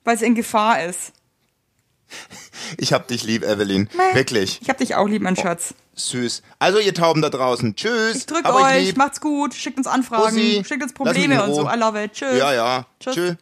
weil 0.04 0.18
sie 0.18 0.26
in 0.26 0.36
Gefahr 0.36 0.84
ist. 0.84 1.14
Ich 2.78 2.94
hab 2.94 3.08
dich 3.08 3.24
lieb, 3.24 3.44
Evelyn. 3.44 3.90
Meh. 3.96 4.16
Wirklich. 4.16 4.60
Ich 4.62 4.70
hab 4.70 4.78
dich 4.78 4.96
auch 4.96 5.08
lieb, 5.08 5.22
mein 5.22 5.36
Schatz. 5.36 5.74
Süß. 5.96 6.42
Also, 6.60 6.80
ihr 6.80 6.94
Tauben 6.94 7.22
da 7.22 7.30
draußen. 7.30 7.76
Tschüss. 7.76 8.16
Ich 8.16 8.26
drück 8.26 8.46
Hab 8.46 8.56
euch 8.56 8.86
lieb. 8.88 8.98
macht's 8.98 9.20
gut, 9.20 9.54
schickt 9.54 9.78
uns 9.78 9.88
Anfragen, 9.88 10.36
Bussi. 10.36 10.64
schickt 10.66 10.84
uns 10.84 10.94
Probleme 10.94 11.44
und 11.44 11.54
so. 11.54 11.68
I 11.70 11.76
love 11.76 12.02
it. 12.02 12.14
Tschüss. 12.14 12.38
Ja, 12.38 12.54
ja. 12.54 12.86
Tschüss. 13.00 13.16
Tschüss. 13.16 13.36